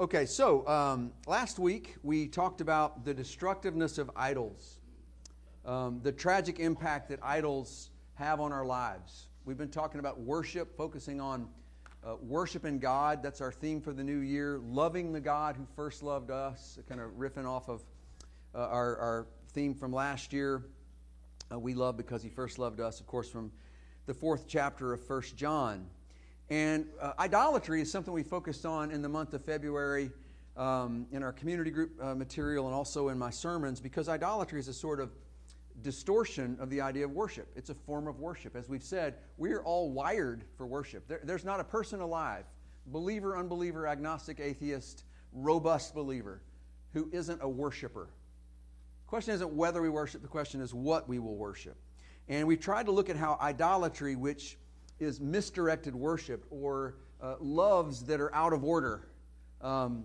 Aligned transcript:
Okay, 0.00 0.24
so 0.24 0.66
um, 0.66 1.12
last 1.26 1.58
week 1.58 1.96
we 2.02 2.26
talked 2.26 2.62
about 2.62 3.04
the 3.04 3.12
destructiveness 3.12 3.98
of 3.98 4.10
idols, 4.16 4.80
um, 5.66 6.00
the 6.02 6.10
tragic 6.10 6.58
impact 6.58 7.10
that 7.10 7.18
idols 7.22 7.90
have 8.14 8.40
on 8.40 8.50
our 8.50 8.64
lives. 8.64 9.26
We've 9.44 9.58
been 9.58 9.68
talking 9.68 10.00
about 10.00 10.18
worship, 10.18 10.74
focusing 10.74 11.20
on 11.20 11.48
uh, 12.02 12.16
worshiping 12.22 12.78
God. 12.78 13.22
That's 13.22 13.42
our 13.42 13.52
theme 13.52 13.82
for 13.82 13.92
the 13.92 14.02
new 14.02 14.20
year. 14.20 14.58
Loving 14.64 15.12
the 15.12 15.20
God 15.20 15.54
who 15.54 15.66
first 15.76 16.02
loved 16.02 16.30
us, 16.30 16.78
kind 16.88 16.98
of 16.98 17.10
riffing 17.18 17.44
off 17.44 17.68
of 17.68 17.82
uh, 18.54 18.60
our, 18.60 18.96
our 18.96 19.26
theme 19.52 19.74
from 19.74 19.92
last 19.92 20.32
year. 20.32 20.64
Uh, 21.52 21.58
we 21.58 21.74
love 21.74 21.98
because 21.98 22.22
he 22.22 22.30
first 22.30 22.58
loved 22.58 22.80
us, 22.80 23.00
of 23.00 23.06
course, 23.06 23.28
from 23.28 23.52
the 24.06 24.14
fourth 24.14 24.46
chapter 24.48 24.94
of 24.94 25.04
First 25.04 25.36
John. 25.36 25.90
And 26.50 26.86
uh, 27.00 27.12
idolatry 27.18 27.80
is 27.80 27.90
something 27.90 28.12
we 28.12 28.24
focused 28.24 28.66
on 28.66 28.90
in 28.90 29.02
the 29.02 29.08
month 29.08 29.34
of 29.34 29.44
February 29.44 30.10
um, 30.56 31.06
in 31.12 31.22
our 31.22 31.32
community 31.32 31.70
group 31.70 31.92
uh, 32.02 32.14
material 32.14 32.66
and 32.66 32.74
also 32.74 33.08
in 33.08 33.18
my 33.18 33.30
sermons 33.30 33.80
because 33.80 34.08
idolatry 34.08 34.58
is 34.58 34.66
a 34.66 34.74
sort 34.74 34.98
of 34.98 35.10
distortion 35.82 36.56
of 36.60 36.68
the 36.68 36.80
idea 36.80 37.04
of 37.04 37.12
worship. 37.12 37.48
It's 37.54 37.70
a 37.70 37.74
form 37.74 38.08
of 38.08 38.18
worship. 38.18 38.56
As 38.56 38.68
we've 38.68 38.82
said, 38.82 39.14
we're 39.38 39.62
all 39.62 39.90
wired 39.90 40.44
for 40.56 40.66
worship. 40.66 41.06
There, 41.06 41.20
there's 41.22 41.44
not 41.44 41.60
a 41.60 41.64
person 41.64 42.00
alive, 42.00 42.44
believer, 42.86 43.38
unbeliever, 43.38 43.86
agnostic, 43.86 44.40
atheist, 44.40 45.04
robust 45.32 45.94
believer, 45.94 46.42
who 46.92 47.08
isn't 47.12 47.40
a 47.42 47.48
worshiper. 47.48 48.08
The 49.04 49.08
question 49.08 49.34
isn't 49.34 49.52
whether 49.52 49.80
we 49.80 49.88
worship, 49.88 50.20
the 50.20 50.28
question 50.28 50.60
is 50.60 50.74
what 50.74 51.08
we 51.08 51.20
will 51.20 51.36
worship. 51.36 51.76
And 52.28 52.48
we've 52.48 52.60
tried 52.60 52.86
to 52.86 52.92
look 52.92 53.08
at 53.08 53.16
how 53.16 53.38
idolatry, 53.40 54.16
which 54.16 54.58
is 55.00 55.20
misdirected 55.20 55.94
worship 55.94 56.44
or 56.50 56.96
uh, 57.22 57.34
loves 57.40 58.04
that 58.04 58.20
are 58.20 58.34
out 58.34 58.52
of 58.52 58.64
order 58.64 59.08
um, 59.60 60.04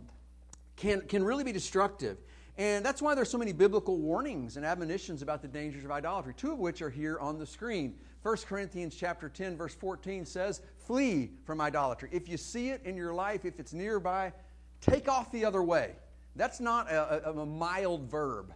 can, 0.76 1.02
can 1.02 1.24
really 1.24 1.44
be 1.44 1.52
destructive. 1.52 2.18
And 2.58 2.86
that's 2.86 3.02
why 3.02 3.16
there's 3.16 3.30
so 3.30 3.38
many 3.38 3.52
biblical 3.52 3.98
warnings 3.98 4.56
and 4.56 4.66
admonitions 4.66 5.22
about 5.22 5.42
the 5.42 5.48
dangers 5.48 5.84
of 5.84 5.92
idolatry, 5.92 6.34
two 6.36 6.54
of 6.54 6.60
which 6.60 6.82
are 6.82 6.90
here 6.90 7.20
on 7.20 7.38
the 7.38 7.46
screen. 7.46 7.96
1 8.24 8.38
Corinthians 8.48 8.96
chapter 8.96 9.28
10 9.28 9.58
verse 9.58 9.76
14 9.76 10.26
says, 10.26 10.62
"Flee 10.78 11.32
from 11.44 11.60
idolatry. 11.60 12.10
If 12.12 12.30
you 12.30 12.38
see 12.38 12.70
it 12.70 12.82
in 12.86 12.96
your 12.96 13.14
life, 13.14 13.44
if 13.46 13.60
it's 13.60 13.74
nearby, 13.74 14.32
take 14.80 15.10
off 15.10 15.32
the 15.32 15.44
other 15.44 15.62
way." 15.62 15.96
That's 16.36 16.60
not 16.60 16.90
a, 16.90 17.30
a, 17.30 17.42
a 17.42 17.46
mild 17.46 18.10
verb, 18.10 18.54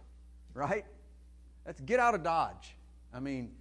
right? 0.54 0.84
That's 1.64 1.80
get 1.80 2.00
out 2.00 2.14
of 2.14 2.22
dodge. 2.22 2.74
I 3.12 3.20
mean, 3.20 3.52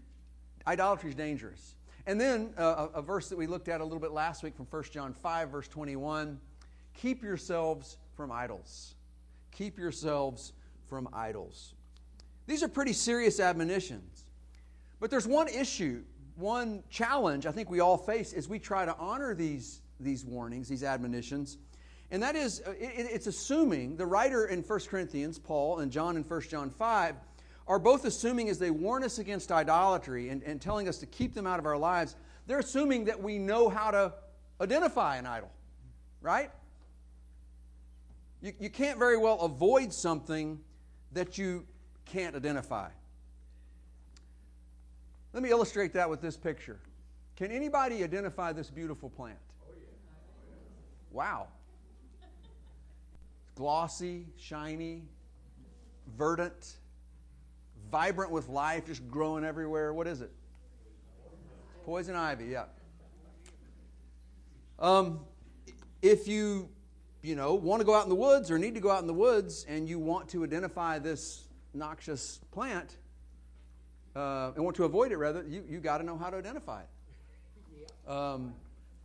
idolatry 0.65 1.09
is 1.09 1.15
dangerous. 1.15 1.75
And 2.05 2.19
then 2.19 2.53
uh, 2.57 2.87
a, 2.93 2.99
a 2.99 3.01
verse 3.01 3.29
that 3.29 3.37
we 3.37 3.47
looked 3.47 3.67
at 3.67 3.81
a 3.81 3.83
little 3.83 3.99
bit 3.99 4.11
last 4.11 4.43
week 4.43 4.55
from 4.55 4.65
1 4.65 4.83
John 4.91 5.13
5, 5.13 5.49
verse 5.49 5.67
21 5.67 6.39
keep 6.95 7.23
yourselves 7.23 7.97
from 8.15 8.31
idols. 8.31 8.95
Keep 9.51 9.77
yourselves 9.77 10.53
from 10.87 11.07
idols. 11.13 11.73
These 12.45 12.63
are 12.63 12.67
pretty 12.67 12.93
serious 12.93 13.39
admonitions. 13.39 14.25
But 14.99 15.09
there's 15.09 15.27
one 15.27 15.47
issue, 15.47 16.03
one 16.35 16.83
challenge 16.89 17.45
I 17.45 17.51
think 17.51 17.69
we 17.69 17.79
all 17.79 17.97
face 17.97 18.33
as 18.33 18.49
we 18.49 18.59
try 18.59 18.85
to 18.85 18.95
honor 18.97 19.33
these, 19.33 19.81
these 19.99 20.25
warnings, 20.25 20.67
these 20.67 20.83
admonitions. 20.83 21.57
And 22.11 22.21
that 22.23 22.35
is, 22.35 22.61
uh, 22.65 22.71
it, 22.71 23.07
it's 23.11 23.27
assuming 23.27 23.95
the 23.95 24.05
writer 24.05 24.47
in 24.47 24.61
1 24.61 24.79
Corinthians, 24.89 25.39
Paul, 25.39 25.79
and 25.79 25.91
John 25.91 26.17
in 26.17 26.23
1 26.23 26.41
John 26.41 26.69
5, 26.69 27.15
are 27.69 27.79
both 27.79 28.03
assuming 28.03 28.49
as 28.49 28.57
they 28.57 28.71
warn 28.71 29.03
us 29.03 29.19
against 29.19 29.51
idolatry 29.51 30.29
and, 30.29 30.41
and 30.41 30.59
telling 30.59 30.89
us 30.89 30.97
to 30.97 31.05
keep 31.05 31.35
them 31.35 31.45
out 31.45 31.59
of 31.59 31.67
our 31.67 31.77
lives, 31.77 32.15
they're 32.47 32.59
assuming 32.59 33.05
that 33.05 33.21
we 33.21 33.37
know 33.37 33.69
how 33.69 33.91
to 33.91 34.11
identify 34.59 35.17
an 35.17 35.27
idol, 35.27 35.51
right? 36.19 36.49
You, 38.41 38.53
you 38.59 38.69
can't 38.71 38.97
very 38.97 39.17
well 39.17 39.39
avoid 39.41 39.93
something 39.93 40.59
that 41.11 41.37
you 41.37 41.63
can't 42.05 42.35
identify. 42.35 42.89
Let 45.31 45.43
me 45.43 45.51
illustrate 45.51 45.93
that 45.93 46.09
with 46.09 46.21
this 46.21 46.35
picture. 46.35 46.79
Can 47.35 47.51
anybody 47.51 48.03
identify 48.03 48.51
this 48.51 48.71
beautiful 48.71 49.11
plant? 49.11 49.37
Wow. 51.11 51.47
Glossy, 53.53 54.25
shiny, 54.37 55.03
verdant 56.17 56.77
vibrant 57.91 58.31
with 58.31 58.49
life, 58.49 58.85
just 58.85 59.07
growing 59.09 59.43
everywhere. 59.43 59.93
What 59.93 60.07
is 60.07 60.21
it? 60.21 60.31
Poison 61.85 62.15
ivy, 62.15 62.45
yeah. 62.45 62.65
Um, 64.77 65.21
if 66.01 66.27
you, 66.27 66.69
you 67.21 67.35
know, 67.35 67.55
want 67.55 67.81
to 67.81 67.85
go 67.85 67.93
out 67.93 68.03
in 68.03 68.09
the 68.09 68.15
woods 68.15 68.49
or 68.49 68.57
need 68.57 68.75
to 68.75 68.79
go 68.79 68.91
out 68.91 69.01
in 69.01 69.07
the 69.07 69.13
woods 69.13 69.65
and 69.67 69.89
you 69.89 69.99
want 69.99 70.29
to 70.29 70.43
identify 70.43 70.99
this 70.99 71.43
noxious 71.73 72.39
plant 72.51 72.97
uh, 74.15 74.51
and 74.55 74.63
want 74.63 74.75
to 74.77 74.85
avoid 74.85 75.11
it, 75.11 75.17
rather, 75.17 75.43
you, 75.47 75.63
you 75.67 75.79
got 75.79 75.97
to 75.97 76.03
know 76.03 76.17
how 76.17 76.29
to 76.29 76.37
identify 76.37 76.81
it. 76.81 78.09
Um, 78.09 78.53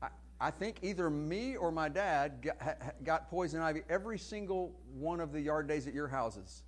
I, 0.00 0.08
I 0.40 0.50
think 0.50 0.76
either 0.82 1.10
me 1.10 1.56
or 1.56 1.72
my 1.72 1.88
dad 1.88 2.42
got, 2.42 3.04
got 3.04 3.30
poison 3.30 3.60
ivy 3.60 3.82
every 3.88 4.18
single 4.18 4.72
one 4.94 5.20
of 5.20 5.32
the 5.32 5.40
yard 5.40 5.66
days 5.66 5.86
at 5.86 5.94
your 5.94 6.08
houses. 6.08 6.62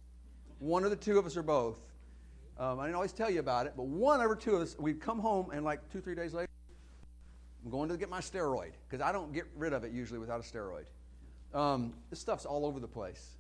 One 0.58 0.84
of 0.84 0.90
the 0.90 0.96
two 0.96 1.18
of 1.18 1.26
us 1.26 1.36
or 1.36 1.42
both. 1.42 1.78
Um, 2.58 2.80
I 2.80 2.84
didn't 2.84 2.96
always 2.96 3.12
tell 3.12 3.30
you 3.30 3.40
about 3.40 3.66
it, 3.66 3.74
but 3.76 3.86
one 3.86 4.20
over 4.20 4.34
two 4.34 4.56
of 4.56 4.62
us, 4.62 4.76
we'd 4.78 5.00
come 5.00 5.18
home 5.18 5.50
and 5.50 5.64
like 5.64 5.90
two, 5.92 6.00
three 6.00 6.14
days 6.14 6.32
later, 6.32 6.48
I'm 7.64 7.70
going 7.70 7.88
to 7.90 7.96
get 7.96 8.08
my 8.08 8.20
steroid 8.20 8.72
because 8.88 9.04
I 9.04 9.12
don't 9.12 9.32
get 9.32 9.44
rid 9.56 9.72
of 9.72 9.84
it 9.84 9.92
usually 9.92 10.18
without 10.18 10.40
a 10.40 10.42
steroid. 10.42 10.86
Um, 11.52 11.94
this 12.10 12.18
stuff's 12.18 12.46
all 12.46 12.64
over 12.64 12.80
the 12.80 12.88
place. 12.88 13.36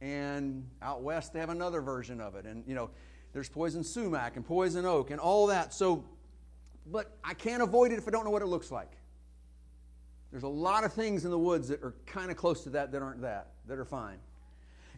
And 0.00 0.68
out 0.82 1.02
west, 1.02 1.32
they 1.32 1.40
have 1.40 1.50
another 1.50 1.80
version 1.80 2.20
of 2.20 2.34
it. 2.34 2.44
And, 2.44 2.64
you 2.66 2.74
know, 2.74 2.90
there's 3.32 3.48
poison 3.48 3.84
sumac 3.84 4.36
and 4.36 4.44
poison 4.44 4.84
oak 4.84 5.10
and 5.10 5.20
all 5.20 5.46
that. 5.46 5.72
So, 5.72 6.04
but 6.86 7.16
I 7.22 7.34
can't 7.34 7.62
avoid 7.62 7.92
it 7.92 7.98
if 7.98 8.08
I 8.08 8.10
don't 8.10 8.24
know 8.24 8.30
what 8.30 8.42
it 8.42 8.46
looks 8.46 8.70
like. 8.70 8.90
There's 10.30 10.42
a 10.42 10.48
lot 10.48 10.84
of 10.84 10.92
things 10.92 11.24
in 11.24 11.30
the 11.30 11.38
woods 11.38 11.68
that 11.68 11.82
are 11.82 11.94
kind 12.04 12.30
of 12.30 12.36
close 12.36 12.64
to 12.64 12.70
that 12.70 12.92
that 12.92 13.00
aren't 13.00 13.22
that, 13.22 13.52
that 13.68 13.78
are 13.78 13.84
fine. 13.84 14.18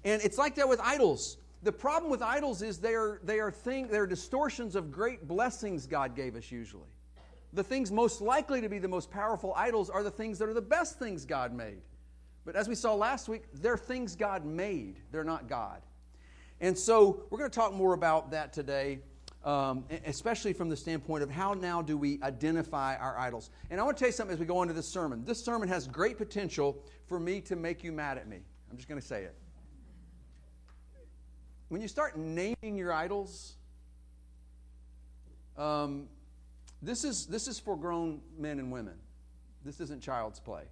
And 0.05 0.23
it's 0.23 0.39
like 0.39 0.55
that 0.55 0.69
with 0.69 0.81
idols. 0.81 1.37
The 1.63 1.73
problem 1.73 2.11
with 2.11 2.23
idols 2.23 2.63
is 2.63 2.79
they 2.79 2.95
are, 2.95 3.21
they 3.25 3.41
are, 3.41 3.51
thing, 3.51 3.89
they 3.89 3.99
are 3.99 4.07
distortions 4.07 4.77
of 4.77 4.93
great 4.93 5.27
blessings 5.27 5.87
God 5.87 6.15
gave 6.15 6.37
us 6.37 6.53
usually. 6.53 6.89
The 7.53 7.65
things 7.65 7.91
most 7.91 8.21
likely 8.21 8.61
to 8.61 8.69
be 8.69 8.79
the 8.79 8.89
most 8.89 9.11
powerful 9.11 9.53
idols 9.57 9.91
are 9.91 10.03
the 10.03 10.11
things 10.11 10.39
that 10.39 10.49
are 10.49 10.55
the 10.55 10.61
best 10.61 10.99
things 10.99 11.25
God 11.25 11.53
made. 11.53 11.81
But 12.45 12.55
as 12.55 12.69
we 12.69 12.75
saw 12.75 12.95
last 12.95 13.29
week, 13.29 13.45
they're 13.55 13.77
things 13.77 14.15
God 14.15 14.45
made, 14.45 15.01
they're 15.11 15.25
not 15.25 15.49
God. 15.49 15.83
And 16.61 16.77
so 16.77 17.25
we're 17.31 17.39
going 17.39 17.51
to 17.51 17.55
talk 17.55 17.73
more 17.73 17.95
about 17.95 18.31
that 18.31 18.53
today, 18.53 19.01
um, 19.45 19.85
especially 20.07 20.53
from 20.53 20.69
the 20.69 20.77
standpoint 20.77 21.23
of 21.23 21.31
how 21.31 21.55
now 21.55 21.83
do 21.83 21.97
we 21.97 22.21
identify 22.23 22.97
our 22.97 23.19
idols. 23.19 23.51
And 23.71 23.81
I 23.81 23.85
want 23.85 23.97
to 23.97 24.01
tell 24.01 24.09
you 24.09 24.13
something 24.13 24.35
as 24.35 24.41
we 24.41 24.47
go 24.47 24.63
into 24.63 24.75
this 24.75 24.89
sermon. 24.89 25.25
This 25.25 25.43
sermon 25.45 25.69
has 25.69 25.89
great 25.89 26.19
potential 26.19 26.85
for 27.07 27.19
me 27.19 27.41
to 27.43 27.57
make 27.57 27.83
you 27.83 27.93
mad 27.93 28.19
at 28.19 28.29
me. 28.29 28.39
I'm 28.71 28.77
just 28.77 28.89
going 28.89 29.01
to 29.01 29.07
say 29.07 29.25
it 29.25 29.35
when 31.69 31.81
you 31.81 31.89
start 31.89 32.17
naming 32.17 32.77
your 32.77 32.93
idols, 32.93 33.57
um, 35.57 36.09
this 36.81 37.05
is 37.05 37.27
this 37.27 37.49
is 37.49 37.59
for 37.59 37.77
grown 37.77 38.21
men 38.39 38.59
and 38.59 38.71
women. 38.73 38.95
This 39.65 39.81
isn't 39.81 40.03
child's 40.03 40.41
play. 40.41 40.63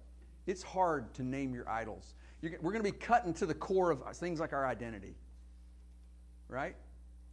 It's 0.45 0.63
hard 0.63 1.13
to 1.15 1.23
name 1.23 1.53
your 1.53 1.67
idols. 1.69 2.15
You're, 2.41 2.53
we're 2.61 2.71
going 2.71 2.83
to 2.83 2.91
be 2.91 2.97
cutting 2.97 3.33
to 3.35 3.45
the 3.45 3.53
core 3.53 3.91
of 3.91 4.01
things 4.15 4.39
like 4.39 4.53
our 4.53 4.65
identity, 4.65 5.15
right? 6.47 6.75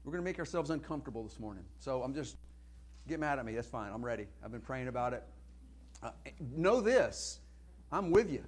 We're 0.02 0.12
going 0.12 0.22
to 0.22 0.28
make 0.28 0.38
ourselves 0.38 0.70
uncomfortable 0.70 1.22
this 1.22 1.38
morning. 1.38 1.64
So 1.78 2.02
I'm 2.02 2.12
just 2.12 2.36
get 3.08 3.20
mad 3.20 3.38
at 3.38 3.46
me. 3.46 3.54
That's 3.54 3.68
fine. 3.68 3.92
I'm 3.92 4.04
ready. 4.04 4.26
I've 4.44 4.50
been 4.50 4.60
praying 4.60 4.88
about 4.88 5.12
it. 5.14 5.22
Uh, 6.02 6.10
know 6.54 6.80
this: 6.80 7.38
I'm 7.92 8.10
with 8.10 8.30
you. 8.30 8.44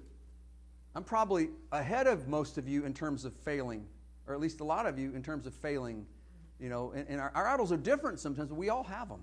I'm 0.95 1.03
probably 1.03 1.49
ahead 1.71 2.07
of 2.07 2.27
most 2.27 2.57
of 2.57 2.67
you 2.67 2.85
in 2.85 2.93
terms 2.93 3.23
of 3.23 3.33
failing 3.33 3.85
or 4.27 4.33
at 4.33 4.39
least 4.39 4.59
a 4.59 4.63
lot 4.63 4.85
of 4.85 4.99
you, 4.99 5.13
in 5.15 5.23
terms 5.23 5.45
of 5.45 5.53
failing. 5.53 6.05
You 6.59 6.69
know, 6.69 6.91
and, 6.91 7.07
and 7.07 7.21
our, 7.21 7.31
our, 7.35 7.47
idols 7.47 7.71
are 7.71 7.77
different 7.77 8.19
sometimes, 8.19 8.49
but 8.49 8.55
we 8.55 8.69
all 8.69 8.83
have 8.83 9.09
them. 9.09 9.21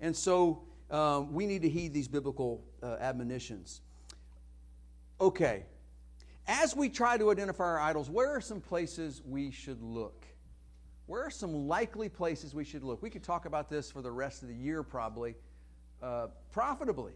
And 0.00 0.14
so 0.14 0.62
um, 0.90 1.32
we 1.32 1.46
need 1.46 1.62
to 1.62 1.68
heed 1.68 1.92
these 1.92 2.08
biblical 2.08 2.62
uh, 2.82 2.96
admonitions. 3.00 3.80
Okay, 5.20 5.64
as 6.46 6.76
we 6.76 6.88
try 6.88 7.18
to 7.18 7.30
identify 7.30 7.64
our 7.64 7.80
idols, 7.80 8.08
where 8.08 8.30
are 8.30 8.40
some 8.40 8.60
places 8.60 9.22
we 9.26 9.50
should 9.50 9.82
look? 9.82 10.24
Where 11.06 11.22
are 11.24 11.30
some 11.30 11.66
likely 11.66 12.08
places 12.08 12.54
we 12.54 12.64
should 12.64 12.82
look? 12.82 13.02
We 13.02 13.10
could 13.10 13.22
talk 13.22 13.46
about 13.46 13.68
this 13.68 13.90
for 13.90 14.02
the 14.02 14.10
rest 14.10 14.42
of 14.42 14.48
the 14.48 14.54
year, 14.54 14.82
probably, 14.82 15.34
uh, 16.02 16.28
profitably. 16.52 17.14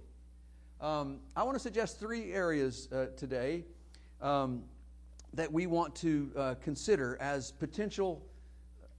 Um, 0.81 1.21
I 1.37 1.45
want 1.45 1.55
to 1.55 1.61
suggest 1.61 2.01
three 2.01 2.33
areas 2.33 2.89
uh, 2.91 3.07
today. 3.17 3.65
Um, 4.21 4.65
that 5.35 5.51
we 5.51 5.67
want 5.67 5.95
to 5.97 6.31
uh, 6.37 6.55
consider 6.63 7.17
as 7.21 7.53
potential 7.53 8.23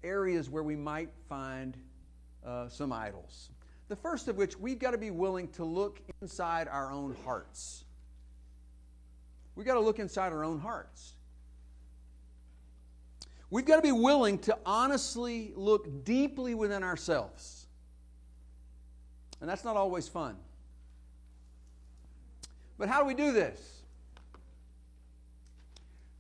areas 0.04 0.50
where 0.50 0.64
we 0.64 0.76
might 0.76 1.10
find 1.30 1.78
uh, 2.46 2.68
some 2.68 2.92
idols. 2.92 3.50
The 3.88 3.96
first 3.96 4.28
of 4.28 4.38
which, 4.38 4.58
we've 4.58 4.80
got 4.80 4.92
to 4.92 4.98
be 4.98 5.12
willing 5.12 5.48
to 5.50 5.64
look 5.64 6.02
inside 6.22 6.68
our 6.68 6.92
own 6.92 7.16
hearts. 7.24 7.84
We've 9.56 9.68
got 9.68 9.76
to 9.76 9.80
look 9.80 10.00
inside 10.00 10.34
our 10.34 10.44
own 10.44 10.60
hearts. 10.60 11.14
We've 13.50 13.66
got 13.66 13.76
to 13.76 13.82
be 13.84 13.92
willing 13.92 14.40
to 14.40 14.58
honestly 14.66 15.54
look 15.56 16.04
deeply 16.04 16.56
within 16.56 16.82
ourselves. 16.82 17.68
And 19.42 19.50
that's 19.50 19.64
not 19.64 19.78
always 19.78 20.08
fun. 20.08 20.38
But 22.80 22.90
how 22.90 23.02
do 23.02 23.06
we 23.06 23.14
do 23.14 23.32
this? 23.32 23.73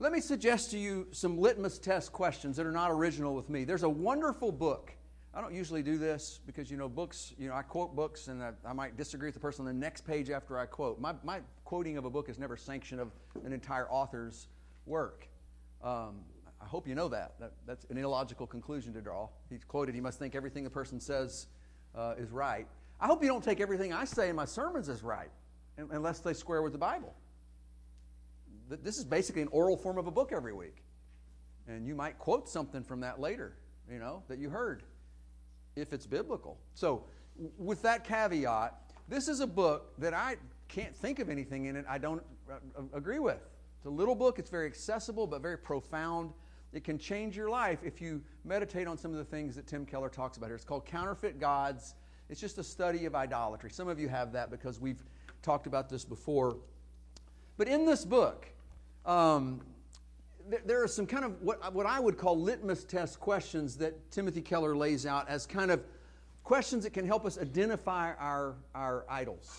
Let 0.03 0.11
me 0.11 0.19
suggest 0.19 0.71
to 0.71 0.77
you 0.77 1.07
some 1.13 1.37
litmus 1.37 1.79
test 1.79 2.11
questions 2.11 2.57
that 2.57 2.65
are 2.65 2.73
not 2.73 2.91
original 2.91 3.33
with 3.33 3.49
me. 3.49 3.63
There's 3.63 3.83
a 3.83 3.89
wonderful 3.89 4.51
book. 4.51 4.93
I 5.33 5.39
don't 5.39 5.53
usually 5.53 5.81
do 5.81 5.97
this 5.97 6.41
because, 6.45 6.69
you 6.69 6.75
know, 6.75 6.89
books, 6.89 7.33
you 7.37 7.47
know, 7.47 7.53
I 7.53 7.61
quote 7.61 7.95
books 7.95 8.27
and 8.27 8.43
I, 8.43 8.51
I 8.65 8.73
might 8.73 8.97
disagree 8.97 9.27
with 9.27 9.35
the 9.35 9.39
person 9.39 9.65
on 9.65 9.67
the 9.67 9.79
next 9.79 10.01
page 10.01 10.29
after 10.29 10.59
I 10.59 10.65
quote. 10.65 10.99
My, 10.99 11.13
my 11.23 11.39
quoting 11.63 11.97
of 11.97 12.03
a 12.03 12.09
book 12.09 12.27
is 12.27 12.37
never 12.37 12.57
sanction 12.57 12.99
of 12.99 13.13
an 13.45 13.53
entire 13.53 13.89
author's 13.89 14.49
work. 14.85 15.25
Um, 15.81 16.19
I 16.61 16.65
hope 16.65 16.85
you 16.85 16.95
know 16.95 17.07
that. 17.07 17.39
that. 17.39 17.53
That's 17.65 17.85
an 17.89 17.97
illogical 17.97 18.45
conclusion 18.45 18.91
to 18.95 19.01
draw. 19.01 19.29
He's 19.49 19.63
quoted, 19.63 19.95
he 19.95 20.01
must 20.01 20.19
think 20.19 20.35
everything 20.35 20.65
the 20.65 20.69
person 20.69 20.99
says 20.99 21.47
uh, 21.95 22.15
is 22.17 22.29
right. 22.29 22.67
I 22.99 23.05
hope 23.05 23.21
you 23.21 23.29
don't 23.29 23.41
take 23.41 23.61
everything 23.61 23.93
I 23.93 24.03
say 24.03 24.27
in 24.27 24.35
my 24.35 24.43
sermons 24.43 24.89
as 24.89 25.01
right, 25.01 25.31
unless 25.77 26.19
they 26.19 26.33
square 26.33 26.61
with 26.61 26.73
the 26.73 26.77
Bible 26.77 27.15
this 28.69 28.97
is 28.97 29.05
basically 29.05 29.41
an 29.41 29.49
oral 29.49 29.77
form 29.77 29.97
of 29.97 30.07
a 30.07 30.11
book 30.11 30.31
every 30.31 30.53
week. 30.53 30.83
And 31.67 31.87
you 31.87 31.95
might 31.95 32.17
quote 32.17 32.49
something 32.49 32.83
from 32.83 33.01
that 33.01 33.19
later, 33.19 33.55
you 33.89 33.99
know, 33.99 34.23
that 34.27 34.37
you 34.37 34.49
heard, 34.49 34.83
if 35.75 35.93
it's 35.93 36.05
biblical. 36.05 36.59
So, 36.73 37.05
with 37.57 37.81
that 37.81 38.03
caveat, 38.03 38.75
this 39.07 39.27
is 39.27 39.39
a 39.39 39.47
book 39.47 39.93
that 39.97 40.13
I 40.13 40.37
can't 40.67 40.95
think 40.95 41.19
of 41.19 41.29
anything 41.29 41.65
in 41.65 41.75
it 41.75 41.85
I 41.89 41.97
don't 41.97 42.23
uh, 42.49 42.55
agree 42.93 43.19
with. 43.19 43.41
It's 43.77 43.85
a 43.85 43.89
little 43.89 44.15
book, 44.15 44.39
it's 44.39 44.49
very 44.49 44.67
accessible, 44.67 45.27
but 45.27 45.41
very 45.41 45.57
profound. 45.57 46.31
It 46.73 46.83
can 46.83 46.97
change 46.97 47.35
your 47.37 47.49
life 47.49 47.79
if 47.83 48.01
you 48.01 48.21
meditate 48.43 48.87
on 48.87 48.97
some 48.97 49.11
of 49.11 49.17
the 49.17 49.25
things 49.25 49.55
that 49.55 49.67
Tim 49.67 49.85
Keller 49.85 50.09
talks 50.09 50.37
about 50.37 50.47
here. 50.47 50.55
It's 50.55 50.65
called 50.65 50.85
Counterfeit 50.85 51.39
Gods. 51.39 51.95
It's 52.29 52.41
just 52.41 52.57
a 52.57 52.63
study 52.63 53.05
of 53.05 53.13
idolatry. 53.13 53.69
Some 53.69 53.87
of 53.87 53.99
you 53.99 54.07
have 54.07 54.31
that 54.33 54.49
because 54.49 54.79
we've 54.79 55.03
talked 55.41 55.67
about 55.67 55.89
this 55.89 56.03
before. 56.03 56.57
But 57.57 57.67
in 57.67 57.85
this 57.85 58.05
book, 58.05 58.47
um, 59.05 59.61
there, 60.49 60.61
there 60.65 60.83
are 60.83 60.87
some 60.87 61.05
kind 61.05 61.25
of 61.25 61.41
what, 61.41 61.73
what 61.73 61.85
I 61.85 61.99
would 61.99 62.17
call 62.17 62.39
litmus 62.39 62.83
test 62.83 63.19
questions 63.19 63.77
that 63.77 64.11
Timothy 64.11 64.41
Keller 64.41 64.75
lays 64.75 65.05
out 65.05 65.29
as 65.29 65.45
kind 65.45 65.71
of 65.71 65.83
questions 66.43 66.83
that 66.83 66.91
can 66.93 67.05
help 67.05 67.25
us 67.25 67.37
identify 67.37 68.13
our, 68.15 68.55
our 68.75 69.05
idols. 69.09 69.57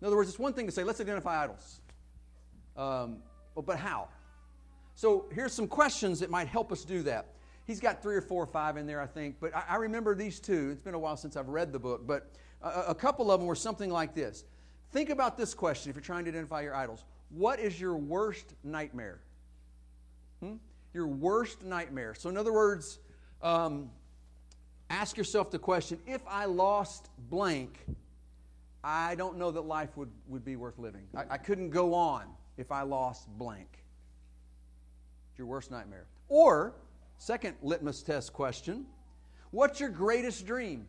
In 0.00 0.06
other 0.06 0.16
words, 0.16 0.30
it's 0.30 0.38
one 0.38 0.52
thing 0.52 0.66
to 0.66 0.72
say, 0.72 0.84
let's 0.84 1.00
identify 1.00 1.42
idols. 1.42 1.80
Um, 2.76 3.18
but 3.54 3.78
how? 3.78 4.08
So 4.94 5.26
here's 5.32 5.52
some 5.52 5.66
questions 5.66 6.20
that 6.20 6.30
might 6.30 6.48
help 6.48 6.72
us 6.72 6.84
do 6.84 7.02
that. 7.02 7.26
He's 7.66 7.80
got 7.80 8.02
three 8.02 8.16
or 8.16 8.20
four 8.20 8.42
or 8.42 8.46
five 8.46 8.76
in 8.76 8.86
there, 8.86 9.00
I 9.00 9.06
think, 9.06 9.36
but 9.40 9.54
I, 9.54 9.64
I 9.70 9.76
remember 9.76 10.14
these 10.14 10.40
two. 10.40 10.70
It's 10.70 10.80
been 10.80 10.94
a 10.94 10.98
while 10.98 11.16
since 11.16 11.36
I've 11.36 11.48
read 11.48 11.72
the 11.72 11.78
book, 11.78 12.06
but 12.06 12.30
a, 12.62 12.86
a 12.88 12.94
couple 12.94 13.30
of 13.30 13.40
them 13.40 13.46
were 13.46 13.54
something 13.54 13.90
like 13.90 14.14
this. 14.14 14.44
Think 14.92 15.10
about 15.10 15.36
this 15.36 15.54
question 15.54 15.90
if 15.90 15.96
you're 15.96 16.02
trying 16.02 16.24
to 16.24 16.30
identify 16.30 16.62
your 16.62 16.74
idols. 16.74 17.04
What 17.30 17.60
is 17.60 17.80
your 17.80 17.96
worst 17.96 18.54
nightmare? 18.64 19.20
Hmm? 20.40 20.54
Your 20.92 21.06
worst 21.06 21.64
nightmare. 21.64 22.14
So, 22.14 22.28
in 22.28 22.36
other 22.36 22.52
words, 22.52 22.98
um, 23.42 23.90
ask 24.88 25.16
yourself 25.16 25.50
the 25.50 25.58
question 25.58 25.98
if 26.06 26.20
I 26.28 26.46
lost 26.46 27.08
blank, 27.30 27.78
I 28.82 29.14
don't 29.14 29.38
know 29.38 29.50
that 29.50 29.62
life 29.62 29.96
would, 29.96 30.10
would 30.28 30.44
be 30.44 30.56
worth 30.56 30.78
living. 30.78 31.06
I, 31.14 31.24
I 31.30 31.38
couldn't 31.38 31.70
go 31.70 31.94
on 31.94 32.24
if 32.56 32.72
I 32.72 32.82
lost 32.82 33.28
blank. 33.38 33.68
It's 35.30 35.38
your 35.38 35.46
worst 35.46 35.70
nightmare. 35.70 36.06
Or, 36.28 36.74
second 37.18 37.56
litmus 37.62 38.02
test 38.02 38.32
question 38.32 38.86
what's 39.50 39.80
your 39.80 39.88
greatest 39.88 40.46
dream? 40.46 40.86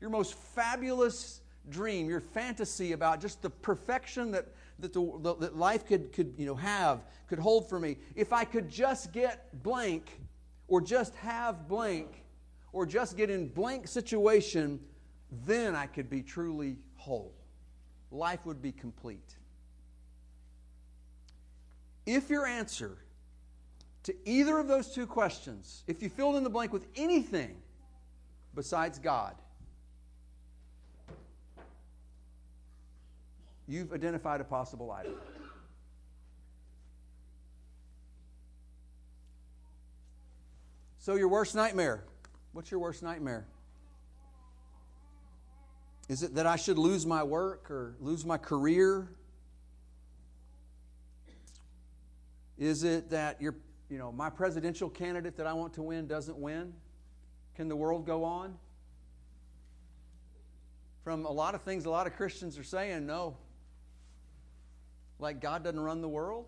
Your 0.00 0.10
most 0.10 0.34
fabulous 0.34 1.40
dream, 1.70 2.08
your 2.08 2.20
fantasy 2.20 2.92
about 2.92 3.20
just 3.20 3.42
the 3.42 3.50
perfection 3.50 4.30
that 4.32 4.46
that, 4.78 4.92
the, 4.92 5.36
that 5.40 5.56
life 5.56 5.86
could, 5.86 6.12
could 6.12 6.34
you 6.36 6.46
know, 6.46 6.54
have, 6.54 7.04
could 7.28 7.38
hold 7.38 7.68
for 7.68 7.78
me. 7.78 7.96
If 8.14 8.32
I 8.32 8.44
could 8.44 8.68
just 8.68 9.12
get 9.12 9.62
blank, 9.62 10.20
or 10.68 10.80
just 10.80 11.14
have 11.16 11.68
blank, 11.68 12.24
or 12.72 12.86
just 12.86 13.16
get 13.16 13.30
in 13.30 13.48
blank 13.48 13.86
situation, 13.86 14.80
then 15.46 15.74
I 15.74 15.86
could 15.86 16.10
be 16.10 16.22
truly 16.22 16.76
whole. 16.96 17.34
Life 18.10 18.46
would 18.46 18.62
be 18.62 18.72
complete. 18.72 19.36
If 22.06 22.30
your 22.30 22.46
answer 22.46 22.98
to 24.04 24.14
either 24.24 24.58
of 24.58 24.68
those 24.68 24.92
two 24.92 25.06
questions, 25.06 25.82
if 25.86 26.02
you 26.02 26.08
filled 26.08 26.36
in 26.36 26.44
the 26.44 26.50
blank 26.50 26.72
with 26.72 26.86
anything 26.96 27.56
besides 28.54 28.98
God, 28.98 29.34
you've 33.66 33.92
identified 33.92 34.40
a 34.40 34.44
possible 34.44 34.90
idol. 34.90 35.14
So, 40.98 41.16
your 41.16 41.28
worst 41.28 41.54
nightmare. 41.54 42.02
What's 42.52 42.70
your 42.70 42.80
worst 42.80 43.02
nightmare? 43.02 43.46
Is 46.08 46.22
it 46.22 46.34
that 46.36 46.46
I 46.46 46.56
should 46.56 46.78
lose 46.78 47.04
my 47.04 47.22
work 47.22 47.70
or 47.70 47.94
lose 48.00 48.24
my 48.24 48.38
career? 48.38 49.08
Is 52.56 52.84
it 52.84 53.10
that 53.10 53.40
your, 53.42 53.54
you 53.90 53.98
know, 53.98 54.12
my 54.12 54.30
presidential 54.30 54.88
candidate 54.88 55.36
that 55.36 55.46
I 55.46 55.54
want 55.54 55.74
to 55.74 55.82
win 55.82 56.06
doesn't 56.06 56.38
win? 56.38 56.72
Can 57.56 57.68
the 57.68 57.76
world 57.76 58.06
go 58.06 58.24
on? 58.24 58.56
From 61.02 61.26
a 61.26 61.30
lot 61.30 61.54
of 61.54 61.62
things 61.62 61.84
a 61.84 61.90
lot 61.90 62.06
of 62.06 62.16
Christians 62.16 62.58
are 62.58 62.64
saying, 62.64 63.06
no, 63.06 63.36
like 65.24 65.40
God 65.40 65.64
doesn't 65.64 65.80
run 65.80 66.00
the 66.00 66.08
world? 66.08 66.46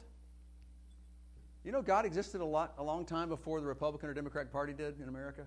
You 1.64 1.72
know, 1.72 1.82
God 1.82 2.06
existed 2.06 2.40
a, 2.40 2.44
lot, 2.44 2.74
a 2.78 2.84
long 2.84 3.04
time 3.04 3.28
before 3.28 3.60
the 3.60 3.66
Republican 3.66 4.08
or 4.08 4.14
Democratic 4.14 4.52
Party 4.52 4.72
did 4.72 5.00
in 5.00 5.08
America. 5.08 5.42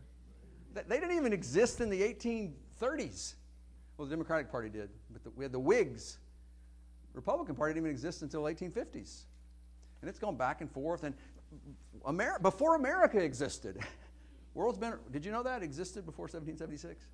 They 0.74 1.00
didn't 1.00 1.16
even 1.16 1.31
exist 1.31 1.80
in 1.80 1.90
the 1.90 2.02
1830s. 2.02 3.36
Well, 3.98 4.06
the 4.06 4.12
Democratic 4.12 4.52
Party 4.52 4.70
did, 4.70 4.90
but 5.12 5.24
the, 5.24 5.30
we 5.31 5.46
had 5.46 5.54
the 5.54 5.60
Whigs. 5.60 6.18
Republican 7.14 7.56
Party 7.56 7.74
didn't 7.74 7.86
even 7.86 7.92
exist 7.92 8.22
until 8.22 8.44
the 8.44 8.54
1850s. 8.54 9.24
And 10.02 10.10
it's 10.10 10.20
gone 10.20 10.36
back 10.36 10.62
and 10.62 10.70
forth. 10.70 11.04
And 11.04 11.16
America, 12.06 12.42
before 12.42 12.76
America 12.76 13.18
existed, 13.19 13.80
world's 14.54 14.78
been, 14.78 14.95
did 15.12 15.24
you 15.24 15.31
know 15.31 15.44
that? 15.44 15.64
Existed 15.64 16.06
before 16.06 16.24
1776? 16.24 17.06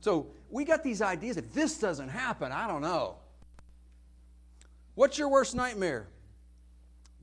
So 0.00 0.26
we 0.50 0.64
got 0.64 0.82
these 0.82 1.00
ideas 1.00 1.36
that 1.36 1.52
this 1.54 1.78
doesn't 1.78 2.10
happen. 2.10 2.52
I 2.52 2.66
don't 2.66 2.82
know. 2.82 3.16
What's 4.94 5.18
your 5.18 5.28
worst 5.28 5.54
nightmare? 5.54 6.08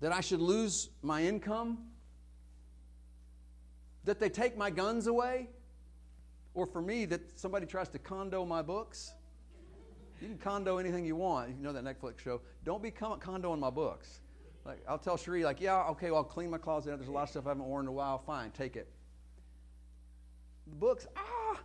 That 0.01 0.11
I 0.11 0.21
should 0.21 0.41
lose 0.41 0.89
my 1.01 1.23
income? 1.23 1.77
That 4.03 4.19
they 4.19 4.29
take 4.29 4.57
my 4.57 4.69
guns 4.69 5.07
away? 5.07 5.49
Or 6.53 6.65
for 6.65 6.81
me, 6.81 7.05
that 7.05 7.39
somebody 7.39 7.65
tries 7.65 7.89
to 7.89 7.99
Kondo 7.99 8.45
my 8.45 8.61
books? 8.61 9.13
You 10.19 10.27
can 10.27 10.37
Kondo 10.37 10.77
anything 10.77 11.05
you 11.05 11.15
want. 11.15 11.49
You 11.49 11.63
know 11.63 11.73
that 11.73 11.83
Netflix 11.83 12.19
show. 12.19 12.41
Don't 12.65 12.83
be 12.83 12.91
Kondoing 12.91 13.59
my 13.59 13.69
books. 13.69 14.19
Like 14.65 14.83
I'll 14.87 14.99
tell 14.99 15.17
Cherie, 15.17 15.43
like, 15.43 15.59
yeah, 15.59 15.83
okay, 15.89 16.11
well, 16.11 16.17
I'll 16.17 16.23
clean 16.23 16.49
my 16.49 16.57
closet. 16.57 16.95
There's 16.97 17.07
a 17.07 17.11
lot 17.11 17.23
of 17.23 17.29
stuff 17.29 17.47
I 17.47 17.49
haven't 17.49 17.65
worn 17.65 17.85
in 17.85 17.89
a 17.89 17.91
while. 17.91 18.19
Fine, 18.19 18.51
take 18.51 18.75
it. 18.75 18.87
The 20.67 20.75
books, 20.75 21.07
ah, 21.17 21.59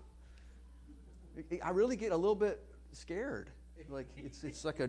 I 1.63 1.71
really 1.71 1.97
get 1.97 2.13
a 2.13 2.17
little 2.17 2.35
bit 2.35 2.63
scared. 2.93 3.51
Like 3.91 4.07
it's 4.17 4.43
it's 4.43 4.65
like 4.65 4.81
a 4.81 4.89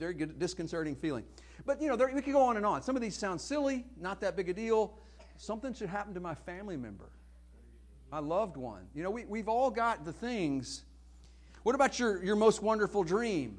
very 0.00 0.14
good, 0.14 0.38
disconcerting 0.38 0.96
feeling. 0.96 1.24
But, 1.66 1.80
you 1.80 1.88
know, 1.88 1.94
there, 1.94 2.10
we 2.12 2.22
could 2.22 2.32
go 2.32 2.42
on 2.42 2.56
and 2.56 2.64
on. 2.64 2.82
Some 2.82 2.96
of 2.96 3.02
these 3.02 3.16
sound 3.16 3.40
silly, 3.40 3.84
not 4.00 4.20
that 4.22 4.34
big 4.34 4.48
a 4.48 4.54
deal. 4.54 4.94
Something 5.36 5.74
should 5.74 5.90
happen 5.90 6.14
to 6.14 6.20
my 6.20 6.34
family 6.34 6.76
member, 6.76 7.10
my 8.10 8.18
loved 8.18 8.56
one. 8.56 8.86
You 8.94 9.02
know, 9.02 9.10
we, 9.10 9.26
we've 9.26 9.48
all 9.48 9.70
got 9.70 10.04
the 10.04 10.12
things. 10.12 10.84
What 11.62 11.74
about 11.74 11.98
your, 11.98 12.24
your 12.24 12.34
most 12.34 12.62
wonderful 12.62 13.04
dream? 13.04 13.58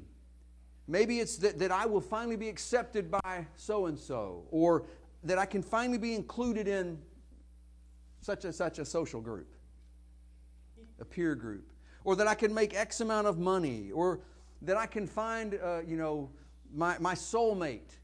Maybe 0.88 1.20
it's 1.20 1.36
that, 1.36 1.60
that 1.60 1.70
I 1.70 1.86
will 1.86 2.00
finally 2.00 2.36
be 2.36 2.48
accepted 2.48 3.08
by 3.08 3.46
so 3.54 3.86
and 3.86 3.96
so, 3.96 4.42
or 4.50 4.84
that 5.22 5.38
I 5.38 5.46
can 5.46 5.62
finally 5.62 5.98
be 5.98 6.14
included 6.14 6.66
in 6.66 6.98
such 8.20 8.44
and 8.44 8.54
such 8.54 8.80
a 8.80 8.84
social 8.84 9.20
group, 9.20 9.54
a 11.00 11.04
peer 11.04 11.36
group, 11.36 11.72
or 12.02 12.16
that 12.16 12.26
I 12.26 12.34
can 12.34 12.52
make 12.52 12.74
X 12.74 13.00
amount 13.00 13.28
of 13.28 13.38
money, 13.38 13.92
or 13.92 14.20
that 14.62 14.76
I 14.76 14.86
can 14.86 15.06
find, 15.06 15.58
uh, 15.62 15.80
you 15.86 15.96
know, 15.96 16.30
my, 16.74 16.96
my 16.98 17.14
soulmate, 17.14 17.98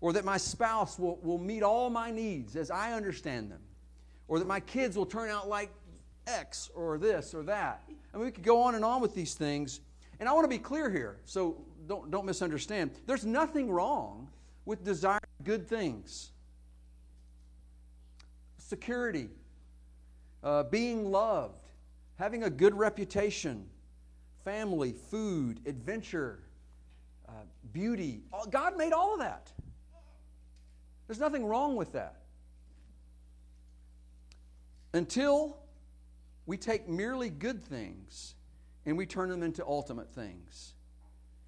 or 0.00 0.12
that 0.12 0.24
my 0.24 0.36
spouse 0.36 0.98
will, 0.98 1.18
will 1.22 1.38
meet 1.38 1.62
all 1.62 1.90
my 1.90 2.10
needs 2.10 2.56
as 2.56 2.70
I 2.70 2.92
understand 2.92 3.50
them, 3.50 3.60
or 4.28 4.38
that 4.38 4.46
my 4.46 4.60
kids 4.60 4.96
will 4.96 5.06
turn 5.06 5.30
out 5.30 5.48
like 5.48 5.70
X 6.26 6.70
or 6.74 6.98
this 6.98 7.34
or 7.34 7.42
that. 7.44 7.82
I 8.12 8.16
mean, 8.16 8.26
we 8.26 8.32
could 8.32 8.44
go 8.44 8.62
on 8.62 8.74
and 8.74 8.84
on 8.84 9.00
with 9.00 9.14
these 9.14 9.34
things. 9.34 9.80
And 10.20 10.28
I 10.28 10.32
want 10.32 10.44
to 10.44 10.48
be 10.48 10.58
clear 10.58 10.90
here, 10.90 11.18
so 11.24 11.64
don't, 11.86 12.10
don't 12.10 12.26
misunderstand. 12.26 12.90
There's 13.06 13.24
nothing 13.24 13.70
wrong 13.70 14.28
with 14.64 14.84
desiring 14.84 15.20
good 15.44 15.66
things 15.66 16.32
security, 18.58 19.30
uh, 20.44 20.62
being 20.64 21.10
loved, 21.10 21.70
having 22.16 22.44
a 22.44 22.50
good 22.50 22.74
reputation, 22.74 23.64
family, 24.48 24.92
food, 25.10 25.60
adventure, 25.66 26.38
uh, 27.28 27.32
beauty. 27.74 28.22
God 28.48 28.78
made 28.78 28.94
all 28.94 29.12
of 29.12 29.20
that. 29.20 29.52
There's 31.06 31.18
nothing 31.18 31.44
wrong 31.44 31.76
with 31.76 31.92
that. 31.92 32.22
Until 34.94 35.58
we 36.46 36.56
take 36.56 36.88
merely 36.88 37.28
good 37.28 37.62
things 37.62 38.36
and 38.86 38.96
we 38.96 39.04
turn 39.04 39.28
them 39.28 39.42
into 39.42 39.62
ultimate 39.66 40.14
things. 40.14 40.72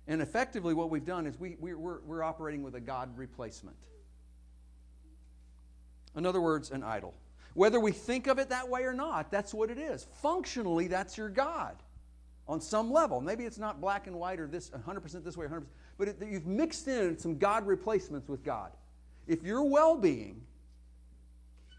And 0.06 0.20
effectively, 0.20 0.74
what 0.74 0.90
we've 0.90 1.06
done 1.06 1.26
is 1.26 1.40
we, 1.40 1.56
we, 1.58 1.72
we're 1.72 2.22
operating 2.22 2.62
with 2.62 2.74
a 2.74 2.80
God 2.80 3.16
replacement. 3.16 3.78
In 6.14 6.26
other 6.26 6.42
words, 6.42 6.70
an 6.70 6.82
idol. 6.82 7.14
Whether 7.54 7.80
we 7.80 7.92
think 7.92 8.26
of 8.26 8.38
it 8.38 8.50
that 8.50 8.68
way 8.68 8.82
or 8.82 8.92
not, 8.92 9.30
that's 9.30 9.54
what 9.54 9.70
it 9.70 9.78
is. 9.78 10.06
Functionally, 10.20 10.86
that's 10.86 11.16
your 11.16 11.30
God 11.30 11.76
on 12.50 12.60
some 12.60 12.92
level. 12.92 13.20
Maybe 13.20 13.44
it's 13.44 13.58
not 13.58 13.80
black 13.80 14.08
and 14.08 14.16
white 14.16 14.40
or 14.40 14.48
this 14.48 14.70
100% 14.70 15.24
this 15.24 15.36
way, 15.36 15.46
100%, 15.46 15.62
but 15.96 16.08
it, 16.08 16.16
you've 16.20 16.48
mixed 16.48 16.88
in 16.88 17.16
some 17.16 17.38
God 17.38 17.64
replacements 17.64 18.28
with 18.28 18.42
God. 18.42 18.72
If 19.28 19.44
your 19.44 19.62
well 19.62 19.96
being 19.96 20.42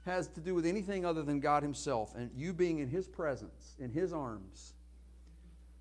has 0.05 0.27
to 0.29 0.39
do 0.39 0.55
with 0.55 0.65
anything 0.65 1.05
other 1.05 1.23
than 1.23 1.41
God 1.41 1.61
Himself 1.61 2.15
and 2.15 2.31
you 2.33 2.53
being 2.53 2.79
in 2.79 2.87
His 2.87 3.05
presence, 3.05 3.75
in 3.79 3.91
His 3.91 4.13
arms, 4.13 4.73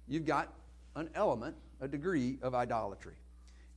you've 0.08 0.26
got 0.26 0.52
an 0.96 1.08
element 1.14 1.54
a 1.80 1.86
degree 1.86 2.38
of 2.42 2.54
idolatry. 2.54 3.14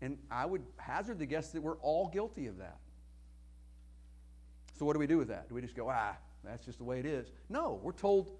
And 0.01 0.17
I 0.32 0.48
would 0.48 0.63
hazard 0.77 1.20
the 1.20 1.27
guess 1.27 1.51
that 1.51 1.62
we're 1.62 1.77
all 1.77 2.10
guilty 2.10 2.48
of 2.48 2.58
that. 2.58 2.79
So, 4.77 4.86
what 4.86 4.93
do 4.93 5.00
we 5.00 5.08
do 5.08 5.20
with 5.20 5.27
that? 5.27 5.48
Do 5.48 5.55
we 5.55 5.62
just 5.62 5.75
go, 5.75 5.89
ah, 5.89 6.17
that's 6.43 6.65
just 6.65 6.79
the 6.79 6.84
way 6.84 7.00
it 7.00 7.05
is? 7.05 7.32
No, 7.50 7.79
we're 7.84 7.91
told, 7.93 8.32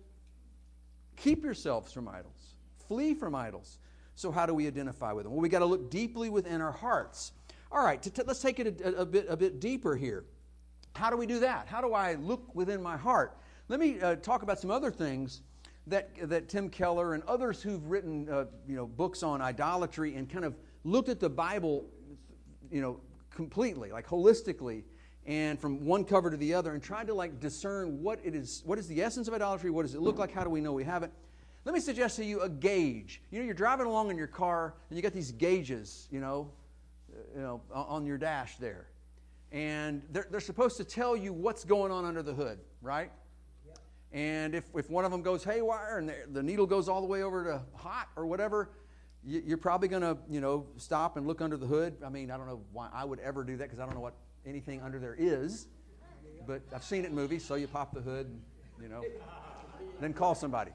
keep 1.16 1.44
yourselves 1.44 1.94
from 1.94 2.08
idols, 2.08 2.56
flee 2.94 3.16
from 3.16 3.34
idols. 3.34 3.80
So, 4.14 4.32
how 4.32 4.46
do 4.46 4.54
we 4.54 4.68
identify 4.68 5.14
with 5.14 5.24
them? 5.24 5.34
Well, 5.34 5.42
we 5.42 5.50
got 5.50 5.60
to 5.60 5.66
look 5.66 5.90
deeply 5.90 6.30
within 6.30 6.62
our 6.62 6.72
hearts. 6.72 7.32
All 7.72 7.84
right, 7.84 8.00
t- 8.00 8.12
let's 8.28 8.40
take 8.40 8.60
it 8.60 8.80
a, 8.82 9.02
a, 9.02 9.06
bit, 9.06 9.26
a 9.28 9.36
bit 9.36 9.60
deeper 9.60 9.96
here. 9.96 10.26
How 10.96 11.10
do 11.10 11.18
we 11.18 11.26
do 11.26 11.40
that? 11.40 11.68
How 11.68 11.82
do 11.82 11.96
I 11.96 12.14
look 12.14 12.54
within 12.54 12.84
my 12.84 12.96
heart? 12.96 13.36
Let 13.68 13.80
me 13.80 14.00
uh, 14.00 14.18
talk 14.18 14.44
about 14.44 14.60
some 14.60 14.70
other 14.70 14.92
things 14.92 15.42
that, 15.88 16.12
that 16.30 16.50
Tim 16.50 16.70
Keller 16.70 17.16
and 17.16 17.24
others 17.24 17.64
who've 17.64 17.84
written 17.90 18.30
uh, 18.30 18.46
you 18.68 18.76
know, 18.76 18.86
books 18.86 19.24
on 19.24 19.42
idolatry 19.42 20.16
and 20.16 20.30
kind 20.30 20.46
of 20.46 20.56
looked 20.84 21.10
at 21.10 21.20
the 21.20 21.30
Bible 21.30 21.86
you 22.70 22.80
know, 22.80 23.00
completely, 23.32 23.92
like 23.92 24.08
holistically, 24.08 24.84
and 25.26 25.60
from 25.60 25.84
one 25.84 26.06
cover 26.06 26.30
to 26.30 26.38
the 26.38 26.54
other, 26.54 26.74
and 26.74 26.84
tried 26.84 27.08
to 27.08 27.16
like 27.16 27.40
discern 27.40 28.04
what 28.04 28.20
it 28.24 28.36
is, 28.36 28.62
what 28.66 28.78
is 28.78 28.88
the 28.88 29.02
essence 29.02 29.28
of 29.28 29.34
idolatry, 29.34 29.72
what 29.72 29.82
does 29.82 29.96
it 29.96 30.02
look 30.02 30.20
like, 30.20 30.32
how 30.32 30.44
do 30.44 30.50
we 30.52 30.62
know 30.62 30.74
we 30.74 30.84
have 30.84 31.02
it. 31.02 31.12
Let 31.66 31.74
me 31.74 31.80
suggest 31.80 32.18
to 32.18 32.26
you 32.26 32.42
a 32.42 32.50
gauge. 32.50 33.22
You 33.32 33.40
know, 33.40 33.46
you're 33.46 33.54
driving 33.54 33.86
along 33.86 34.12
in 34.12 34.18
your 34.18 34.28
car, 34.28 34.76
and 34.90 34.98
you 34.98 35.02
got 35.02 35.14
these 35.14 35.32
gauges, 35.32 36.08
you 36.12 36.20
know, 36.20 36.52
uh, 37.12 37.38
you 37.38 37.42
know, 37.42 37.62
on 37.74 38.06
your 38.06 38.18
dash 38.18 38.58
there. 38.58 38.88
And 39.52 40.02
they're, 40.12 40.28
they're 40.30 40.40
supposed 40.40 40.78
to 40.78 40.84
tell 40.84 41.16
you 41.16 41.32
what's 41.32 41.64
going 41.64 41.92
on 41.92 42.06
under 42.06 42.22
the 42.22 42.34
hood, 42.34 42.60
right? 42.82 43.12
And 44.12 44.54
if, 44.54 44.66
if 44.76 44.90
one 44.90 45.06
of 45.06 45.12
them 45.12 45.22
goes 45.22 45.44
haywire 45.44 45.98
and 45.98 46.10
the, 46.10 46.16
the 46.32 46.44
needle 46.44 46.68
goes 46.68 46.90
all 46.90 47.02
the 47.02 47.08
way 47.08 47.24
over 47.24 47.44
to 47.46 47.62
hot 47.76 48.10
or 48.16 48.26
whatever, 48.26 48.70
you, 49.24 49.42
you're 49.46 49.58
probably 49.58 49.88
going 49.88 50.02
to, 50.02 50.18
you 50.30 50.42
know, 50.42 50.66
stop 50.78 51.18
and 51.18 51.26
look 51.26 51.42
under 51.42 51.58
the 51.58 51.66
hood. 51.66 51.96
I 52.06 52.10
mean, 52.10 52.30
I 52.30 52.38
don't 52.38 52.48
know 52.48 52.62
why 52.74 52.90
I 52.94 53.06
would 53.06 53.20
ever 53.20 53.44
do 53.44 53.58
that 53.58 53.64
because 53.64 53.80
I 53.80 53.86
don't 53.86 53.96
know 53.96 54.02
what 54.02 54.16
anything 54.46 54.82
under 54.82 55.00
there 55.00 55.16
is. 55.18 55.68
But 56.46 56.62
I've 56.76 56.84
seen 56.84 57.06
it 57.06 57.08
in 57.08 57.16
movies, 57.16 57.46
so 57.46 57.56
you 57.56 57.68
pop 57.68 57.94
the 57.94 58.02
hood, 58.02 58.28
and, 58.28 58.42
you 58.82 58.90
know, 58.90 59.02
then 60.02 60.14
call 60.14 60.36
somebody. 60.36 60.72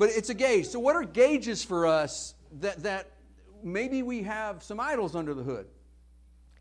But 0.00 0.08
it's 0.16 0.30
a 0.30 0.34
gauge. 0.34 0.66
So, 0.66 0.78
what 0.78 0.96
are 0.96 1.04
gauges 1.04 1.62
for 1.62 1.86
us 1.86 2.34
that, 2.60 2.84
that 2.84 3.10
maybe 3.62 4.02
we 4.02 4.22
have 4.22 4.62
some 4.62 4.80
idols 4.80 5.14
under 5.14 5.34
the 5.34 5.42
hood? 5.42 5.66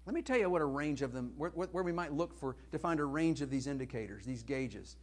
Let 0.05 0.13
me 0.13 0.21
tell 0.21 0.37
you 0.37 0.49
what 0.49 0.61
a 0.61 0.65
range 0.65 1.01
of 1.01 1.13
them, 1.13 1.31
where, 1.37 1.51
where 1.51 1.83
we 1.85 1.93
might 1.93 2.11
look 2.11 2.37
for 2.37 2.57
to 2.73 2.77
find 2.77 2.99
a 2.99 3.05
range 3.05 3.39
of 3.41 3.49
these 3.49 3.65
indicators, 3.65 4.25
these 4.25 4.43
gauges. 4.43 4.97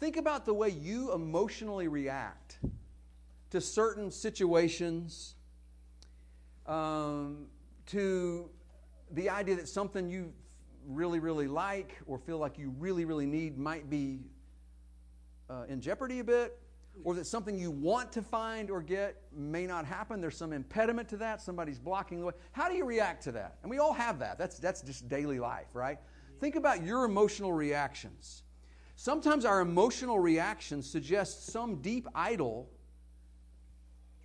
Think 0.00 0.16
about 0.16 0.46
the 0.46 0.54
way 0.54 0.70
you 0.70 1.12
emotionally 1.12 1.88
react 1.88 2.58
to 3.50 3.60
certain 3.60 4.10
situations, 4.10 5.34
um, 6.64 7.48
to 7.88 8.48
the 9.10 9.28
idea 9.28 9.56
that 9.56 9.68
something 9.68 10.08
you 10.08 10.32
really, 10.88 11.18
really 11.18 11.48
like 11.48 12.00
or 12.06 12.18
feel 12.18 12.38
like 12.38 12.56
you 12.56 12.74
really, 12.78 13.04
really 13.04 13.26
need 13.26 13.58
might 13.58 13.90
be 13.90 14.20
uh, 15.50 15.64
in 15.68 15.82
jeopardy 15.82 16.20
a 16.20 16.24
bit, 16.24 16.58
or 17.02 17.14
that 17.14 17.26
something 17.26 17.58
you 17.58 17.70
want 17.70 18.12
to 18.12 18.22
find 18.22 18.70
or 18.70 18.80
get 18.80 19.20
may 19.36 19.66
not 19.66 19.84
happen. 19.84 20.20
There's 20.20 20.36
some 20.36 20.52
impediment 20.52 21.08
to 21.08 21.16
that. 21.18 21.42
Somebody's 21.42 21.78
blocking 21.78 22.20
the 22.20 22.26
way. 22.26 22.32
How 22.52 22.68
do 22.68 22.76
you 22.76 22.84
react 22.84 23.24
to 23.24 23.32
that? 23.32 23.58
And 23.62 23.70
we 23.70 23.78
all 23.78 23.92
have 23.92 24.20
that. 24.20 24.38
That's, 24.38 24.58
that's 24.58 24.80
just 24.82 25.08
daily 25.08 25.40
life, 25.40 25.74
right? 25.74 25.98
Think 26.40 26.56
about 26.56 26.84
your 26.84 27.04
emotional 27.04 27.52
reactions. 27.52 28.42
Sometimes 28.96 29.44
our 29.44 29.60
emotional 29.60 30.18
reactions 30.18 30.88
suggest 30.88 31.46
some 31.48 31.76
deep 31.76 32.06
idol 32.14 32.70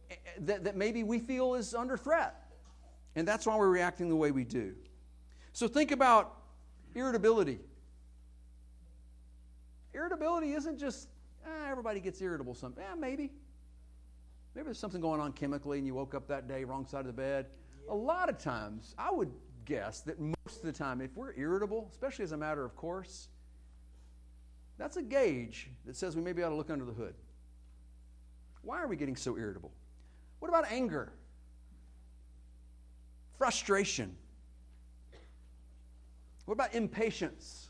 eh, 0.10 0.14
eh, 0.14 0.30
that, 0.42 0.64
that 0.66 0.76
maybe 0.76 1.04
we 1.04 1.20
feel 1.20 1.56
is 1.56 1.74
under 1.74 1.98
threat. 1.98 2.36
And 3.16 3.28
that's 3.28 3.48
why 3.48 3.58
we're 3.58 3.70
reacting 3.70 4.10
the 4.10 4.16
way 4.16 4.32
we 4.32 4.44
do. 4.44 4.76
So 5.54 5.68
think 5.68 5.92
about 5.92 6.36
irritability. 6.94 7.60
Irritability 9.94 10.54
isn't 10.54 10.78
just, 10.78 11.10
eh, 11.46 11.70
everybody 11.70 12.00
gets 12.00 12.22
irritable 12.22 12.54
sometimes. 12.54 12.88
Yeah, 12.90 12.96
maybe. 13.00 13.32
Maybe 14.56 14.66
there's 14.66 14.80
something 14.80 15.02
going 15.02 15.22
on 15.22 15.32
chemically 15.34 15.78
and 15.78 15.88
you 15.88 15.94
woke 15.94 16.16
up 16.16 16.28
that 16.28 16.48
day 16.48 16.64
wrong 16.64 16.86
side 16.86 17.02
of 17.02 17.08
the 17.08 17.14
bed. 17.14 17.48
A 17.90 17.96
lot 17.96 18.30
of 18.30 18.38
times, 18.38 18.96
I 18.98 19.12
would 19.12 19.32
guess 19.66 20.02
that 20.02 20.20
most 20.20 20.58
of 20.58 20.64
the 20.64 20.72
time, 20.72 21.02
if 21.02 21.16
we're 21.16 21.34
irritable, 21.36 21.88
especially 21.92 22.24
as 22.24 22.32
a 22.32 22.38
matter 22.38 22.66
of 22.66 22.76
course, 22.76 23.30
that's 24.78 24.98
a 24.98 25.02
gauge 25.02 25.70
that 25.86 25.96
says 25.96 26.16
we 26.16 26.22
maybe 26.22 26.42
ought 26.44 26.50
to 26.50 26.56
look 26.56 26.70
under 26.70 26.86
the 26.86 26.94
hood. 26.94 27.14
Why 28.62 28.82
are 28.82 28.88
we 28.88 28.96
getting 28.96 29.16
so 29.16 29.38
irritable? 29.38 29.72
What 30.40 30.50
about 30.50 30.72
anger? 30.72 31.12
Frustration? 33.38 34.16
What 36.46 36.54
about 36.54 36.74
impatience? 36.74 37.69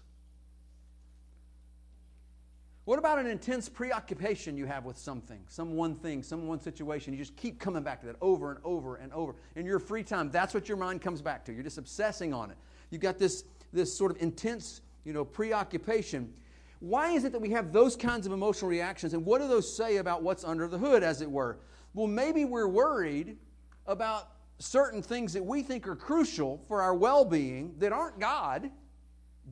What 2.90 2.98
about 2.98 3.20
an 3.20 3.28
intense 3.28 3.70
preoccupation 3.70 4.58
you 4.58 4.66
have 4.66 4.84
with 4.84 4.98
something, 4.98 5.42
some 5.48 5.76
one 5.76 5.94
thing, 5.94 6.24
some 6.24 6.48
one 6.48 6.60
situation? 6.60 7.14
You 7.14 7.20
just 7.20 7.36
keep 7.36 7.60
coming 7.60 7.84
back 7.84 8.00
to 8.00 8.08
that 8.08 8.16
over 8.20 8.50
and 8.50 8.60
over 8.64 8.96
and 8.96 9.14
over. 9.14 9.36
In 9.56 9.68
your 9.68 9.78
free 9.78 10.02
time, 10.02 10.32
that's 10.32 10.56
what 10.56 10.68
your 10.68 10.76
mind 10.76 11.00
comes 11.00 11.22
back 11.22 11.46
to. 11.46 11.54
You're 11.54 11.62
just 11.62 11.78
obsessing 11.78 12.34
on 12.34 12.50
it. 12.50 12.58
You've 12.90 13.04
got 13.04 13.20
this, 13.20 13.44
this 13.72 13.96
sort 13.96 14.10
of 14.10 14.20
intense, 14.20 14.82
you 15.06 15.14
know, 15.14 15.24
preoccupation. 15.24 16.34
Why 16.80 17.12
is 17.12 17.26
it 17.26 17.32
that 17.34 17.40
we 17.40 17.52
have 17.52 17.72
those 17.72 17.96
kinds 17.96 18.26
of 18.26 18.34
emotional 18.34 18.72
reactions? 18.72 19.14
And 19.14 19.24
what 19.24 19.40
do 19.40 19.48
those 19.48 19.72
say 19.72 19.98
about 19.98 20.24
what's 20.24 20.44
under 20.44 20.68
the 20.68 20.80
hood, 20.80 21.04
as 21.04 21.22
it 21.22 21.30
were? 21.30 21.60
Well, 21.94 22.08
maybe 22.08 22.44
we're 22.44 22.68
worried 22.68 23.38
about 23.86 24.32
certain 24.58 25.04
things 25.04 25.34
that 25.34 25.46
we 25.46 25.62
think 25.62 25.88
are 25.88 25.96
crucial 25.96 26.60
for 26.68 26.82
our 26.82 26.96
well 26.96 27.24
being 27.24 27.76
that 27.78 27.92
aren't 27.92 28.20
God 28.20 28.72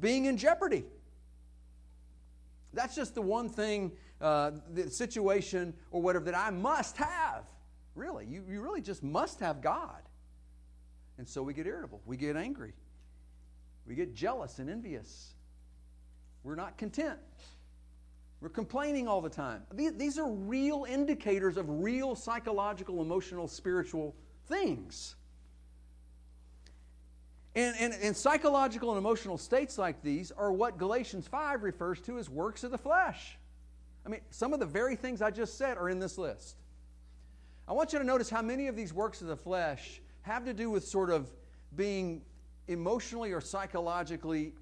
being 0.02 0.26
in 0.26 0.38
jeopardy. 0.38 0.86
That's 2.74 2.96
just 2.96 3.16
the 3.16 3.22
one 3.22 3.50
thing, 3.50 3.92
uh, 4.22 4.52
the 4.74 4.90
situation 4.90 5.74
or 5.92 6.02
whatever 6.02 6.26
that 6.26 6.38
I 6.38 6.50
must 6.50 6.98
have. 6.98 7.44
Really, 7.96 8.26
you, 8.26 8.44
you 8.48 8.62
really 8.62 8.82
just 8.82 9.04
must 9.04 9.40
have 9.40 9.62
God. 9.62 10.02
And 11.18 11.28
so 11.28 11.42
we 11.42 11.54
get 11.54 11.66
irritable, 11.66 12.02
we 12.06 12.16
get 12.16 12.36
angry, 12.36 12.74
we 13.86 13.96
get 13.96 14.14
jealous 14.14 14.60
and 14.60 14.70
envious. 14.70 15.34
We're 16.44 16.56
not 16.56 16.78
content. 16.78 17.20
We're 18.40 18.48
complaining 18.50 19.06
all 19.08 19.20
the 19.20 19.30
time. 19.30 19.64
These 19.74 20.18
are 20.18 20.30
real 20.30 20.86
indicators 20.88 21.58
of 21.58 21.66
real 21.68 22.16
psychological, 22.16 23.02
emotional, 23.02 23.50
spiritual 23.50 24.16
things. 24.48 25.17
And, 27.58 27.76
and, 27.80 27.94
and, 28.04 28.16
psychological 28.16 28.92
and 28.92 29.00
emotional 29.00 29.40
states 29.40 29.80
like 29.80 30.04
these 30.04 30.32
are 30.32 30.52
what 30.52 30.78
Galatians 30.78 31.26
5 31.28 31.64
refers 31.64 32.00
to 32.02 32.20
as 32.20 32.30
works 32.30 32.64
of 32.64 32.70
the 32.70 32.78
flesh. 32.78 33.36
I 34.06 34.10
mean, 34.10 34.22
some 34.30 34.54
of 34.54 34.60
the 34.60 34.66
very 34.68 34.96
things 34.96 35.24
I 35.24 35.32
just 35.32 35.58
said 35.58 35.76
are 35.76 35.90
in 35.90 35.98
this 35.98 36.20
list. 36.20 36.56
I 37.68 37.74
want 37.74 37.94
you 37.94 38.00
to 38.00 38.06
notice 38.06 38.30
how 38.30 38.44
many 38.44 38.68
of 38.68 38.76
these 38.76 38.94
works 38.94 39.22
of 39.22 39.28
the 39.28 39.36
flesh 39.36 40.02
have 40.22 40.46
to 40.46 40.54
do 40.54 40.70
with 40.70 40.88
sort 40.88 41.10
of 41.10 41.32
being 41.76 42.22
emotionally 42.68 43.32
or 43.32 43.42
psychologically 43.42 44.54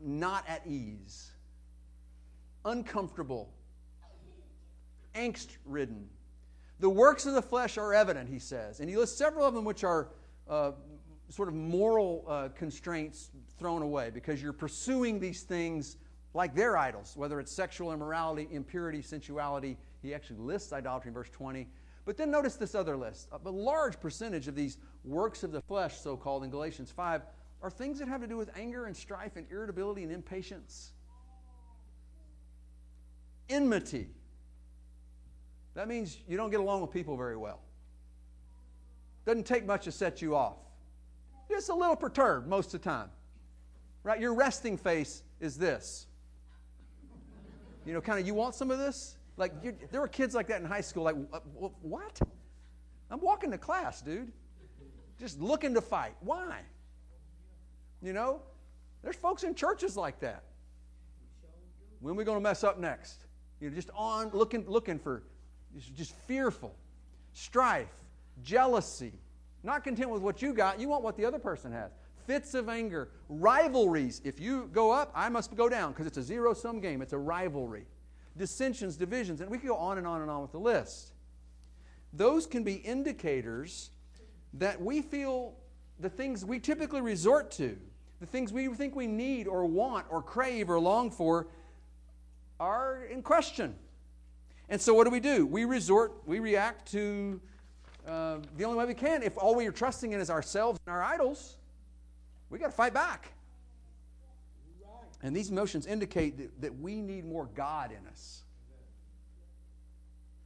not 0.00 0.44
at 0.48 0.66
ease, 0.66 1.30
uncomfortable, 2.64 3.52
angst 5.14 5.58
ridden. 5.64 6.08
The 6.80 6.90
works 6.90 7.24
of 7.24 7.34
the 7.34 7.42
flesh 7.42 7.78
are 7.78 7.94
evident, 7.94 8.28
he 8.28 8.40
says. 8.40 8.80
And 8.80 8.90
he 8.90 8.96
lists 8.96 9.16
several 9.16 9.46
of 9.46 9.54
them 9.54 9.64
which 9.64 9.84
are 9.84 10.08
uh, 10.50 10.72
sort 11.32 11.48
of 11.48 11.54
moral 11.54 12.24
uh, 12.28 12.48
constraints 12.54 13.30
thrown 13.58 13.80
away 13.80 14.10
because 14.10 14.42
you're 14.42 14.52
pursuing 14.52 15.18
these 15.18 15.42
things 15.42 15.96
like 16.34 16.54
their 16.54 16.76
idols, 16.76 17.14
whether 17.16 17.40
it's 17.40 17.50
sexual 17.50 17.92
immorality, 17.92 18.48
impurity, 18.50 19.00
sensuality. 19.00 19.78
He 20.02 20.14
actually 20.14 20.40
lists 20.40 20.72
idolatry 20.72 21.08
in 21.08 21.14
verse 21.14 21.30
20. 21.30 21.66
But 22.04 22.18
then 22.18 22.30
notice 22.30 22.56
this 22.56 22.74
other 22.74 22.96
list. 22.96 23.28
A 23.32 23.50
large 23.50 23.98
percentage 23.98 24.46
of 24.46 24.54
these 24.54 24.76
works 25.04 25.42
of 25.42 25.52
the 25.52 25.62
flesh, 25.62 25.98
so 25.98 26.16
called 26.16 26.44
in 26.44 26.50
Galatians 26.50 26.90
5, 26.90 27.22
are 27.62 27.70
things 27.70 27.98
that 27.98 28.08
have 28.08 28.20
to 28.20 28.26
do 28.26 28.36
with 28.36 28.50
anger 28.56 28.84
and 28.84 28.96
strife 28.96 29.36
and 29.36 29.46
irritability 29.50 30.02
and 30.02 30.12
impatience. 30.12 30.92
Enmity. 33.48 34.08
That 35.74 35.88
means 35.88 36.18
you 36.28 36.36
don't 36.36 36.50
get 36.50 36.60
along 36.60 36.82
with 36.82 36.90
people 36.90 37.16
very 37.16 37.36
well. 37.36 37.60
Doesn't 39.24 39.46
take 39.46 39.64
much 39.64 39.84
to 39.84 39.92
set 39.92 40.20
you 40.20 40.36
off. 40.36 40.56
Just 41.52 41.68
a 41.68 41.74
little 41.74 41.96
perturbed 41.96 42.48
most 42.48 42.72
of 42.72 42.80
the 42.80 42.88
time. 42.88 43.10
Right? 44.02 44.18
Your 44.18 44.32
resting 44.32 44.78
face 44.78 45.22
is 45.38 45.58
this. 45.58 46.06
You 47.84 47.92
know, 47.92 48.00
kind 48.00 48.18
of, 48.18 48.26
you 48.26 48.32
want 48.32 48.54
some 48.54 48.70
of 48.70 48.78
this? 48.78 49.16
Like, 49.36 49.52
there 49.90 50.00
were 50.00 50.08
kids 50.08 50.34
like 50.34 50.48
that 50.48 50.60
in 50.60 50.66
high 50.66 50.80
school, 50.80 51.02
like, 51.02 51.16
what? 51.82 52.20
I'm 53.10 53.20
walking 53.20 53.50
to 53.50 53.58
class, 53.58 54.00
dude. 54.00 54.32
Just 55.20 55.40
looking 55.40 55.74
to 55.74 55.82
fight. 55.82 56.14
Why? 56.20 56.60
You 58.02 58.12
know, 58.12 58.40
there's 59.02 59.16
folks 59.16 59.44
in 59.44 59.54
churches 59.54 59.96
like 59.96 60.20
that. 60.20 60.44
When 62.00 62.14
are 62.14 62.16
we 62.16 62.24
going 62.24 62.38
to 62.38 62.42
mess 62.42 62.64
up 62.64 62.80
next? 62.80 63.26
You 63.60 63.68
know, 63.68 63.76
just 63.76 63.90
on 63.94 64.30
looking, 64.32 64.64
looking 64.66 64.98
for, 64.98 65.22
just 65.94 66.14
fearful, 66.26 66.74
strife, 67.34 67.92
jealousy, 68.42 69.12
not 69.62 69.84
content 69.84 70.10
with 70.10 70.22
what 70.22 70.42
you 70.42 70.52
got, 70.52 70.80
you 70.80 70.88
want 70.88 71.02
what 71.02 71.16
the 71.16 71.24
other 71.24 71.38
person 71.38 71.72
has. 71.72 71.92
Fits 72.26 72.54
of 72.54 72.68
anger, 72.68 73.08
rivalries. 73.28 74.20
If 74.24 74.40
you 74.40 74.68
go 74.72 74.92
up, 74.92 75.12
I 75.14 75.28
must 75.28 75.54
go 75.56 75.68
down 75.68 75.92
because 75.92 76.06
it's 76.06 76.18
a 76.18 76.22
zero 76.22 76.54
sum 76.54 76.80
game. 76.80 77.02
It's 77.02 77.12
a 77.12 77.18
rivalry. 77.18 77.86
Dissensions, 78.36 78.96
divisions, 78.96 79.40
and 79.40 79.50
we 79.50 79.58
can 79.58 79.68
go 79.68 79.76
on 79.76 79.98
and 79.98 80.06
on 80.06 80.22
and 80.22 80.30
on 80.30 80.40
with 80.40 80.52
the 80.52 80.58
list. 80.58 81.12
Those 82.12 82.46
can 82.46 82.62
be 82.62 82.74
indicators 82.74 83.90
that 84.54 84.80
we 84.80 85.02
feel 85.02 85.54
the 85.98 86.10
things 86.10 86.44
we 86.44 86.58
typically 86.58 87.00
resort 87.00 87.50
to, 87.52 87.76
the 88.20 88.26
things 88.26 88.52
we 88.52 88.68
think 88.68 88.94
we 88.94 89.06
need 89.06 89.46
or 89.46 89.64
want 89.64 90.06
or 90.10 90.22
crave 90.22 90.70
or 90.70 90.78
long 90.78 91.10
for, 91.10 91.48
are 92.60 93.04
in 93.10 93.22
question. 93.22 93.74
And 94.68 94.80
so, 94.80 94.94
what 94.94 95.04
do 95.04 95.10
we 95.10 95.20
do? 95.20 95.46
We 95.46 95.64
resort, 95.64 96.22
we 96.26 96.38
react 96.38 96.90
to 96.92 97.40
uh, 98.06 98.38
the 98.56 98.64
only 98.64 98.78
way 98.78 98.84
we 98.86 98.94
can. 98.94 99.22
If 99.22 99.36
all 99.38 99.54
we 99.54 99.66
are 99.66 99.72
trusting 99.72 100.12
in 100.12 100.20
is 100.20 100.30
ourselves 100.30 100.78
and 100.86 100.92
our 100.92 101.02
idols, 101.02 101.56
we 102.50 102.58
got 102.58 102.66
to 102.66 102.72
fight 102.72 102.94
back. 102.94 103.32
And 105.22 105.36
these 105.36 105.50
emotions 105.50 105.86
indicate 105.86 106.36
that, 106.38 106.60
that 106.62 106.80
we 106.80 107.00
need 107.00 107.24
more 107.24 107.48
God 107.54 107.92
in 107.92 108.06
us. 108.08 108.42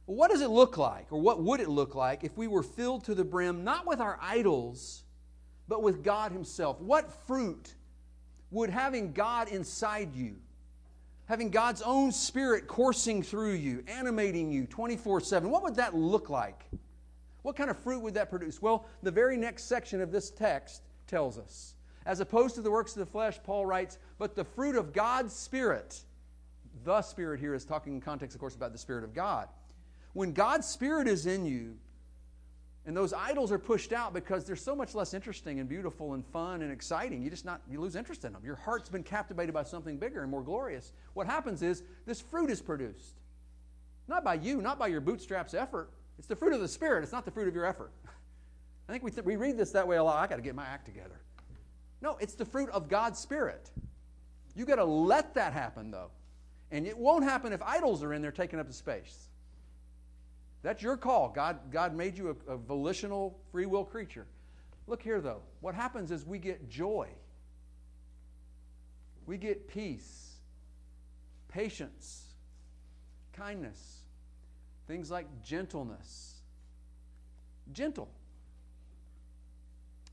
what 0.05 0.29
does 0.29 0.41
it 0.41 0.49
look 0.49 0.77
like, 0.77 1.07
or 1.11 1.19
what 1.19 1.41
would 1.41 1.59
it 1.59 1.67
look 1.67 1.95
like 1.95 2.23
if 2.23 2.37
we 2.37 2.47
were 2.47 2.63
filled 2.63 3.03
to 3.05 3.15
the 3.15 3.25
brim, 3.25 3.63
not 3.63 3.85
with 3.85 3.99
our 3.99 4.17
idols, 4.21 5.03
but 5.67 5.81
with 5.81 6.03
God 6.03 6.31
Himself? 6.31 6.79
What 6.79 7.11
fruit 7.25 7.73
would 8.51 8.69
having 8.69 9.11
God 9.11 9.49
inside 9.49 10.15
you, 10.15 10.35
having 11.25 11.49
God's 11.49 11.81
own 11.81 12.11
Spirit 12.11 12.67
coursing 12.67 13.23
through 13.23 13.53
you, 13.53 13.83
animating 13.87 14.51
you 14.51 14.65
24 14.67 15.21
7, 15.21 15.49
what 15.49 15.63
would 15.63 15.75
that 15.75 15.95
look 15.95 16.29
like? 16.29 16.63
What 17.47 17.55
kind 17.55 17.69
of 17.69 17.79
fruit 17.79 18.01
would 18.01 18.15
that 18.15 18.29
produce? 18.29 18.61
Well, 18.61 18.87
the 19.03 19.09
very 19.09 19.37
next 19.37 19.69
section 19.69 20.01
of 20.01 20.11
this 20.11 20.29
text 20.29 20.81
tells 21.07 21.37
us. 21.37 21.75
As 22.05 22.19
opposed 22.19 22.55
to 22.55 22.61
the 22.61 22.69
works 22.69 22.91
of 22.91 22.99
the 22.99 23.05
flesh, 23.05 23.39
Paul 23.41 23.65
writes, 23.65 23.99
but 24.17 24.35
the 24.35 24.43
fruit 24.43 24.75
of 24.75 24.91
God's 24.91 25.33
Spirit. 25.33 26.03
The 26.83 27.01
Spirit 27.01 27.39
here 27.39 27.53
is 27.53 27.63
talking 27.63 27.93
in 27.93 28.01
context, 28.01 28.35
of 28.35 28.41
course, 28.41 28.53
about 28.53 28.73
the 28.73 28.77
Spirit 28.77 29.05
of 29.05 29.13
God. 29.13 29.47
When 30.11 30.33
God's 30.33 30.67
Spirit 30.67 31.07
is 31.07 31.25
in 31.25 31.45
you, 31.45 31.77
and 32.85 32.97
those 32.97 33.13
idols 33.13 33.49
are 33.53 33.59
pushed 33.59 33.93
out 33.93 34.13
because 34.13 34.43
they're 34.43 34.57
so 34.57 34.75
much 34.75 34.93
less 34.93 35.13
interesting 35.13 35.61
and 35.61 35.69
beautiful 35.69 36.15
and 36.15 36.25
fun 36.25 36.61
and 36.61 36.69
exciting. 36.69 37.21
You 37.21 37.29
just 37.29 37.45
not 37.45 37.61
you 37.71 37.79
lose 37.79 37.95
interest 37.95 38.25
in 38.25 38.33
them. 38.33 38.41
Your 38.43 38.55
heart's 38.57 38.89
been 38.89 39.03
captivated 39.03 39.53
by 39.53 39.63
something 39.63 39.97
bigger 39.97 40.21
and 40.21 40.29
more 40.29 40.43
glorious. 40.43 40.91
What 41.13 41.27
happens 41.27 41.61
is 41.61 41.81
this 42.05 42.19
fruit 42.19 42.49
is 42.49 42.61
produced. 42.61 43.21
Not 44.09 44.25
by 44.25 44.33
you, 44.33 44.61
not 44.61 44.77
by 44.77 44.87
your 44.87 44.99
bootstraps 44.99 45.53
effort. 45.53 45.91
It's 46.17 46.27
the 46.27 46.35
fruit 46.35 46.53
of 46.53 46.61
the 46.61 46.67
Spirit, 46.67 47.03
it's 47.03 47.11
not 47.11 47.25
the 47.25 47.31
fruit 47.31 47.47
of 47.47 47.55
your 47.55 47.65
effort. 47.65 47.91
I 48.87 48.91
think 48.91 49.03
we, 49.03 49.11
th- 49.11 49.25
we 49.25 49.35
read 49.35 49.57
this 49.57 49.71
that 49.71 49.87
way 49.87 49.97
a 49.97 50.03
lot. 50.03 50.17
I 50.23 50.27
got 50.27 50.37
to 50.37 50.41
get 50.41 50.55
my 50.55 50.65
act 50.65 50.85
together. 50.85 51.19
No, 52.01 52.17
it's 52.21 52.35
the 52.35 52.45
fruit 52.45 52.69
of 52.69 52.87
God's 52.87 53.19
Spirit. 53.19 53.69
You 54.55 54.65
got 54.65 54.75
to 54.75 54.85
let 54.85 55.35
that 55.35 55.53
happen, 55.53 55.91
though. 55.91 56.09
And 56.71 56.87
it 56.87 56.97
won't 56.97 57.23
happen 57.23 57.53
if 57.53 57.61
idols 57.61 58.03
are 58.03 58.13
in 58.13 58.21
there 58.21 58.31
taking 58.31 58.59
up 58.59 58.67
the 58.67 58.73
space. 58.73 59.27
That's 60.63 60.81
your 60.81 60.97
call. 60.97 61.29
God, 61.29 61.71
God 61.71 61.95
made 61.95 62.17
you 62.17 62.35
a, 62.47 62.53
a 62.53 62.57
volitional, 62.57 63.39
free 63.51 63.65
will 63.65 63.85
creature. 63.85 64.25
Look 64.87 65.01
here, 65.01 65.21
though. 65.21 65.41
What 65.59 65.75
happens 65.75 66.11
is 66.11 66.25
we 66.25 66.39
get 66.39 66.69
joy, 66.69 67.09
we 69.25 69.37
get 69.37 69.67
peace, 69.67 70.35
patience, 71.49 72.23
kindness, 73.33 73.96
things 74.87 75.11
like 75.11 75.27
gentleness. 75.43 76.35
Gentle. 77.73 78.09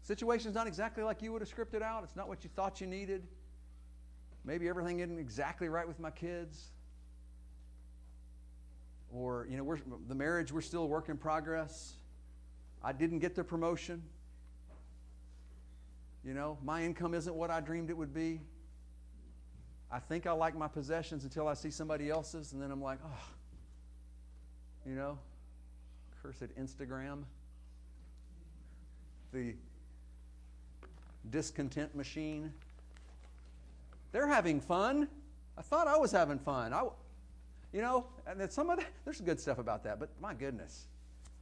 Situation's 0.03 0.55
not 0.55 0.67
exactly 0.67 1.03
like 1.03 1.23
you 1.23 1.33
would 1.33 1.41
have 1.41 1.55
scripted 1.55 1.83
out. 1.83 2.05
It's 2.05 2.17
not 2.17 2.29
what 2.29 2.45
you 2.45 2.51
thought 2.55 2.81
you 2.81 2.87
needed. 2.87 3.27
Maybe 4.45 4.69
everything 4.69 5.01
isn't 5.01 5.19
exactly 5.19 5.69
right 5.69 5.89
with 5.89 5.99
my 5.99 6.11
kids 6.11 6.73
or 9.15 9.47
you 9.49 9.57
know 9.57 9.63
we're, 9.63 9.79
the 10.09 10.15
marriage 10.15 10.53
we're 10.53 10.61
still 10.61 10.83
a 10.83 10.87
work 10.87 11.09
in 11.09 11.17
progress 11.17 11.95
i 12.83 12.93
didn't 12.93 13.21
get 13.21 13.35
the 13.35 13.45
promotion 13.45 14.03
you 16.25 16.35
know 16.35 16.59
my 16.65 16.83
income 16.83 17.15
isn't 17.15 17.35
what 17.35 17.51
i 17.51 17.61
dreamed 17.61 17.91
it 17.91 17.97
would 17.97 18.13
be 18.13 18.41
i 19.91 19.99
think 19.99 20.27
i 20.27 20.33
like 20.33 20.57
my 20.57 20.69
possessions 20.69 21.23
until 21.25 21.47
i 21.47 21.55
see 21.55 21.71
somebody 21.71 22.11
else's 22.11 22.53
and 22.53 22.61
then 22.61 22.71
i'm 22.71 22.83
like 22.83 22.99
oh 23.07 23.25
you 24.87 24.95
know 24.95 25.19
cursed 26.23 26.55
instagram 26.59 27.23
the 29.33 29.55
discontent 31.31 31.95
machine 31.95 32.53
they're 34.13 34.29
having 34.29 34.61
fun 34.61 35.09
i 35.59 35.63
thought 35.63 35.87
i 35.87 35.97
was 35.97 36.13
having 36.13 36.39
fun 36.39 36.73
I, 36.73 36.85
you 37.75 37.81
know, 37.81 38.07
and 38.29 38.41
then 38.41 38.49
some 38.51 38.71
of 38.71 38.79
that, 38.79 38.87
there's 39.05 39.17
some 39.17 39.27
good 39.27 39.41
stuff 39.41 39.59
about 39.59 39.83
that, 39.83 39.99
but 39.99 40.09
my 40.21 40.33
goodness. 40.33 40.87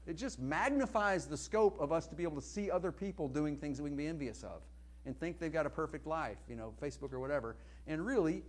It 0.07 0.17
just 0.17 0.41
magnifies 0.41 1.27
the 1.27 1.37
scope 1.37 1.79
of 1.79 1.93
us 1.93 2.07
to 2.07 2.17
be 2.17 2.23
able 2.23 2.37
to 2.37 2.47
see 2.47 2.71
other 2.71 2.91
people 2.91 3.29
doing 3.29 3.57
things 3.57 3.77
that 3.77 3.85
we 3.85 3.91
can 3.91 3.99
be 3.99 4.07
envious 4.07 4.43
of 4.43 4.63
and 5.05 5.17
think 5.17 5.39
they've 5.39 5.53
got 5.53 5.67
a 5.67 5.71
perfect 5.71 6.07
life, 6.07 6.39
you 6.49 6.57
know, 6.57 6.73
Facebook 6.81 7.13
or 7.13 7.21
whatever. 7.21 7.57
And 7.87 8.05
really, 8.05 8.43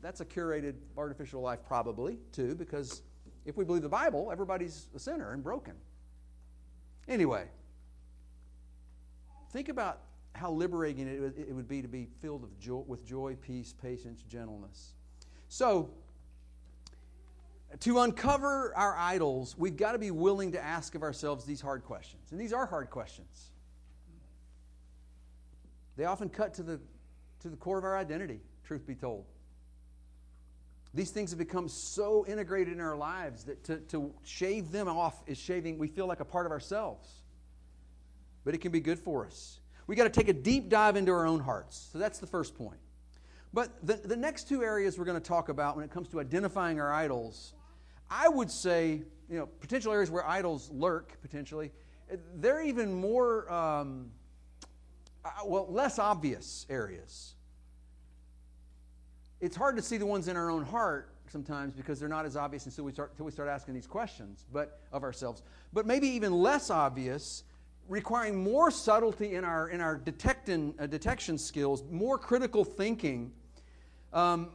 that's 0.00 0.20
a 0.20 0.24
curated 0.24 0.74
artificial 0.96 1.42
life, 1.42 1.58
probably, 1.66 2.18
too, 2.30 2.54
because 2.54 3.02
if 3.48 3.56
we 3.56 3.64
believe 3.64 3.82
the 3.82 3.88
Bible, 3.88 4.28
everybody's 4.30 4.88
a 4.94 4.98
sinner 4.98 5.32
and 5.32 5.42
broken. 5.42 5.72
Anyway, 7.08 7.46
think 9.52 9.70
about 9.70 10.00
how 10.34 10.50
liberating 10.50 11.08
it 11.08 11.54
would 11.54 11.66
be 11.66 11.80
to 11.80 11.88
be 11.88 12.06
filled 12.20 12.42
with 12.42 13.06
joy, 13.06 13.36
peace, 13.40 13.74
patience, 13.80 14.22
gentleness. 14.28 14.92
So, 15.48 15.88
to 17.80 18.00
uncover 18.00 18.74
our 18.76 18.94
idols, 18.96 19.56
we've 19.56 19.76
got 19.76 19.92
to 19.92 19.98
be 19.98 20.10
willing 20.10 20.52
to 20.52 20.62
ask 20.62 20.94
of 20.94 21.02
ourselves 21.02 21.46
these 21.46 21.62
hard 21.62 21.84
questions. 21.84 22.30
And 22.30 22.40
these 22.40 22.52
are 22.52 22.66
hard 22.66 22.90
questions. 22.90 23.50
They 25.96 26.04
often 26.04 26.28
cut 26.28 26.52
to 26.54 26.62
the, 26.62 26.80
to 27.40 27.48
the 27.48 27.56
core 27.56 27.78
of 27.78 27.84
our 27.84 27.96
identity, 27.96 28.40
truth 28.62 28.86
be 28.86 28.94
told. 28.94 29.24
These 30.94 31.10
things 31.10 31.30
have 31.30 31.38
become 31.38 31.68
so 31.68 32.24
integrated 32.26 32.74
in 32.74 32.80
our 32.80 32.96
lives 32.96 33.44
that 33.44 33.62
to, 33.64 33.78
to 33.78 34.12
shave 34.24 34.72
them 34.72 34.88
off 34.88 35.22
is 35.26 35.38
shaving, 35.38 35.78
we 35.78 35.88
feel 35.88 36.06
like 36.06 36.20
a 36.20 36.24
part 36.24 36.46
of 36.46 36.52
ourselves. 36.52 37.08
But 38.44 38.54
it 38.54 38.58
can 38.58 38.72
be 38.72 38.80
good 38.80 38.98
for 38.98 39.26
us. 39.26 39.60
We 39.86 39.96
got 39.96 40.04
to 40.04 40.10
take 40.10 40.28
a 40.28 40.32
deep 40.32 40.68
dive 40.68 40.96
into 40.96 41.12
our 41.12 41.26
own 41.26 41.40
hearts. 41.40 41.88
So 41.92 41.98
that's 41.98 42.18
the 42.18 42.26
first 42.26 42.54
point. 42.54 42.78
But 43.52 43.70
the, 43.86 43.94
the 43.94 44.16
next 44.16 44.48
two 44.48 44.62
areas 44.62 44.98
we're 44.98 45.04
going 45.04 45.20
to 45.20 45.26
talk 45.26 45.48
about 45.48 45.76
when 45.76 45.84
it 45.84 45.90
comes 45.90 46.08
to 46.08 46.20
identifying 46.20 46.80
our 46.80 46.92
idols 46.92 47.54
I 48.10 48.28
would 48.28 48.50
say, 48.50 49.02
you 49.28 49.38
know, 49.38 49.46
potential 49.46 49.92
areas 49.92 50.10
where 50.10 50.26
idols 50.26 50.70
lurk, 50.72 51.20
potentially, 51.20 51.72
they're 52.36 52.62
even 52.62 52.92
more, 52.94 53.50
um, 53.52 54.10
uh, 55.24 55.30
well, 55.44 55.66
less 55.68 55.98
obvious 55.98 56.64
areas. 56.70 57.34
It's 59.40 59.56
hard 59.56 59.76
to 59.76 59.82
see 59.82 59.96
the 59.96 60.06
ones 60.06 60.28
in 60.28 60.36
our 60.36 60.50
own 60.50 60.64
heart 60.64 61.10
sometimes 61.28 61.72
because 61.72 62.00
they're 62.00 62.08
not 62.08 62.24
as 62.24 62.36
obvious 62.36 62.66
until 62.66 62.84
we 62.84 62.92
start, 62.92 63.10
until 63.12 63.26
we 63.26 63.32
start 63.32 63.48
asking 63.48 63.74
these 63.74 63.86
questions 63.86 64.46
but, 64.52 64.80
of 64.92 65.02
ourselves. 65.02 65.42
But 65.72 65.86
maybe 65.86 66.08
even 66.08 66.32
less 66.32 66.70
obvious 66.70 67.44
requiring 67.88 68.36
more 68.36 68.70
subtlety 68.70 69.34
in 69.34 69.44
our, 69.44 69.70
in 69.70 69.80
our 69.80 69.96
detecting, 69.96 70.74
uh, 70.78 70.86
detection 70.86 71.38
skills, 71.38 71.82
more 71.90 72.18
critical 72.18 72.64
thinking, 72.64 73.32
um, 74.12 74.50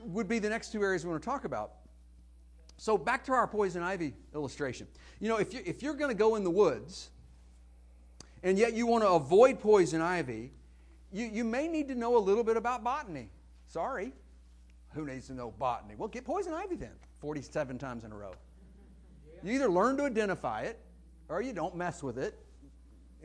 would 0.00 0.28
be 0.28 0.38
the 0.38 0.48
next 0.48 0.70
two 0.70 0.82
areas 0.82 1.04
we 1.04 1.10
want 1.10 1.22
to 1.22 1.28
talk 1.28 1.44
about. 1.44 1.72
So, 2.76 2.98
back 2.98 3.24
to 3.26 3.32
our 3.32 3.46
poison 3.46 3.82
ivy 3.82 4.14
illustration. 4.34 4.86
You 5.20 5.28
know, 5.28 5.36
if, 5.36 5.54
you, 5.54 5.60
if 5.64 5.82
you're 5.82 5.94
going 5.94 6.10
to 6.10 6.16
go 6.16 6.34
in 6.34 6.44
the 6.44 6.50
woods 6.50 7.10
and 8.42 8.58
yet 8.58 8.74
you 8.74 8.86
want 8.86 9.04
to 9.04 9.10
avoid 9.10 9.60
poison 9.60 10.02
ivy, 10.02 10.50
you, 11.12 11.26
you 11.26 11.44
may 11.44 11.68
need 11.68 11.88
to 11.88 11.94
know 11.94 12.16
a 12.16 12.18
little 12.18 12.44
bit 12.44 12.56
about 12.56 12.82
botany. 12.84 13.30
Sorry. 13.74 14.12
Who 14.90 15.04
needs 15.04 15.26
to 15.26 15.34
know 15.34 15.50
botany? 15.50 15.96
Well, 15.98 16.06
get 16.06 16.24
poison 16.24 16.54
ivy 16.54 16.76
then, 16.76 16.92
47 17.18 17.76
times 17.76 18.04
in 18.04 18.12
a 18.12 18.16
row. 18.16 18.30
You 19.42 19.52
either 19.52 19.68
learn 19.68 19.96
to 19.96 20.04
identify 20.04 20.60
it 20.60 20.78
or 21.28 21.42
you 21.42 21.52
don't 21.52 21.74
mess 21.74 22.00
with 22.00 22.16
it 22.16 22.38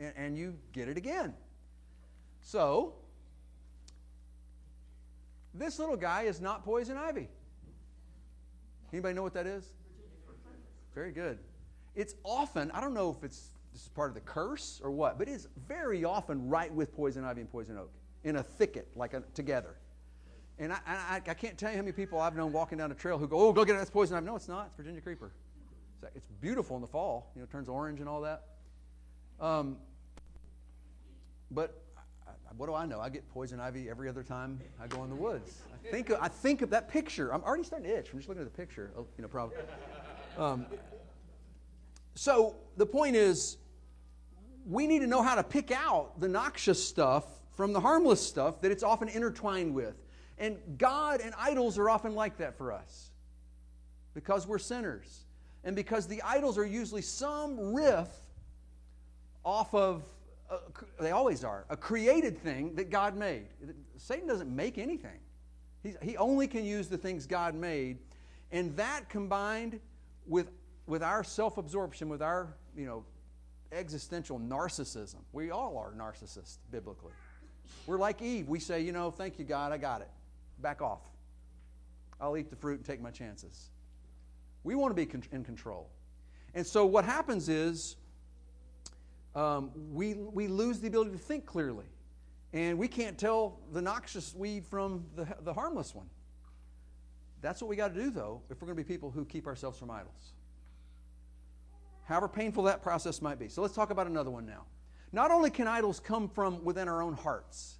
and, 0.00 0.12
and 0.16 0.36
you 0.36 0.56
get 0.72 0.88
it 0.88 0.96
again. 0.96 1.34
So, 2.42 2.94
this 5.54 5.78
little 5.78 5.96
guy 5.96 6.22
is 6.22 6.40
not 6.40 6.64
poison 6.64 6.96
ivy. 6.96 7.28
Anybody 8.92 9.14
know 9.14 9.22
what 9.22 9.34
that 9.34 9.46
is? 9.46 9.70
Very 10.96 11.12
good. 11.12 11.38
It's 11.94 12.16
often, 12.24 12.72
I 12.72 12.80
don't 12.80 12.94
know 12.94 13.14
if 13.16 13.22
it's 13.22 13.50
this 13.72 13.82
is 13.82 13.88
part 13.90 14.10
of 14.10 14.16
the 14.16 14.20
curse 14.22 14.80
or 14.82 14.90
what, 14.90 15.16
but 15.16 15.28
it 15.28 15.32
is 15.32 15.46
very 15.68 16.04
often 16.04 16.48
right 16.48 16.74
with 16.74 16.92
poison 16.92 17.24
ivy 17.24 17.42
and 17.42 17.52
poison 17.52 17.78
oak 17.78 17.92
in 18.24 18.34
a 18.34 18.42
thicket, 18.42 18.88
like 18.96 19.14
a, 19.14 19.22
together. 19.32 19.76
And 20.60 20.74
I, 20.74 20.78
I, 20.86 21.22
I, 21.26 21.34
can't 21.34 21.56
tell 21.56 21.70
you 21.70 21.76
how 21.76 21.82
many 21.82 21.92
people 21.92 22.20
I've 22.20 22.36
known 22.36 22.52
walking 22.52 22.76
down 22.76 22.92
a 22.92 22.94
trail 22.94 23.16
who 23.16 23.26
go, 23.26 23.48
oh, 23.48 23.52
go 23.52 23.64
get 23.64 23.76
it, 23.76 23.78
that's 23.78 23.88
poison 23.88 24.14
ivy. 24.18 24.26
No, 24.26 24.36
it's 24.36 24.46
not. 24.46 24.66
It's 24.66 24.76
Virginia 24.76 25.00
creeper. 25.00 25.32
It's 26.14 26.26
beautiful 26.42 26.76
in 26.76 26.82
the 26.82 26.88
fall. 26.88 27.32
You 27.34 27.40
know, 27.40 27.44
it 27.44 27.50
turns 27.50 27.66
orange 27.66 28.00
and 28.00 28.08
all 28.08 28.20
that. 28.20 28.44
Um, 29.40 29.78
but 31.50 31.82
what 32.58 32.66
do 32.66 32.74
I 32.74 32.84
know? 32.84 33.00
I 33.00 33.08
get 33.08 33.26
poison 33.30 33.58
ivy 33.58 33.88
every 33.88 34.06
other 34.06 34.22
time 34.22 34.60
I 34.78 34.86
go 34.86 35.02
in 35.02 35.08
the 35.08 35.16
woods. 35.16 35.62
I 35.72 35.90
think 35.90 36.10
of, 36.10 36.18
I 36.20 36.28
think 36.28 36.60
of 36.60 36.68
that 36.70 36.90
picture. 36.90 37.32
I'm 37.32 37.42
already 37.42 37.64
starting 37.64 37.88
to 37.88 37.98
itch 37.98 38.10
from 38.10 38.18
just 38.18 38.28
looking 38.28 38.42
at 38.42 38.52
the 38.52 38.56
picture. 38.56 38.90
Oh, 38.98 39.06
you 39.16 39.22
know, 39.22 39.28
probably. 39.28 39.56
Um, 40.36 40.66
so 42.14 42.56
the 42.76 42.84
point 42.84 43.16
is, 43.16 43.56
we 44.66 44.86
need 44.86 44.98
to 44.98 45.06
know 45.06 45.22
how 45.22 45.36
to 45.36 45.42
pick 45.42 45.70
out 45.70 46.20
the 46.20 46.28
noxious 46.28 46.86
stuff 46.86 47.24
from 47.52 47.72
the 47.72 47.80
harmless 47.80 48.20
stuff 48.26 48.60
that 48.60 48.70
it's 48.70 48.82
often 48.82 49.08
intertwined 49.08 49.74
with. 49.74 49.94
And 50.40 50.56
God 50.78 51.20
and 51.20 51.34
idols 51.38 51.78
are 51.78 51.88
often 51.88 52.14
like 52.14 52.38
that 52.38 52.56
for 52.56 52.72
us 52.72 53.10
because 54.14 54.46
we're 54.46 54.58
sinners. 54.58 55.26
And 55.62 55.76
because 55.76 56.06
the 56.06 56.22
idols 56.22 56.56
are 56.56 56.64
usually 56.64 57.02
some 57.02 57.74
riff 57.74 58.08
off 59.44 59.74
of 59.74 60.02
uh, 60.50 60.56
they 60.98 61.12
always 61.12 61.44
are, 61.44 61.64
a 61.70 61.76
created 61.76 62.36
thing 62.42 62.74
that 62.74 62.90
God 62.90 63.16
made. 63.16 63.46
Satan 63.96 64.26
doesn't 64.26 64.54
make 64.54 64.78
anything, 64.78 65.20
He's, 65.82 65.96
he 66.02 66.16
only 66.16 66.48
can 66.48 66.64
use 66.64 66.88
the 66.88 66.98
things 66.98 67.26
God 67.26 67.54
made. 67.54 67.98
And 68.50 68.76
that 68.76 69.08
combined 69.08 69.78
with, 70.26 70.50
with 70.86 71.02
our 71.02 71.22
self 71.22 71.56
absorption, 71.56 72.08
with 72.08 72.20
our 72.20 72.54
you 72.76 72.84
know, 72.84 73.04
existential 73.70 74.40
narcissism, 74.40 75.18
we 75.32 75.50
all 75.50 75.78
are 75.78 75.92
narcissists 75.92 76.58
biblically. 76.72 77.12
We're 77.86 77.98
like 77.98 78.20
Eve. 78.20 78.48
We 78.48 78.58
say, 78.58 78.80
you 78.80 78.92
know, 78.92 79.10
thank 79.10 79.38
you, 79.38 79.44
God, 79.44 79.72
I 79.72 79.78
got 79.78 80.00
it. 80.00 80.10
Back 80.60 80.82
off. 80.82 81.00
I'll 82.20 82.36
eat 82.36 82.50
the 82.50 82.56
fruit 82.56 82.78
and 82.78 82.84
take 82.84 83.00
my 83.00 83.10
chances. 83.10 83.70
We 84.62 84.74
want 84.74 84.94
to 84.94 85.06
be 85.06 85.10
in 85.32 85.42
control. 85.42 85.88
And 86.54 86.66
so 86.66 86.84
what 86.84 87.04
happens 87.04 87.48
is 87.48 87.96
um, 89.34 89.70
we, 89.92 90.14
we 90.14 90.48
lose 90.48 90.80
the 90.80 90.88
ability 90.88 91.12
to 91.12 91.18
think 91.18 91.46
clearly. 91.46 91.86
And 92.52 92.78
we 92.78 92.88
can't 92.88 93.16
tell 93.16 93.60
the 93.72 93.80
noxious 93.80 94.34
weed 94.34 94.66
from 94.66 95.04
the, 95.14 95.26
the 95.42 95.54
harmless 95.54 95.94
one. 95.94 96.06
That's 97.40 97.62
what 97.62 97.68
we 97.68 97.76
got 97.76 97.94
to 97.94 98.00
do, 98.00 98.10
though, 98.10 98.42
if 98.50 98.60
we're 98.60 98.66
going 98.66 98.76
to 98.76 98.82
be 98.84 98.86
people 98.86 99.10
who 99.10 99.24
keep 99.24 99.46
ourselves 99.46 99.78
from 99.78 99.90
idols. 99.90 100.32
However 102.04 102.28
painful 102.28 102.64
that 102.64 102.82
process 102.82 103.22
might 103.22 103.38
be. 103.38 103.48
So 103.48 103.62
let's 103.62 103.74
talk 103.74 103.90
about 103.90 104.08
another 104.08 104.30
one 104.30 104.44
now. 104.44 104.64
Not 105.12 105.30
only 105.30 105.48
can 105.48 105.68
idols 105.68 106.00
come 106.00 106.28
from 106.28 106.62
within 106.64 106.88
our 106.88 107.02
own 107.02 107.14
hearts, 107.14 107.78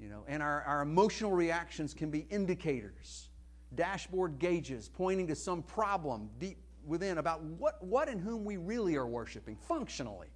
you 0.00 0.08
know, 0.08 0.24
and 0.28 0.42
our, 0.42 0.62
our 0.62 0.82
emotional 0.82 1.32
reactions 1.32 1.92
can 1.92 2.10
be 2.10 2.26
indicators, 2.30 3.28
dashboard 3.74 4.38
gauges 4.38 4.88
pointing 4.88 5.26
to 5.26 5.34
some 5.34 5.62
problem 5.62 6.30
deep 6.38 6.58
within 6.86 7.18
about 7.18 7.42
what, 7.42 7.82
what 7.84 8.08
and 8.08 8.20
whom 8.20 8.44
we 8.44 8.56
really 8.56 8.96
are 8.96 9.06
worshiping 9.06 9.56
functionally. 9.56 10.28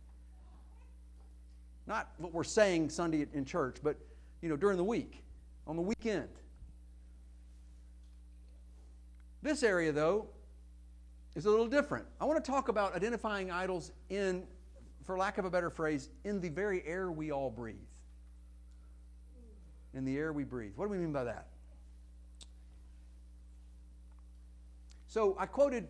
Not 1.87 2.11
what 2.19 2.33
we're 2.33 2.45
saying 2.45 2.91
Sunday 2.91 3.27
in 3.33 3.45
church, 3.45 3.77
but 3.83 3.97
you 4.41 4.49
know, 4.49 4.57
during 4.57 4.77
the 4.77 4.85
week, 4.85 5.23
on 5.67 5.77
the 5.77 5.83
weekend. 5.83 6.29
This 9.43 9.63
area, 9.63 9.93
though, 9.93 10.27
is 11.35 11.47
a 11.47 11.51
little 11.51 11.67
different. 11.67 12.05
I 12.21 12.25
want 12.25 12.45
to 12.45 12.51
talk 12.51 12.69
about 12.69 12.95
identifying 12.95 13.51
idols 13.51 13.93
in, 14.11 14.45
for 15.05 15.17
lack 15.17 15.39
of 15.39 15.45
a 15.45 15.51
better 15.51 15.71
phrase, 15.71 16.11
in 16.25 16.41
the 16.41 16.49
very 16.49 16.85
air 16.87 17.11
we 17.11 17.33
all 17.33 17.51
breathe. 17.51 17.77
In 19.95 20.05
the 20.05 20.17
air 20.17 20.33
we 20.33 20.45
breathe. 20.45 20.73
What 20.77 20.87
do 20.87 20.91
we 20.91 20.99
mean 20.99 21.13
by 21.13 21.25
that? 21.25 21.49
So 25.07 25.37
I 25.39 25.47
quoted 25.47 25.89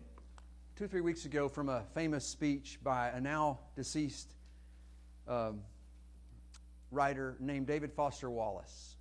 two, 0.75 0.87
three 0.87 1.01
weeks 1.01 1.25
ago 1.25 1.47
from 1.47 1.69
a 1.69 1.83
famous 1.93 2.25
speech 2.25 2.79
by 2.83 3.09
a 3.09 3.21
now 3.21 3.59
deceased 3.75 4.33
um, 5.27 5.61
writer 6.91 7.37
named 7.39 7.67
David 7.67 7.93
Foster 7.93 8.29
Wallace. 8.29 8.95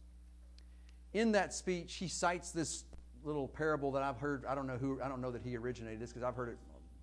In 1.12 1.32
that 1.32 1.52
speech, 1.52 1.94
he 1.94 2.08
cites 2.08 2.52
this 2.52 2.84
little 3.24 3.48
parable 3.48 3.92
that 3.92 4.02
I've 4.02 4.18
heard. 4.18 4.44
I 4.46 4.54
don't 4.54 4.66
know 4.66 4.76
who, 4.76 5.00
I 5.02 5.08
don't 5.08 5.20
know 5.20 5.30
that 5.30 5.42
he 5.42 5.56
originated 5.56 6.00
this 6.00 6.10
because 6.10 6.22
I've 6.22 6.36
heard 6.36 6.50
it 6.50 6.58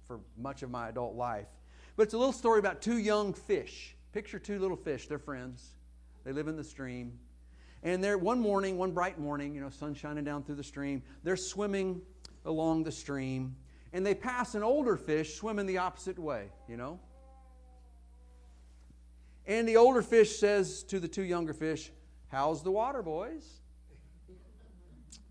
for 0.05 0.19
much 0.37 0.63
of 0.63 0.71
my 0.71 0.89
adult 0.89 1.15
life. 1.15 1.47
But 1.95 2.03
it's 2.03 2.13
a 2.13 2.17
little 2.17 2.33
story 2.33 2.59
about 2.59 2.81
two 2.81 2.97
young 2.97 3.33
fish. 3.33 3.95
Picture 4.13 4.39
two 4.39 4.59
little 4.59 4.77
fish, 4.77 5.07
they're 5.07 5.19
friends. 5.19 5.75
They 6.23 6.31
live 6.31 6.47
in 6.47 6.55
the 6.55 6.63
stream. 6.63 7.19
And 7.83 8.03
they're 8.03 8.17
one 8.17 8.39
morning, 8.39 8.77
one 8.77 8.91
bright 8.91 9.19
morning, 9.19 9.55
you 9.55 9.61
know, 9.61 9.69
sun 9.69 9.93
shining 9.93 10.23
down 10.23 10.43
through 10.43 10.55
the 10.55 10.63
stream, 10.63 11.01
they're 11.23 11.37
swimming 11.37 12.01
along 12.45 12.83
the 12.83 12.91
stream. 12.91 13.55
And 13.93 14.05
they 14.05 14.13
pass 14.13 14.55
an 14.55 14.63
older 14.63 14.97
fish 14.97 15.35
swimming 15.35 15.65
the 15.65 15.77
opposite 15.77 16.19
way, 16.19 16.49
you 16.67 16.77
know. 16.77 16.99
And 19.47 19.67
the 19.67 19.77
older 19.77 20.01
fish 20.01 20.37
says 20.37 20.83
to 20.83 20.99
the 20.99 21.07
two 21.07 21.23
younger 21.23 21.53
fish, 21.53 21.91
How's 22.27 22.61
the 22.61 22.71
water, 22.71 23.01
boys? 23.01 23.61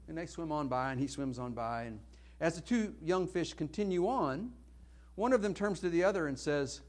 And 0.09 0.19
they 0.19 0.27
swim 0.27 0.51
on 0.51 0.69
by, 0.69 0.91
and 0.91 1.01
he 1.01 1.07
swims 1.07 1.39
on 1.39 1.53
by. 1.53 1.83
And 1.83 2.01
as 2.41 2.57
the 2.57 2.61
two 2.61 2.95
young 3.03 3.29
fish 3.29 3.53
continue 3.53 4.09
on, 4.09 4.51
one 5.15 5.33
of 5.33 5.43
them 5.43 5.55
turns 5.55 5.81
to 5.81 5.91
the 5.91 6.03
other 6.03 6.27
and 6.27 6.39
says, 6.39 6.81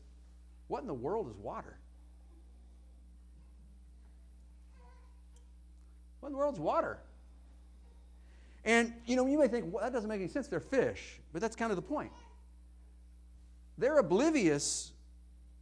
What 0.68 0.82
in 0.82 0.88
the 0.88 0.94
world 0.94 1.30
is 1.30 1.38
water? 1.38 1.79
What 6.30 6.34
in 6.34 6.34
the 6.34 6.40
world's 6.40 6.60
water? 6.60 7.00
And, 8.64 8.94
you 9.08 9.16
know, 9.16 9.26
you 9.26 9.40
may 9.40 9.48
think, 9.48 9.74
well, 9.74 9.84
that 9.84 9.92
doesn't 9.92 10.08
make 10.08 10.20
any 10.20 10.30
sense. 10.30 10.48
They're 10.48 10.60
fish. 10.60 11.20
But 11.34 11.42
that's 11.42 11.56
kind 11.56 11.72
of 11.72 11.76
the 11.76 11.82
point. 11.82 12.12
They're 13.80 13.98
oblivious 13.98 14.92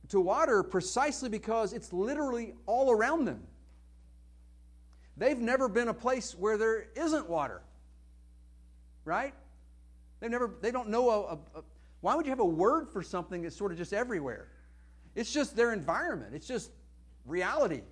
to 0.09 0.19
water 0.19 0.63
precisely 0.63 1.29
because 1.29 1.71
it's 1.71 1.93
literally 1.93 2.53
all 2.65 2.91
around 2.91 3.25
them. 3.25 3.43
They've 5.15 5.39
never 5.39 5.69
been 5.69 5.87
a 5.87 5.93
place 5.93 6.35
where 6.37 6.57
there 6.57 6.87
isn't 6.95 7.29
water. 7.29 7.61
Right? 9.05 9.33
They've 10.19 10.31
never, 10.31 10.53
they 10.61 10.71
don't 10.71 10.89
know 10.89 11.09
a, 11.09 11.21
a, 11.21 11.33
a, 11.59 11.63
why 12.01 12.15
would 12.15 12.25
you 12.25 12.31
have 12.31 12.41
a 12.41 12.45
word 12.45 12.89
for 12.89 13.01
something 13.01 13.41
that's 13.41 13.55
sort 13.55 13.71
of 13.71 13.77
just 13.77 13.93
everywhere? 13.93 14.49
It's 15.15 15.31
just 15.31 15.55
their 15.55 15.71
environment. 15.71 16.35
It's 16.35 16.47
just 16.47 16.71
reality. 17.25 17.83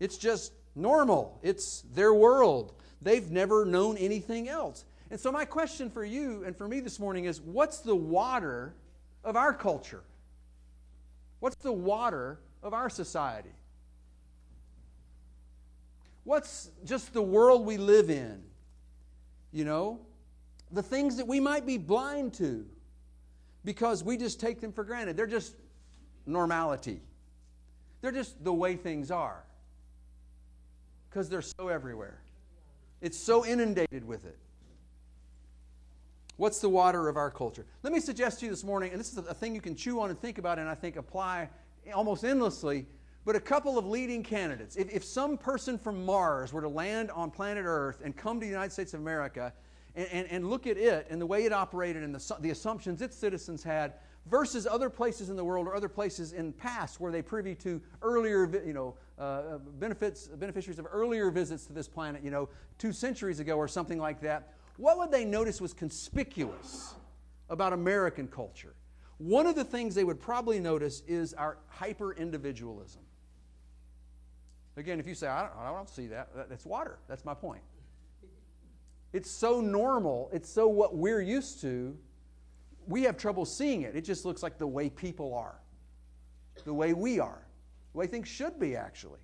It's 0.00 0.18
just 0.18 0.52
normal. 0.78 1.38
It's 1.42 1.82
their 1.94 2.14
world. 2.14 2.74
They've 3.02 3.30
never 3.30 3.64
known 3.64 3.96
anything 3.96 4.48
else. 4.48 4.84
And 5.10 5.18
so, 5.18 5.32
my 5.32 5.44
question 5.44 5.90
for 5.90 6.04
you 6.04 6.44
and 6.44 6.56
for 6.56 6.68
me 6.68 6.80
this 6.80 6.98
morning 6.98 7.24
is 7.24 7.40
what's 7.40 7.78
the 7.78 7.94
water 7.94 8.74
of 9.24 9.36
our 9.36 9.54
culture? 9.54 10.02
What's 11.40 11.56
the 11.56 11.72
water 11.72 12.38
of 12.62 12.74
our 12.74 12.90
society? 12.90 13.50
What's 16.24 16.70
just 16.84 17.12
the 17.14 17.22
world 17.22 17.64
we 17.64 17.78
live 17.78 18.10
in? 18.10 18.42
You 19.50 19.64
know, 19.64 20.00
the 20.72 20.82
things 20.82 21.16
that 21.16 21.26
we 21.26 21.40
might 21.40 21.64
be 21.64 21.78
blind 21.78 22.34
to 22.34 22.66
because 23.64 24.04
we 24.04 24.16
just 24.18 24.38
take 24.40 24.60
them 24.60 24.72
for 24.72 24.84
granted. 24.84 25.16
They're 25.16 25.26
just 25.26 25.54
normality, 26.26 27.00
they're 28.02 28.12
just 28.12 28.42
the 28.44 28.52
way 28.52 28.76
things 28.76 29.10
are 29.10 29.42
because 31.08 31.28
they're 31.28 31.42
so 31.42 31.68
everywhere. 31.68 32.20
It's 33.00 33.18
so 33.18 33.46
inundated 33.46 34.06
with 34.06 34.24
it. 34.24 34.38
What's 36.36 36.60
the 36.60 36.68
water 36.68 37.08
of 37.08 37.16
our 37.16 37.30
culture? 37.30 37.66
Let 37.82 37.92
me 37.92 38.00
suggest 38.00 38.40
to 38.40 38.46
you 38.46 38.50
this 38.50 38.62
morning, 38.62 38.92
and 38.92 39.00
this 39.00 39.10
is 39.12 39.18
a 39.18 39.34
thing 39.34 39.54
you 39.54 39.60
can 39.60 39.74
chew 39.74 40.00
on 40.00 40.10
and 40.10 40.18
think 40.18 40.38
about, 40.38 40.58
and 40.58 40.68
I 40.68 40.74
think 40.74 40.96
apply 40.96 41.48
almost 41.92 42.24
endlessly, 42.24 42.86
but 43.24 43.34
a 43.34 43.40
couple 43.40 43.76
of 43.76 43.86
leading 43.86 44.22
candidates. 44.22 44.76
If, 44.76 44.88
if 44.90 45.04
some 45.04 45.36
person 45.36 45.78
from 45.78 46.04
Mars 46.04 46.52
were 46.52 46.62
to 46.62 46.68
land 46.68 47.10
on 47.10 47.30
planet 47.30 47.64
Earth 47.66 48.00
and 48.04 48.16
come 48.16 48.38
to 48.38 48.46
the 48.46 48.50
United 48.50 48.72
States 48.72 48.94
of 48.94 49.00
America 49.00 49.52
and, 49.96 50.08
and, 50.12 50.28
and 50.30 50.48
look 50.48 50.66
at 50.66 50.76
it 50.76 51.08
and 51.10 51.20
the 51.20 51.26
way 51.26 51.44
it 51.44 51.52
operated 51.52 52.04
and 52.04 52.14
the, 52.14 52.36
the 52.40 52.50
assumptions 52.50 53.02
its 53.02 53.16
citizens 53.16 53.62
had, 53.62 53.94
versus 54.26 54.66
other 54.66 54.90
places 54.90 55.30
in 55.30 55.36
the 55.36 55.44
world 55.44 55.66
or 55.66 55.74
other 55.74 55.88
places 55.88 56.32
in 56.32 56.52
past 56.52 57.00
where 57.00 57.10
they 57.10 57.22
privy 57.22 57.54
to 57.54 57.80
earlier, 58.02 58.48
you 58.64 58.74
know, 58.74 58.94
uh, 59.18 59.58
benefits, 59.78 60.28
beneficiaries 60.28 60.78
of 60.78 60.86
earlier 60.90 61.30
visits 61.30 61.66
to 61.66 61.72
this 61.72 61.88
planet, 61.88 62.22
you 62.22 62.30
know, 62.30 62.48
two 62.78 62.92
centuries 62.92 63.40
ago 63.40 63.56
or 63.56 63.66
something 63.66 63.98
like 63.98 64.20
that 64.20 64.54
what 64.78 64.96
would 64.98 65.10
they 65.10 65.24
notice 65.24 65.60
was 65.60 65.74
conspicuous 65.74 66.94
about 67.50 67.72
American 67.72 68.28
culture? 68.28 68.74
One 69.18 69.46
of 69.46 69.56
the 69.56 69.64
things 69.64 69.94
they 69.96 70.04
would 70.04 70.20
probably 70.20 70.60
notice 70.60 71.02
is 71.08 71.34
our 71.34 71.58
hyper 71.66 72.12
individualism. 72.12 73.02
Again, 74.76 75.00
if 75.00 75.08
you 75.08 75.16
say, 75.16 75.26
I 75.26 75.42
don't, 75.42 75.52
I 75.58 75.72
don't 75.72 75.88
see 75.88 76.06
that, 76.06 76.48
that's 76.48 76.64
water. 76.64 77.00
That's 77.08 77.24
my 77.24 77.34
point. 77.34 77.62
It's 79.12 79.30
so 79.30 79.60
normal, 79.60 80.30
it's 80.32 80.48
so 80.48 80.68
what 80.68 80.94
we're 80.94 81.20
used 81.20 81.60
to, 81.62 81.98
we 82.88 83.02
have 83.02 83.16
trouble 83.16 83.44
seeing 83.44 83.82
it. 83.82 83.94
It 83.94 84.02
just 84.02 84.24
looks 84.24 84.42
like 84.42 84.58
the 84.58 84.66
way 84.66 84.90
people 84.90 85.34
are, 85.34 85.60
the 86.64 86.74
way 86.74 86.92
we 86.92 87.20
are, 87.20 87.46
the 87.92 87.98
way 87.98 88.06
things 88.06 88.28
should 88.28 88.58
be, 88.58 88.74
actually. 88.74 89.20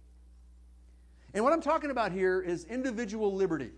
And 1.33 1.43
what 1.43 1.53
I'm 1.53 1.63
talking 1.63 1.91
about 1.91 2.13
here 2.13 2.41
is 2.41 2.65
individual 2.67 3.35
liberty 3.35 3.73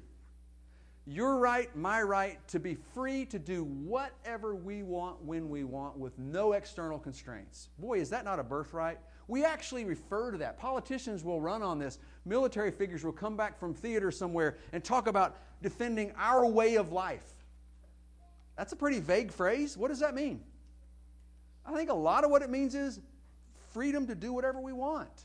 your 1.07 1.37
right, 1.37 1.75
my 1.77 2.03
right, 2.03 2.47
to 2.49 2.59
be 2.59 2.75
free 2.75 3.25
to 3.27 3.39
do 3.39 3.63
whatever 3.63 4.57
we 4.57 4.83
want 4.83 5.23
when 5.23 5.49
we 5.49 5.63
want 5.63 5.97
with 5.97 6.19
no 6.19 6.53
external 6.53 6.99
constraints. 6.99 7.69
Boy, 7.79 8.01
is 8.01 8.11
that 8.11 8.25
not 8.25 8.41
a 8.41 8.43
birthright? 8.43 8.99
We 9.29 9.45
actually 9.45 9.85
refer 9.85 10.33
to 10.33 10.39
that. 10.39 10.59
Politicians 10.59 11.23
will 11.23 11.41
run 11.41 11.63
on 11.63 11.79
this. 11.79 11.99
Military 12.25 12.73
figures 12.73 13.05
will 13.05 13.13
come 13.13 13.37
back 13.37 13.59
from 13.59 13.73
theater 13.73 14.11
somewhere 14.11 14.59
and 14.73 14.83
talk 14.83 15.07
about 15.07 15.37
defending 15.63 16.13
our 16.17 16.45
way 16.45 16.75
of 16.75 16.91
life. 16.91 17.36
That's 18.57 18.73
a 18.73 18.77
pretty 18.77 19.01
vague 19.01 19.33
phrase. 19.33 19.77
What 19.77 19.89
does 19.89 20.01
that 20.01 20.15
mean? 20.15 20.41
I 21.65 21.75
think 21.75 21.91
a 21.91 21.95
lot 21.95 22.25
of 22.25 22.31
what 22.31 22.43
it 22.43 22.51
means 22.51 22.75
is 22.75 23.01
freedom 23.73 24.07
to 24.07 24.15
do 24.15 24.33
whatever 24.33 24.61
we 24.61 24.73
want. 24.73 25.25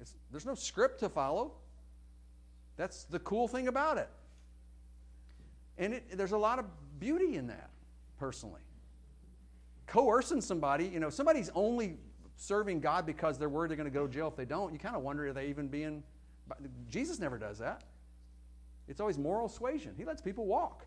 It's, 0.00 0.14
there's 0.30 0.44
no 0.44 0.54
script 0.54 1.00
to 1.00 1.08
follow. 1.08 1.52
That's 2.76 3.04
the 3.04 3.20
cool 3.20 3.48
thing 3.48 3.68
about 3.68 3.98
it. 3.98 4.08
And 5.78 5.94
it, 5.94 6.16
there's 6.16 6.32
a 6.32 6.38
lot 6.38 6.58
of 6.58 6.66
beauty 7.00 7.36
in 7.36 7.46
that, 7.46 7.70
personally. 8.18 8.60
Coercing 9.86 10.40
somebody, 10.40 10.86
you 10.86 11.00
know, 11.00 11.10
somebody's 11.10 11.50
only 11.54 11.96
serving 12.36 12.80
God 12.80 13.06
because 13.06 13.38
they're 13.38 13.48
worried 13.48 13.70
they're 13.70 13.76
going 13.76 13.90
to 13.90 13.94
go 13.94 14.06
to 14.06 14.12
jail 14.12 14.28
if 14.28 14.36
they 14.36 14.44
don't. 14.44 14.72
You 14.72 14.78
kind 14.78 14.96
of 14.96 15.02
wonder, 15.02 15.28
are 15.28 15.32
they 15.32 15.46
even 15.48 15.68
being. 15.68 16.02
Jesus 16.90 17.18
never 17.18 17.38
does 17.38 17.58
that. 17.58 17.84
It's 18.88 19.00
always 19.00 19.16
moral 19.16 19.48
suasion. 19.48 19.94
He 19.96 20.04
lets 20.04 20.20
people 20.20 20.46
walk. 20.46 20.86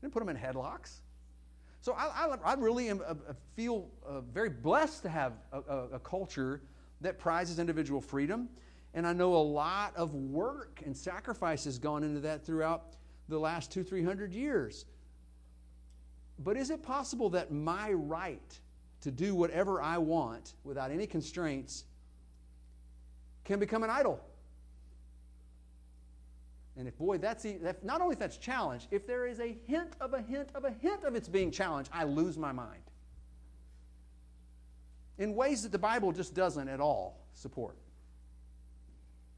Didn't 0.00 0.12
put 0.12 0.20
them 0.20 0.28
in 0.28 0.36
headlocks. 0.36 1.00
So 1.80 1.92
I, 1.92 2.26
I, 2.26 2.36
I 2.44 2.54
really 2.54 2.88
am, 2.88 3.00
uh, 3.00 3.14
uh 3.28 3.32
feel 3.56 3.88
uh, 4.06 4.20
very 4.20 4.50
blessed 4.50 5.02
to 5.02 5.08
have 5.08 5.32
a, 5.52 5.60
a, 5.60 5.88
a 5.94 5.98
culture 5.98 6.62
that 7.00 7.18
prizes 7.18 7.58
individual 7.58 8.00
freedom. 8.00 8.48
And 8.92 9.06
I 9.06 9.12
know 9.12 9.34
a 9.34 9.36
lot 9.36 9.96
of 9.96 10.14
work 10.14 10.82
and 10.84 10.96
sacrifice 10.96 11.64
has 11.64 11.78
gone 11.78 12.02
into 12.02 12.20
that 12.20 12.44
throughout 12.44 12.96
the 13.28 13.38
last 13.38 13.70
two, 13.72 13.82
three 13.84 14.02
hundred 14.02 14.32
years. 14.32 14.84
But 16.38 16.56
is 16.56 16.70
it 16.70 16.82
possible 16.82 17.30
that 17.30 17.52
my 17.52 17.92
right 17.92 18.58
to 19.02 19.10
do 19.10 19.34
whatever 19.34 19.80
I 19.80 19.98
want 19.98 20.54
without 20.64 20.90
any 20.90 21.06
constraints 21.06 21.84
can 23.44 23.58
become 23.58 23.82
an 23.82 23.90
idol? 23.90 24.20
And 26.80 26.88
if, 26.88 26.96
boy, 26.96 27.18
that's 27.18 27.44
not 27.82 28.00
only 28.00 28.14
if 28.14 28.18
that's 28.18 28.38
challenged, 28.38 28.88
if 28.90 29.06
there 29.06 29.26
is 29.26 29.38
a 29.38 29.54
hint 29.66 29.92
of 30.00 30.14
a 30.14 30.22
hint 30.22 30.48
of 30.54 30.64
a 30.64 30.70
hint 30.70 31.04
of 31.04 31.14
it's 31.14 31.28
being 31.28 31.50
challenged, 31.50 31.90
I 31.92 32.04
lose 32.04 32.38
my 32.38 32.52
mind. 32.52 32.80
In 35.18 35.34
ways 35.34 35.62
that 35.64 35.72
the 35.72 35.78
Bible 35.78 36.10
just 36.10 36.34
doesn't 36.34 36.68
at 36.68 36.80
all 36.80 37.20
support, 37.34 37.76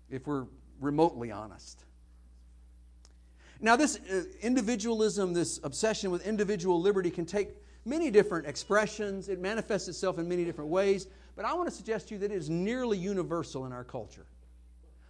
if 0.08 0.24
we're 0.24 0.46
remotely 0.80 1.32
honest. 1.32 1.84
Now, 3.60 3.74
this 3.74 3.98
uh, 3.98 4.22
individualism, 4.40 5.32
this 5.32 5.58
obsession 5.64 6.12
with 6.12 6.24
individual 6.24 6.80
liberty 6.80 7.10
can 7.10 7.26
take 7.26 7.48
many 7.84 8.12
different 8.12 8.46
expressions. 8.46 9.28
It 9.28 9.40
manifests 9.40 9.88
itself 9.88 10.20
in 10.20 10.28
many 10.28 10.44
different 10.44 10.70
ways. 10.70 11.08
But 11.34 11.44
I 11.44 11.54
want 11.54 11.68
to 11.68 11.74
suggest 11.74 12.06
to 12.08 12.14
you 12.14 12.20
that 12.20 12.30
it 12.30 12.36
is 12.36 12.48
nearly 12.48 12.98
universal 12.98 13.66
in 13.66 13.72
our 13.72 13.82
culture. 13.82 14.26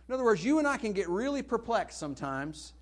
In 0.09 0.15
other 0.15 0.25
words, 0.25 0.45
you 0.45 0.59
and 0.59 0.67
I 0.67 0.77
can 0.77 0.93
get 0.93 1.09
really 1.09 1.43
perplexed 1.43 1.99
sometimes 1.99 2.75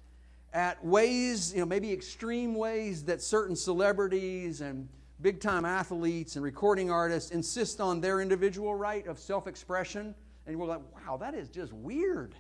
at 0.53 0.85
ways, 0.85 1.53
you 1.53 1.61
know, 1.61 1.67
maybe 1.67 1.93
extreme 1.93 2.55
ways 2.55 3.05
that 3.05 3.23
certain 3.23 3.55
celebrities 3.55 4.61
and 4.61 4.89
big 5.21 5.41
time 5.41 5.65
athletes 5.65 6.37
and 6.37 6.45
recording 6.45 6.91
artists 6.91 7.31
insist 7.31 7.81
on 7.81 8.01
their 8.01 8.21
individual 8.21 8.75
right 8.75 9.07
of 9.07 9.19
self 9.19 9.47
expression. 9.47 10.15
And 10.47 10.59
we're 10.59 10.67
like, 10.67 10.81
wow, 11.07 11.17
that 11.19 11.35
is 11.35 11.49
just 11.49 11.73
weird. 11.73 12.35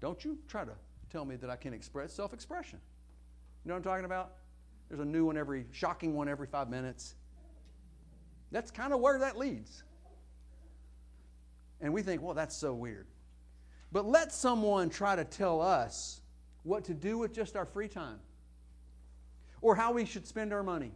Don't 0.00 0.24
you 0.24 0.38
try 0.48 0.64
to 0.64 0.72
tell 1.10 1.24
me 1.24 1.36
that 1.36 1.50
I 1.50 1.56
can 1.56 1.72
express 1.72 2.12
self 2.12 2.32
expression. 2.32 2.80
You 3.64 3.68
know 3.68 3.74
what 3.74 3.78
I'm 3.78 3.84
talking 3.84 4.04
about? 4.04 4.32
There's 4.88 5.00
a 5.00 5.04
new 5.04 5.26
one 5.26 5.36
every, 5.36 5.66
shocking 5.72 6.14
one 6.14 6.28
every 6.28 6.46
five 6.46 6.68
minutes. 6.68 7.14
That's 8.50 8.70
kind 8.70 8.92
of 8.92 9.00
where 9.00 9.18
that 9.18 9.38
leads. 9.38 9.82
And 11.80 11.92
we 11.92 12.02
think, 12.02 12.22
well, 12.22 12.34
that's 12.34 12.56
so 12.56 12.72
weird. 12.74 13.06
But 13.94 14.06
let 14.06 14.32
someone 14.32 14.90
try 14.90 15.14
to 15.14 15.24
tell 15.24 15.62
us 15.62 16.20
what 16.64 16.82
to 16.86 16.94
do 16.94 17.16
with 17.16 17.32
just 17.32 17.54
our 17.54 17.64
free 17.64 17.86
time 17.86 18.18
or 19.62 19.76
how 19.76 19.92
we 19.92 20.04
should 20.04 20.26
spend 20.26 20.52
our 20.52 20.64
money. 20.64 20.90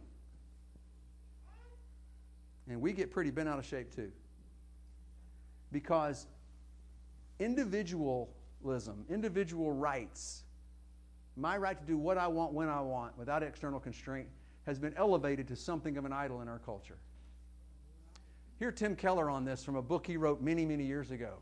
And 2.67 2.81
we 2.81 2.91
get 2.91 3.09
pretty 3.09 3.31
bent 3.31 3.47
out 3.47 3.57
of 3.57 3.65
shape 3.65 3.95
too. 3.95 4.11
Because 5.71 6.27
individualism, 7.39 9.05
individual 9.09 9.71
rights, 9.71 10.43
my 11.37 11.55
right 11.55 11.79
to 11.79 11.85
do 11.85 11.97
what 11.97 12.17
I 12.17 12.27
want 12.27 12.51
when 12.51 12.67
I 12.67 12.81
want 12.81 13.17
without 13.17 13.43
external 13.43 13.79
constraint, 13.79 14.27
has 14.65 14.77
been 14.77 14.93
elevated 14.97 15.47
to 15.47 15.55
something 15.55 15.95
of 15.95 16.03
an 16.03 16.11
idol 16.11 16.41
in 16.41 16.49
our 16.49 16.59
culture. 16.59 16.97
Hear 18.57 18.73
Tim 18.73 18.97
Keller 18.97 19.29
on 19.29 19.45
this 19.45 19.63
from 19.63 19.77
a 19.77 19.81
book 19.81 20.05
he 20.05 20.17
wrote 20.17 20.41
many, 20.41 20.65
many 20.65 20.83
years 20.83 21.11
ago. 21.11 21.35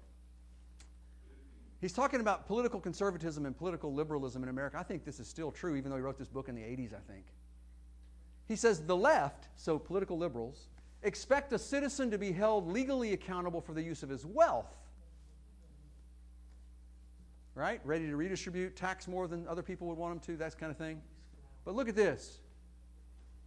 He's 1.80 1.94
talking 1.94 2.20
about 2.20 2.48
political 2.48 2.80
conservatism 2.80 3.46
and 3.46 3.56
political 3.56 3.94
liberalism 3.94 4.44
in 4.44 4.50
America. 4.50 4.78
I 4.80 4.84
think 4.84 5.06
this 5.06 5.20
is 5.20 5.28
still 5.28 5.52
true, 5.52 5.76
even 5.76 5.92
though 5.92 5.98
he 5.98 6.02
wrote 6.02 6.18
this 6.18 6.30
book 6.30 6.50
in 6.50 6.56
the 6.56 6.62
80s, 6.62 6.94
I 6.94 7.12
think. 7.12 7.26
He 8.48 8.56
says 8.56 8.82
the 8.82 8.96
left, 8.96 9.48
so 9.56 9.78
political 9.78 10.18
liberals, 10.18 10.70
expect 11.04 11.54
a 11.54 11.60
citizen 11.60 12.10
to 12.12 12.18
be 12.18 12.32
held 12.32 12.68
legally 12.68 13.14
accountable 13.14 13.62
for 13.62 13.74
the 13.74 13.84
use 13.84 14.02
of 14.02 14.10
his 14.10 14.26
wealth 14.26 14.76
right? 17.58 17.82
Ready 17.84 18.06
to 18.06 18.16
redistribute, 18.16 18.76
tax 18.76 19.08
more 19.08 19.28
than 19.28 19.48
other 19.48 19.64
people 19.64 19.88
would 19.88 19.98
want 19.98 20.14
them 20.14 20.36
to, 20.36 20.38
that 20.38 20.58
kind 20.58 20.72
of 20.72 20.78
thing. 20.78 21.02
But 21.66 21.76
look 21.76 21.90
at 21.90 21.96
this. 21.96 22.40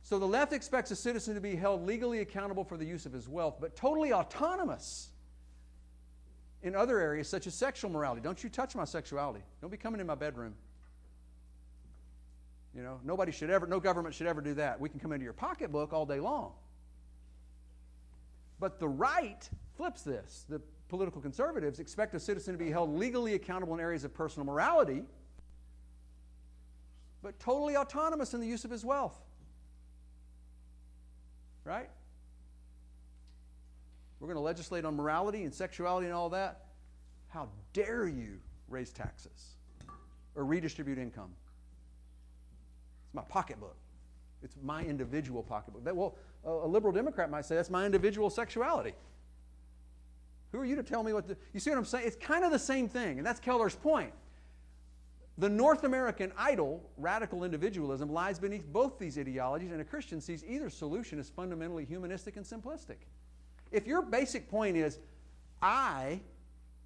So 0.03 0.19
the 0.19 0.27
left 0.27 0.53
expects 0.53 0.91
a 0.91 0.97
citizen 0.97 1.35
to 1.37 1.41
be 1.41 1.55
held 1.55 1.87
legally 1.87 2.19
accountable 2.19 2.65
for 2.65 2.77
the 2.77 2.85
use 2.85 3.07
of 3.07 3.13
his 3.13 3.29
wealth, 3.29 3.59
but 3.61 3.77
totally 3.77 4.13
autonomous 4.13 5.10
in 6.63 6.75
other 6.75 6.99
areas 6.99 7.29
such 7.29 7.47
as 7.47 7.55
sexual 7.55 7.91
morality. 7.91 8.21
Don't 8.21 8.43
you 8.43 8.51
touch 8.51 8.75
my 8.75 8.85
sexuality. 8.85 9.43
Don't 9.61 9.71
be 9.71 9.77
coming 9.77 10.01
in 10.01 10.07
my 10.07 10.15
bedroom. 10.15 10.55
You 12.75 12.83
know, 12.83 13.01
nobody 13.05 13.33
should 13.33 13.51
ever, 13.51 13.67
no 13.67 13.81
government 13.81 14.15
should 14.15 14.27
ever 14.27 14.41
do 14.41 14.55
that. 14.55 14.79
We 14.81 14.89
can 14.89 15.01
come 15.01 15.13
into 15.13 15.25
your 15.25 15.33
pocketbook 15.33 15.93
all 15.93 16.07
day 16.07 16.21
long. 16.21 16.53
But 18.61 18.79
the 18.79 18.89
right 18.89 19.49
flips 19.77 20.03
this. 20.03 20.45
The 20.49 20.61
political 20.89 21.21
conservatives 21.21 21.81
expect 21.81 22.15
a 22.15 22.21
citizen 22.21 22.55
to 22.55 22.59
be 22.59 22.71
held 22.71 22.97
legally 22.97 23.35
accountable 23.35 23.75
in 23.75 23.81
areas 23.81 24.05
of 24.05 24.13
personal 24.13 24.45
morality, 24.45 25.05
but 27.23 27.39
totally 27.41 27.77
autonomous 27.77 28.35
in 28.35 28.41
the 28.41 28.47
use 28.47 28.65
of 28.65 28.71
his 28.71 28.85
wealth. 28.85 29.19
Right? 31.65 31.91
We're 34.21 34.27
going 34.27 34.37
to 34.37 34.43
legislate 34.43 34.85
on 34.85 34.95
morality 34.95 35.45
and 35.45 35.53
sexuality 35.53 36.07
and 36.07 36.15
all 36.15 36.29
that. 36.31 36.67
How 37.29 37.49
dare 37.73 38.07
you 38.07 38.39
raise 38.69 38.93
taxes 38.93 39.57
or 40.35 40.45
redistribute 40.45 40.99
income? 40.99 41.31
It's 43.07 43.15
my 43.15 43.23
pocketbook. 43.23 43.77
It's 44.43 44.57
my 44.63 44.85
individual 44.85 45.43
pocketbook. 45.43 45.85
That, 45.85 45.97
well, 45.97 46.17
a 46.45 46.67
liberal 46.67 46.93
Democrat 46.93 47.31
might 47.31 47.45
say 47.45 47.57
that's 47.57 47.71
my 47.71 47.85
individual 47.87 48.31
sexuality. 48.31 48.95
Who 50.53 50.59
are 50.59 50.65
you 50.65 50.77
to 50.77 50.83
tell 50.83 51.03
me 51.03 51.13
what 51.13 51.29
to. 51.29 51.37
You 51.53 51.61
see 51.61 51.71
what 51.71 51.79
I'm 51.79 51.85
saying? 51.85 52.07
It's 52.07 52.17
kind 52.17 52.45
of 52.45 52.51
the 52.51 52.59
same 52.59 52.89
thing, 52.89 53.19
and 53.19 53.27
that's 53.27 53.41
Keller's 53.41 53.77
point. 53.77 54.13
The 55.39 55.49
North 55.49 55.85
American 55.85 56.33
idol, 56.37 56.83
radical 56.99 57.45
individualism, 57.45 58.13
lies 58.13 58.39
beneath 58.39 58.67
both 58.67 58.99
these 58.99 59.17
ideologies, 59.17 59.71
and 59.71 59.81
a 59.81 59.85
Christian 59.85 60.21
sees 60.21 60.45
either 60.45 60.69
solution 60.69 61.19
as 61.19 61.31
fundamentally 61.31 61.85
humanistic 61.85 62.37
and 62.37 62.45
simplistic. 62.45 62.97
If 63.71 63.87
your 63.87 64.03
basic 64.03 64.49
point 64.49 64.77
is, 64.77 64.99
I 65.63 66.21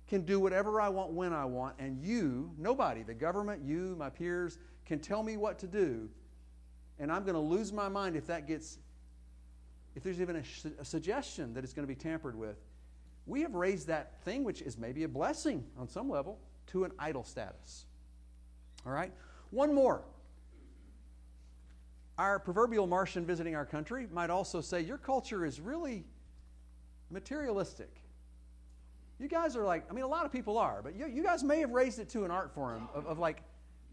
can 0.08 0.22
do 0.22 0.38
whatever 0.38 0.80
I 0.80 0.88
want 0.88 1.12
when 1.12 1.32
I 1.32 1.44
want, 1.44 1.76
and 1.78 1.98
you, 1.98 2.50
nobody, 2.58 3.02
the 3.02 3.14
government, 3.14 3.62
you, 3.64 3.96
my 3.98 4.10
peers, 4.10 4.58
can 4.84 4.98
tell 4.98 5.22
me 5.22 5.36
what 5.36 5.58
to 5.60 5.66
do, 5.66 6.08
and 6.98 7.10
I'm 7.10 7.22
going 7.22 7.34
to 7.34 7.40
lose 7.40 7.72
my 7.72 7.88
mind 7.88 8.16
if 8.16 8.26
that 8.26 8.46
gets, 8.46 8.78
if 9.96 10.02
there's 10.02 10.20
even 10.20 10.36
a, 10.36 10.42
a 10.80 10.84
suggestion 10.84 11.54
that 11.54 11.64
it's 11.64 11.72
going 11.72 11.86
to 11.86 11.92
be 11.92 11.98
tampered 11.98 12.36
with. 12.36 12.56
We 13.26 13.40
have 13.40 13.54
raised 13.54 13.86
that 13.86 14.22
thing, 14.24 14.44
which 14.44 14.60
is 14.60 14.76
maybe 14.76 15.04
a 15.04 15.08
blessing 15.08 15.64
on 15.78 15.88
some 15.88 16.10
level, 16.10 16.38
to 16.68 16.84
an 16.84 16.92
idol 16.98 17.24
status. 17.24 17.86
All 18.84 18.92
right? 18.92 19.12
One 19.50 19.74
more. 19.74 20.02
Our 22.18 22.38
proverbial 22.38 22.86
Martian 22.86 23.24
visiting 23.24 23.56
our 23.56 23.64
country 23.64 24.06
might 24.12 24.30
also 24.30 24.60
say, 24.60 24.82
Your 24.82 24.98
culture 24.98 25.44
is 25.44 25.60
really 25.60 26.04
materialistic. 27.10 28.00
You 29.18 29.28
guys 29.28 29.56
are 29.56 29.64
like, 29.64 29.84
I 29.88 29.92
mean, 29.92 30.04
a 30.04 30.08
lot 30.08 30.26
of 30.26 30.32
people 30.32 30.58
are, 30.58 30.82
but 30.82 30.96
you, 30.96 31.06
you 31.06 31.22
guys 31.22 31.44
may 31.44 31.60
have 31.60 31.70
raised 31.70 31.98
it 31.98 32.08
to 32.10 32.24
an 32.24 32.30
art 32.30 32.52
form 32.52 32.88
of, 32.94 33.06
of 33.06 33.18
like 33.18 33.42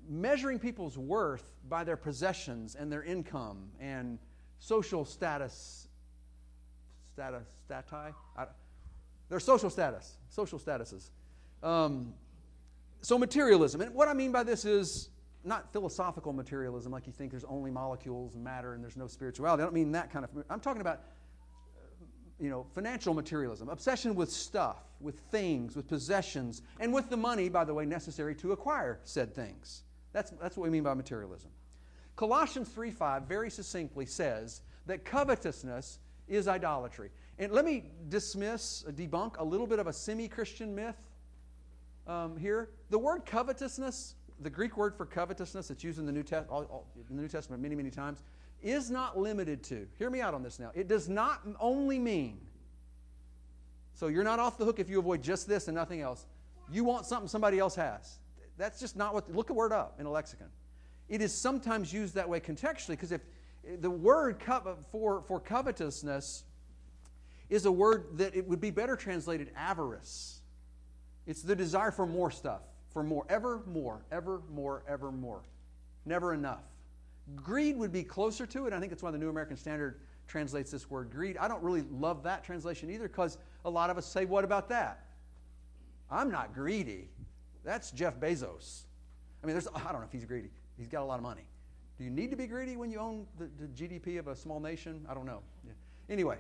measuring 0.10 0.60
people's 0.60 0.98
worth 0.98 1.54
by 1.70 1.84
their 1.84 1.98
possessions 1.98 2.76
and 2.76 2.92
their 2.92 3.04
income 3.04 3.70
and 3.80 4.18
social 4.60 5.06
status. 5.06 5.88
Status, 7.14 7.48
stati? 7.70 8.14
I, 8.38 8.46
their 9.30 9.40
social 9.40 9.70
status, 9.70 10.18
social 10.30 10.60
statuses. 10.60 11.10
Um, 11.62 12.14
so, 13.02 13.18
materialism. 13.18 13.82
And 13.82 13.94
what 13.94 14.08
I 14.08 14.14
mean 14.14 14.32
by 14.32 14.44
this 14.44 14.66
is 14.66 15.10
not 15.44 15.72
philosophical 15.74 16.34
materialism, 16.34 16.92
like 16.92 17.08
you 17.08 17.14
think 17.14 17.32
there's 17.32 17.46
only 17.46 17.72
molecules 17.72 18.36
and 18.36 18.44
matter 18.44 18.74
and 18.74 18.84
there's 18.84 18.98
no 18.98 19.08
spirituality. 19.08 19.62
I 19.62 19.66
don't 19.66 19.74
mean 19.74 19.92
that 19.94 20.12
kind 20.12 20.26
of. 20.26 20.32
I'm 20.50 20.60
talking 20.60 20.82
about, 20.82 21.02
you 22.42 22.50
know, 22.50 22.66
financial 22.74 23.14
materialism, 23.14 23.70
obsession 23.70 24.16
with 24.16 24.32
stuff, 24.32 24.78
with 25.00 25.20
things, 25.32 25.76
with 25.76 25.88
possessions, 25.88 26.64
and 26.80 26.92
with 26.92 27.10
the 27.10 27.18
money, 27.18 27.48
by 27.50 27.64
the 27.64 27.74
way, 27.74 27.86
necessary 27.86 28.34
to 28.36 28.52
acquire 28.52 29.00
said 29.04 29.36
things. 29.36 29.84
That's, 30.12 30.32
that's 30.42 30.58
what 30.58 30.64
we 30.64 30.70
mean 30.72 30.84
by 30.84 30.96
materialism. 30.96 31.52
Colossians 32.16 32.70
3:5 32.70 33.28
very 33.28 33.50
succinctly 33.50 34.06
says 34.06 34.62
that 34.88 35.06
covetousness 35.06 36.00
is 36.28 36.48
idolatry. 36.48 37.12
And 37.38 37.52
let 37.52 37.64
me 37.64 37.86
dismiss, 38.10 38.84
debunk 38.90 39.38
a 39.38 39.44
little 39.44 39.68
bit 39.68 39.80
of 39.80 39.88
a 39.88 39.94
semi 39.94 40.28
Christian 40.28 40.76
myth 40.76 40.98
um, 42.08 42.38
here. 42.38 42.70
The 42.90 43.00
word 43.00 43.26
covetousness, 43.26 44.16
the 44.40 44.50
Greek 44.50 44.78
word 44.78 44.96
for 44.96 45.06
covetousness 45.06 45.68
that's 45.68 45.84
used 45.84 46.00
in 46.00 46.06
the, 46.06 46.12
New 46.12 46.24
Te- 46.24 46.38
all, 46.50 46.64
all, 46.64 46.88
in 47.10 47.16
the 47.16 47.22
New 47.22 47.28
Testament 47.28 47.62
many, 47.62 47.76
many 47.76 47.92
times, 47.92 48.24
is 48.62 48.92
not 48.92 49.18
limited 49.18 49.64
to, 49.64 49.88
hear 49.98 50.10
me 50.10 50.22
out 50.22 50.34
on 50.34 50.44
this 50.44 50.60
now, 50.60 50.72
it 50.74 50.88
does 50.88 51.10
not 51.10 51.42
only 51.60 52.00
mean, 52.00 52.40
so 53.94 54.08
you're 54.08 54.24
not 54.24 54.40
off 54.40 54.58
the 54.58 54.66
hook 54.66 54.80
if 54.80 54.90
you 54.90 55.00
avoid 55.00 55.22
just 55.22 55.48
this 55.48 55.68
and 55.68 55.76
nothing 55.76 56.02
else. 56.02 56.26
You 56.72 56.84
want 56.84 57.06
something 57.06 57.28
somebody 57.28 57.60
else 57.60 57.76
has. 57.76 58.20
That's 58.58 58.80
just 58.80 58.96
not 58.96 59.14
what, 59.14 59.34
look 59.34 59.50
a 59.50 59.54
word 59.54 59.72
up 59.72 60.00
in 60.00 60.06
a 60.06 60.12
lexicon. 60.12 60.48
It 61.10 61.22
is 61.22 61.34
sometimes 61.34 61.92
used 61.92 62.16
that 62.16 62.30
way 62.30 62.40
contextually 62.40 62.90
because 62.90 63.12
if 63.12 63.22
the 63.80 63.90
word 63.90 64.42
for, 64.92 65.24
for 65.28 65.40
covetousness 65.40 66.44
is 67.50 67.66
a 67.66 67.72
word 67.72 68.18
that 68.18 68.36
it 68.36 68.48
would 68.48 68.62
be 68.62 68.72
better 68.72 68.96
translated 68.96 69.52
avarice. 69.56 70.40
It's 71.28 71.42
the 71.42 71.56
desire 71.56 71.92
for 71.92 72.06
more 72.06 72.32
stuff, 72.32 72.62
for 72.92 73.04
more, 73.04 73.26
ever 73.30 73.62
more, 73.68 74.02
ever 74.12 74.42
more, 74.50 74.84
ever 74.88 75.12
more. 75.12 75.42
Never 76.06 76.34
enough. 76.34 76.64
Greed 77.36 77.78
would 77.78 77.92
be 77.92 78.04
closer 78.04 78.46
to 78.48 78.66
it. 78.68 78.74
I 78.74 78.80
think 78.80 78.92
that's 78.92 79.04
why 79.04 79.12
the 79.12 79.18
New 79.18 79.30
American 79.30 79.58
Standard 79.58 80.02
translates 80.28 80.72
this 80.72 80.90
word 80.90 81.12
greed. 81.12 81.38
I 81.38 81.48
don't 81.48 81.62
really 81.62 81.84
love 81.92 82.24
that 82.24 82.44
translation 82.44 82.90
either 82.90 83.08
because 83.08 83.38
a 83.66 83.70
lot 83.70 83.90
of 83.90 83.98
us 83.98 84.06
say, 84.06 84.26
What 84.26 84.44
about 84.44 84.70
that? 84.70 85.06
I'm 86.10 86.30
not 86.30 86.54
greedy. 86.54 87.10
That's 87.64 87.92
Jeff 87.92 88.20
Bezos. 88.20 88.84
I 89.44 89.48
mean, 89.48 89.54
there's, 89.54 89.68
I 89.74 89.92
don't 89.92 90.02
know 90.02 90.06
if 90.06 90.12
he's 90.12 90.26
greedy. 90.26 90.50
He's 90.78 90.88
got 90.88 91.02
a 91.02 91.06
lot 91.06 91.16
of 91.16 91.24
money. 91.24 91.46
Do 91.98 92.04
you 92.04 92.10
need 92.10 92.32
to 92.32 92.36
be 92.36 92.48
greedy 92.48 92.76
when 92.76 92.92
you 92.92 93.00
own 93.00 93.28
the, 93.38 93.50
the 93.60 93.68
GDP 93.68 94.20
of 94.20 94.28
a 94.28 94.36
small 94.36 94.60
nation? 94.60 95.06
I 95.08 95.14
don't 95.14 95.26
know. 95.26 95.42
Yeah. 95.66 95.74
Anyway, 96.10 96.38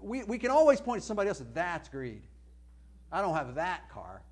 we, 0.00 0.22
we 0.24 0.38
can 0.38 0.50
always 0.50 0.80
point 0.80 1.02
to 1.02 1.06
somebody 1.06 1.28
else 1.28 1.42
that's 1.52 1.88
greed. 1.88 2.22
I 3.12 3.20
don't 3.20 3.34
have 3.34 3.54
that 3.56 3.88
car, 3.90 4.22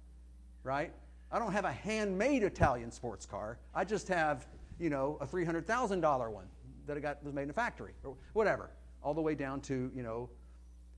right? 0.62 0.92
I 1.30 1.38
don't 1.38 1.52
have 1.52 1.64
a 1.64 1.72
handmade 1.72 2.42
Italian 2.42 2.90
sports 2.90 3.26
car. 3.26 3.58
I 3.74 3.84
just 3.84 4.08
have, 4.08 4.46
you 4.78 4.90
know, 4.90 5.18
a 5.20 5.26
$300,000 5.26 6.32
one 6.32 6.46
that 6.86 6.96
I 6.96 7.00
got 7.00 7.22
was 7.22 7.34
made 7.34 7.42
in 7.44 7.50
a 7.50 7.54
factory 7.54 7.92
or 8.04 8.16
whatever, 8.32 8.70
all 9.02 9.14
the 9.14 9.20
way 9.20 9.34
down 9.34 9.60
to, 9.62 9.90
you 9.94 10.02
know, 10.02 10.28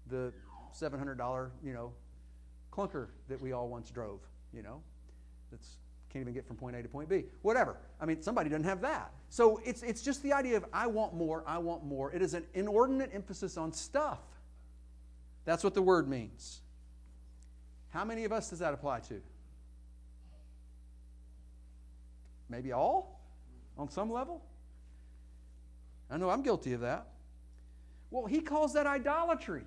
the 0.09 0.33
$700, 0.79 1.51
you 1.65 1.73
know, 1.73 1.93
clunker 2.73 3.09
that 3.29 3.41
we 3.41 3.53
all 3.53 3.69
once 3.69 3.91
drove, 3.91 4.21
you 4.53 4.63
know, 4.63 4.83
that's 5.51 5.79
can't 6.13 6.23
even 6.23 6.35
get 6.35 6.45
from 6.45 6.57
point 6.57 6.75
A 6.75 6.83
to 6.83 6.89
point 6.89 7.09
B. 7.09 7.25
Whatever. 7.43 7.77
I 8.01 8.05
mean, 8.05 8.21
somebody 8.21 8.51
doesn't 8.51 8.65
have 8.65 8.81
that. 8.81 9.13
So 9.29 9.61
it's, 9.65 9.83
it's 9.83 10.03
just 10.03 10.23
the 10.25 10.33
idea 10.33 10.57
of 10.57 10.65
I 10.73 10.89
want 10.89 11.15
more, 11.15 11.45
I 11.47 11.59
want 11.59 11.85
more. 11.85 12.13
It 12.13 12.21
is 12.21 12.35
an 12.35 12.45
inordinate 12.53 13.11
emphasis 13.13 13.57
on 13.57 13.73
stuff. 13.73 14.19
That's 15.45 15.63
what 15.63 15.75
the 15.75 15.83
word 15.83 16.09
means. 16.09 16.63
How 17.91 18.05
many 18.05 18.25
of 18.25 18.33
us 18.33 18.51
does 18.51 18.59
that 18.59 18.75
apply 18.75 19.01
to? 19.01 19.21
Maybe 22.49 22.73
all 22.73 23.20
on 23.81 23.89
some 23.91 24.13
level? 24.13 24.43
I 26.11 26.17
know 26.17 26.31
I'm 26.31 26.43
guilty 26.43 26.73
of 26.75 26.81
that. 26.81 27.07
Well, 28.11 28.27
he 28.27 28.41
calls 28.41 28.75
that 28.75 28.87
idolatry. 28.87 29.63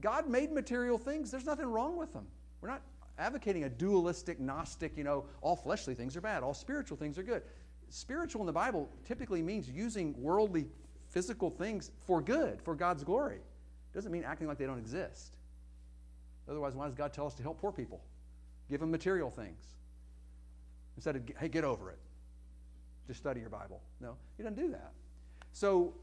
God 0.00 0.28
made 0.28 0.52
material 0.52 0.98
things, 0.98 1.30
there's 1.30 1.44
nothing 1.44 1.66
wrong 1.66 1.96
with 1.96 2.12
them. 2.12 2.26
We're 2.60 2.68
not 2.68 2.82
advocating 3.18 3.64
a 3.64 3.68
dualistic, 3.68 4.40
Gnostic, 4.40 4.96
you 4.96 5.04
know, 5.04 5.24
all 5.40 5.56
fleshly 5.56 5.94
things 5.94 6.16
are 6.16 6.20
bad, 6.20 6.42
all 6.42 6.54
spiritual 6.54 6.96
things 6.96 7.18
are 7.18 7.22
good. 7.22 7.42
Spiritual 7.88 8.40
in 8.42 8.46
the 8.46 8.52
Bible 8.52 8.88
typically 9.04 9.42
means 9.42 9.68
using 9.68 10.14
worldly, 10.20 10.66
physical 11.10 11.50
things 11.50 11.90
for 12.06 12.22
good, 12.22 12.62
for 12.62 12.74
God's 12.74 13.04
glory. 13.04 13.36
It 13.36 13.94
Doesn't 13.94 14.12
mean 14.12 14.24
acting 14.24 14.48
like 14.48 14.58
they 14.58 14.66
don't 14.66 14.78
exist. 14.78 15.36
Otherwise, 16.48 16.74
why 16.74 16.86
does 16.86 16.94
God 16.94 17.12
tell 17.12 17.26
us 17.26 17.34
to 17.34 17.42
help 17.42 17.60
poor 17.60 17.72
people? 17.72 18.02
Give 18.70 18.80
them 18.80 18.90
material 18.90 19.30
things. 19.30 19.62
Instead 20.96 21.16
of, 21.16 21.22
hey, 21.38 21.48
get 21.48 21.64
over 21.64 21.90
it. 21.90 21.98
Just 23.06 23.20
study 23.20 23.40
your 23.40 23.50
Bible. 23.50 23.80
No, 24.00 24.16
He 24.36 24.42
doesn't 24.42 24.58
do 24.58 24.70
that. 24.70 24.92
So, 25.52 25.94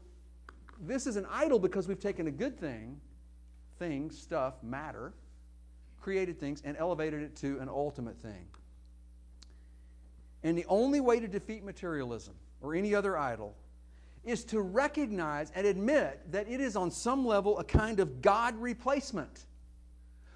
this 0.80 1.06
is 1.06 1.16
an 1.16 1.26
idol 1.30 1.58
because 1.58 1.88
we've 1.88 2.00
taken 2.00 2.26
a 2.26 2.30
good 2.30 2.58
thing, 2.58 2.98
things, 3.78 4.16
stuff, 4.16 4.54
matter, 4.62 5.12
created 6.00 6.40
things, 6.40 6.62
and 6.64 6.76
elevated 6.76 7.22
it 7.22 7.36
to 7.36 7.58
an 7.58 7.68
ultimate 7.68 8.16
thing. 8.22 8.46
And 10.42 10.56
the 10.56 10.64
only 10.68 11.00
way 11.00 11.20
to 11.20 11.28
defeat 11.28 11.64
materialism 11.64 12.34
or 12.62 12.74
any 12.74 12.94
other 12.94 13.18
idol 13.18 13.54
is 14.24 14.44
to 14.44 14.60
recognize 14.60 15.50
and 15.54 15.66
admit 15.66 16.20
that 16.30 16.48
it 16.48 16.60
is 16.60 16.76
on 16.76 16.90
some 16.90 17.26
level 17.26 17.58
a 17.58 17.64
kind 17.64 18.00
of 18.00 18.22
God 18.22 18.54
replacement. 18.56 19.46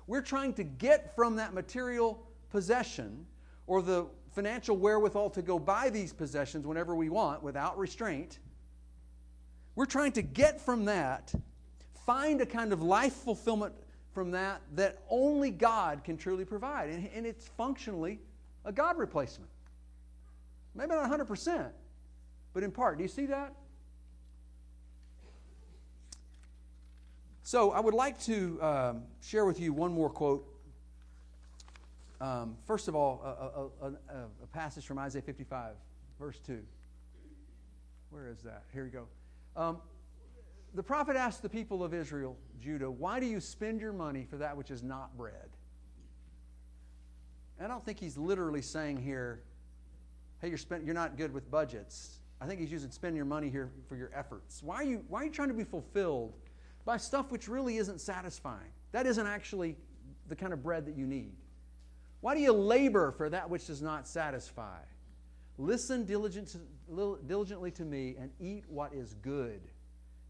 We're 0.07 0.23
trying 0.23 0.55
to 0.55 0.65
get 0.65 1.15
from 1.15 1.37
that 1.37 1.55
material 1.55 2.27
possession 2.51 3.27
or 3.67 3.83
the 3.83 4.07
financial 4.35 4.77
wherewithal 4.77 5.31
to 5.31 5.43
go 5.43 5.59
buy 5.59 5.91
these 5.91 6.13
possessions 6.13 6.67
whenever 6.67 6.95
we 6.95 7.09
want 7.09 7.43
without 7.43 7.79
restraint. 7.79 8.41
We're 9.77 9.87
trying 9.87 10.13
to 10.13 10.23
get 10.23 10.61
from 10.61 10.85
that, 10.87 11.33
find 12.05 12.41
a 12.41 12.47
kind 12.47 12.73
of 12.73 12.83
life 12.83 13.13
fulfillment 13.13 13.75
from 14.13 14.33
that 14.33 14.61
that 14.75 14.99
only 15.09 15.51
God 15.51 16.05
can 16.05 16.17
truly 16.17 16.45
provide. 16.45 16.91
And, 16.91 17.09
and 17.15 17.27
it's 17.27 17.49
functionally 17.49 18.21
a 18.65 18.73
God 18.73 18.99
replacement. 18.99 19.51
Maybe 20.75 20.91
not 20.91 21.11
100%, 21.11 21.71
but 22.53 22.63
in 22.63 22.71
part. 22.71 22.99
Do 22.99 23.05
you 23.05 23.09
see 23.09 23.27
that? 23.27 23.55
So 27.43 27.73
I 27.73 27.81
would 27.81 27.95
like 27.95 28.19
to 28.23 28.63
um, 28.63 29.03
share 29.23 29.45
with 29.45 29.61
you 29.61 29.73
one 29.73 29.93
more 29.93 30.09
quote. 30.09 30.49
Um, 32.25 32.57
first 32.65 32.89
of 32.89 32.95
all, 32.95 33.21
a, 33.23 33.85
a, 33.85 33.89
a, 33.89 33.95
a, 34.45 34.47
passage 34.47 34.87
from 34.87 34.99
Isaiah 34.99 35.21
55, 35.21 35.75
verse 36.19 36.41
2. 36.47 36.59
Where 38.09 38.29
is 38.29 38.41
that? 38.45 38.63
Here 38.73 38.85
we 38.85 38.89
go. 38.89 39.05
Um, 39.55 39.77
the 40.73 40.83
prophet 40.83 41.17
asked 41.17 41.43
the 41.43 41.51
people 41.51 41.85
of 41.85 41.93
Israel, 41.93 42.39
Judah, 42.59 42.91
why 42.91 43.21
do 43.21 43.27
you 43.27 43.41
spend 43.41 43.79
your 43.79 43.93
money 43.93 44.27
for 44.31 44.39
that 44.39 44.57
which 44.57 44.71
is 44.71 44.83
not 44.83 45.15
bread? 45.19 45.51
I 47.63 47.67
don't 47.67 47.85
think 47.85 48.01
he's 48.01 48.17
literally 48.17 48.63
saying 48.63 49.03
here, 49.03 49.43
hey, 50.41 50.49
you're, 50.49 50.57
spend, 50.57 50.87
you're 50.87 50.95
not 50.95 51.19
good 51.19 51.35
with 51.35 51.51
budgets. 51.51 52.21
I 52.41 52.47
think 52.47 52.59
he's 52.59 52.73
using 52.73 52.91
spend 52.91 53.17
your 53.17 53.27
money 53.27 53.51
here 53.51 53.71
for 53.87 53.97
your 53.97 54.11
efforts. 54.15 54.63
Why 54.63 54.77
are 54.77 54.85
you, 54.85 55.05
why 55.09 55.21
are 55.21 55.25
you 55.25 55.31
trying 55.31 55.49
to 55.49 55.55
be 55.55 55.65
fulfilled 55.65 56.33
by 56.87 56.97
stuff 56.97 57.31
which 57.31 57.49
really 57.49 57.77
isn't 57.77 58.01
satisfying. 58.01 58.71
That 58.93 59.05
isn't 59.05 59.27
actually 59.27 59.77
the 60.29 60.37
kind 60.37 60.55
of 60.55 60.63
bread 60.63 60.87
that 60.87 60.97
you 60.97 61.07
need. 61.07 61.35
Why 62.25 62.35
do 62.35 62.41
you 62.41 62.55
labor 62.55 63.13
for 63.13 63.29
that 63.29 63.51
which 63.51 63.67
does 63.67 63.83
not 63.83 64.09
satisfy? 64.09 64.79
Listen 65.59 66.07
diligent, 66.07 66.57
diligently 67.27 67.71
to 67.73 67.85
me 67.85 68.17
and 68.19 68.31
eat 68.41 68.65
what 68.67 68.95
is 68.95 69.13
good, 69.21 69.61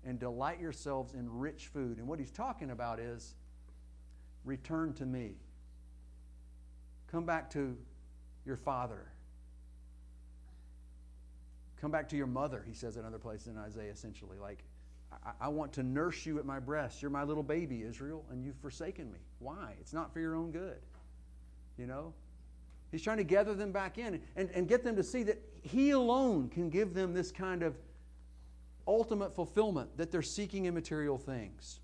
and 0.04 0.18
delight 0.18 0.60
yourselves 0.60 1.14
in 1.14 1.32
rich 1.38 1.68
food. 1.68 1.98
And 1.98 2.08
what 2.08 2.18
he's 2.18 2.32
talking 2.32 2.70
about 2.70 2.98
is 2.98 3.36
return 4.44 4.92
to 4.94 5.06
me. 5.06 5.36
Come 7.12 7.26
back 7.26 7.48
to 7.50 7.76
your 8.44 8.56
father. 8.56 9.06
Come 11.80 11.92
back 11.92 12.08
to 12.08 12.16
your 12.16 12.26
mother, 12.26 12.64
he 12.66 12.74
says 12.74 12.96
in 12.96 13.04
other 13.04 13.20
places 13.20 13.46
in 13.46 13.56
Isaiah, 13.56 13.92
essentially. 13.92 14.40
Like, 14.40 14.64
I, 15.24 15.30
I 15.42 15.48
want 15.48 15.72
to 15.74 15.84
nurse 15.84 16.26
you 16.26 16.40
at 16.40 16.44
my 16.44 16.58
breast. 16.58 17.02
You're 17.02 17.12
my 17.12 17.22
little 17.22 17.44
baby, 17.44 17.84
Israel, 17.84 18.24
and 18.32 18.44
you've 18.44 18.56
forsaken 18.56 19.12
me. 19.12 19.20
Why? 19.38 19.74
It's 19.80 19.92
not 19.92 20.12
for 20.12 20.18
your 20.18 20.34
own 20.34 20.50
good. 20.50 20.80
You 21.78 21.86
know? 21.86 22.12
He's 22.90 23.02
trying 23.02 23.16
to 23.16 23.24
gather 23.24 23.54
them 23.54 23.72
back 23.72 23.98
in 23.98 24.20
and, 24.36 24.50
and 24.54 24.68
get 24.68 24.84
them 24.84 24.96
to 24.96 25.02
see 25.02 25.24
that 25.24 25.42
He 25.62 25.90
alone 25.90 26.48
can 26.48 26.70
give 26.70 26.94
them 26.94 27.12
this 27.12 27.32
kind 27.32 27.62
of 27.62 27.76
ultimate 28.86 29.34
fulfillment 29.34 29.96
that 29.96 30.12
they're 30.12 30.22
seeking 30.22 30.66
in 30.66 30.74
material 30.74 31.18
things. 31.18 31.80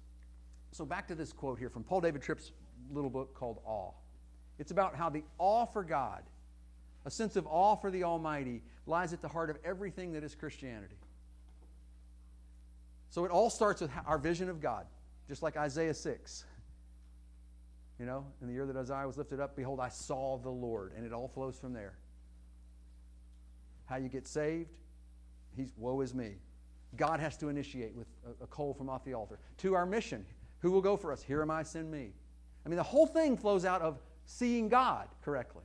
So, 0.72 0.84
back 0.84 1.09
to 1.09 1.14
this 1.14 1.32
quote 1.32 1.59
here 1.59 1.68
from 1.68 1.82
Paul 1.82 2.01
David 2.01 2.22
Tripp's 2.22 2.53
little 2.93 3.11
book 3.11 3.34
called 3.34 3.59
Awe. 3.64 3.93
It's 4.59 4.70
about 4.70 4.95
how 4.95 5.09
the 5.09 5.24
awe 5.38 5.64
for 5.64 5.82
God, 5.82 6.22
a 7.07 7.11
sense 7.11 7.34
of 7.36 7.47
awe 7.47 7.74
for 7.74 7.91
the 7.91 8.05
Almighty, 8.05 8.62
lies 8.86 9.12
at 9.12 9.20
the 9.20 9.28
heart 9.28 9.51
of 9.51 9.57
everything 9.64 10.12
that 10.12 10.22
is 10.22 10.34
Christianity. 10.34 10.99
So 13.09 13.24
it 13.24 13.30
all 13.30 13.51
starts 13.51 13.80
with 13.80 13.91
our 14.07 14.18
vision 14.18 14.49
of 14.49 14.61
God, 14.61 14.86
just 15.28 15.43
like 15.43 15.57
Isaiah 15.57 15.95
6. 15.95 16.45
You 18.01 18.07
know, 18.07 18.24
in 18.40 18.46
the 18.46 18.55
year 18.55 18.64
that 18.64 18.76
Isaiah 18.76 19.07
was 19.07 19.18
lifted 19.18 19.40
up, 19.40 19.55
behold, 19.55 19.78
I 19.78 19.90
saw 19.90 20.38
the 20.38 20.48
Lord. 20.48 20.94
And 20.96 21.05
it 21.05 21.12
all 21.12 21.28
flows 21.28 21.59
from 21.59 21.74
there. 21.74 21.98
How 23.84 23.96
you 23.96 24.09
get 24.09 24.26
saved, 24.26 24.70
he's 25.55 25.74
woe 25.76 26.01
is 26.01 26.14
me. 26.14 26.36
God 26.96 27.20
has 27.20 27.36
to 27.36 27.51
initiate 27.51 27.94
with 27.94 28.07
a, 28.26 28.44
a 28.44 28.46
coal 28.46 28.72
from 28.72 28.88
off 28.88 29.05
the 29.05 29.12
altar. 29.12 29.38
To 29.59 29.74
our 29.74 29.84
mission, 29.84 30.24
who 30.61 30.70
will 30.70 30.80
go 30.80 30.96
for 30.96 31.12
us? 31.12 31.22
Here 31.22 31.42
am 31.42 31.51
I, 31.51 31.62
send 31.62 31.90
me. 31.90 32.14
I 32.64 32.70
mean, 32.70 32.78
the 32.78 32.82
whole 32.82 33.07
thing 33.07 33.36
flows 33.36 33.66
out 33.66 33.82
of 33.82 34.01
seeing 34.24 34.70
God 34.70 35.09
correctly. 35.22 35.64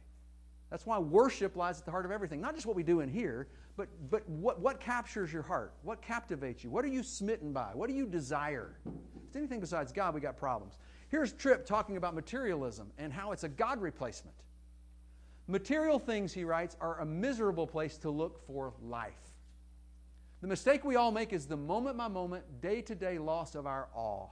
That's 0.70 0.86
why 0.86 1.00
worship 1.00 1.56
lies 1.56 1.80
at 1.80 1.86
the 1.86 1.92
heart 1.92 2.06
of 2.06 2.12
everything. 2.12 2.42
Not 2.42 2.54
just 2.54 2.66
what 2.66 2.76
we 2.76 2.84
do 2.84 3.00
in 3.00 3.08
here, 3.08 3.48
but, 3.78 3.88
but 4.10 4.28
what, 4.28 4.60
what 4.60 4.82
captures 4.82 5.32
your 5.32 5.44
heart? 5.44 5.74
What 5.84 6.02
captivates 6.02 6.66
you? 6.66 6.70
What 6.70 6.84
are 6.84 6.90
you 6.90 7.04
smitten 7.04 7.54
by? 7.54 7.70
What 7.74 7.88
do 7.88 7.96
you 7.96 8.06
desire? 8.06 8.76
If 8.86 9.28
it's 9.28 9.36
anything 9.38 9.62
besides 9.62 9.94
God, 9.94 10.14
we 10.14 10.20
got 10.20 10.36
problems. 10.36 10.78
Here's 11.16 11.32
Tripp 11.32 11.66
talking 11.66 11.96
about 11.96 12.14
materialism 12.14 12.92
and 12.98 13.14
how 13.14 13.32
it's 13.32 13.46
a 13.46 13.48
God 13.48 13.82
replacement. 13.82 14.36
Material 15.48 15.98
things, 15.98 16.34
he 16.34 16.44
writes, 16.44 16.76
are 16.82 17.00
a 17.00 17.06
miserable 17.06 17.66
place 17.66 17.98
to 18.00 18.10
look 18.10 18.46
for 18.46 18.74
life. 18.84 19.14
The 20.42 20.48
mistake 20.50 20.84
we 20.84 20.98
all 20.98 21.14
make 21.14 21.32
is 21.32 21.46
the 21.46 21.56
moment 21.56 21.96
by 21.96 22.10
moment, 22.10 22.44
day 22.60 22.82
to 22.82 22.94
day 22.94 23.18
loss 23.18 23.56
of 23.56 23.66
our 23.66 23.88
awe. 23.96 24.28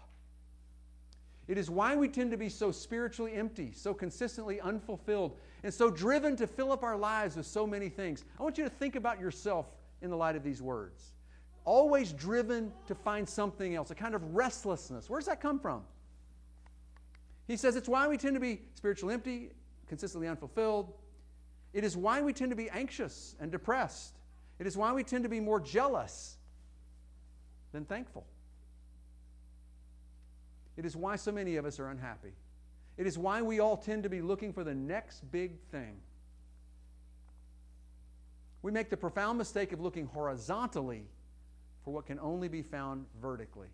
It 1.48 1.58
is 1.58 1.70
why 1.70 1.96
we 1.96 2.10
tend 2.10 2.32
to 2.32 2.38
be 2.38 2.50
so 2.50 2.70
spiritually 2.70 3.32
empty, 3.34 3.72
so 3.72 3.94
consistently 3.94 4.60
unfulfilled, 4.60 5.38
and 5.64 5.74
so 5.74 5.90
driven 5.90 6.36
to 6.36 6.46
fill 6.48 6.74
up 6.74 6.84
our 6.84 6.98
lives 6.98 7.38
with 7.38 7.46
so 7.46 7.66
many 7.66 7.88
things. 7.88 8.26
I 8.38 8.44
want 8.44 8.58
you 8.58 8.66
to 8.66 8.70
think 8.70 8.98
about 8.98 9.22
yourself 9.22 9.68
in 10.02 10.10
the 10.10 10.18
light 10.18 10.36
of 10.36 10.44
these 10.44 10.62
words. 10.62 11.14
Always 11.64 12.12
driven 12.12 12.74
to 12.88 12.94
find 12.94 13.28
something 13.30 13.74
else, 13.74 13.90
a 13.90 13.96
kind 13.96 14.16
of 14.16 14.36
restlessness. 14.36 15.10
Where 15.10 15.22
does 15.22 15.28
that 15.28 15.40
come 15.40 15.62
from? 15.62 15.84
He 17.48 17.58
says 17.58 17.76
it's 17.76 17.90
why 17.90 18.08
we 18.08 18.18
tend 18.18 18.36
to 18.36 18.40
be 18.40 18.62
spiritually 18.76 19.14
empty, 19.14 19.52
consistently 19.88 20.28
unfulfilled. 20.28 20.94
It 21.74 21.84
is 21.84 21.98
why 21.98 22.22
we 22.22 22.34
tend 22.34 22.52
to 22.52 22.56
be 22.56 22.70
anxious 22.70 23.36
and 23.40 23.52
depressed. 23.52 24.16
It 24.60 24.68
is 24.68 24.78
why 24.78 24.94
we 24.94 25.04
tend 25.04 25.24
to 25.24 25.30
be 25.30 25.40
more 25.40 25.60
jealous 25.60 26.38
than 27.72 27.86
thankful. 27.86 28.26
It 30.78 30.86
is 30.86 30.96
why 30.96 31.16
so 31.18 31.32
many 31.32 31.58
of 31.58 31.66
us 31.66 31.80
are 31.80 31.90
unhappy. 31.90 32.34
It 32.98 33.08
is 33.08 33.18
why 33.18 33.42
we 33.42 33.60
all 33.60 33.78
tend 33.78 34.04
to 34.04 34.10
be 34.10 34.22
looking 34.22 34.54
for 34.54 34.64
the 34.64 34.74
next 34.74 35.30
big 35.32 35.60
thing. 35.72 35.98
We 38.62 38.72
make 38.72 38.90
the 38.90 38.98
profound 38.98 39.38
mistake 39.38 39.74
of 39.74 39.82
looking 39.82 40.06
horizontally 40.06 41.06
for 41.84 41.94
what 41.94 42.06
can 42.06 42.20
only 42.20 42.48
be 42.48 42.62
found 42.62 43.06
vertically. 43.22 43.68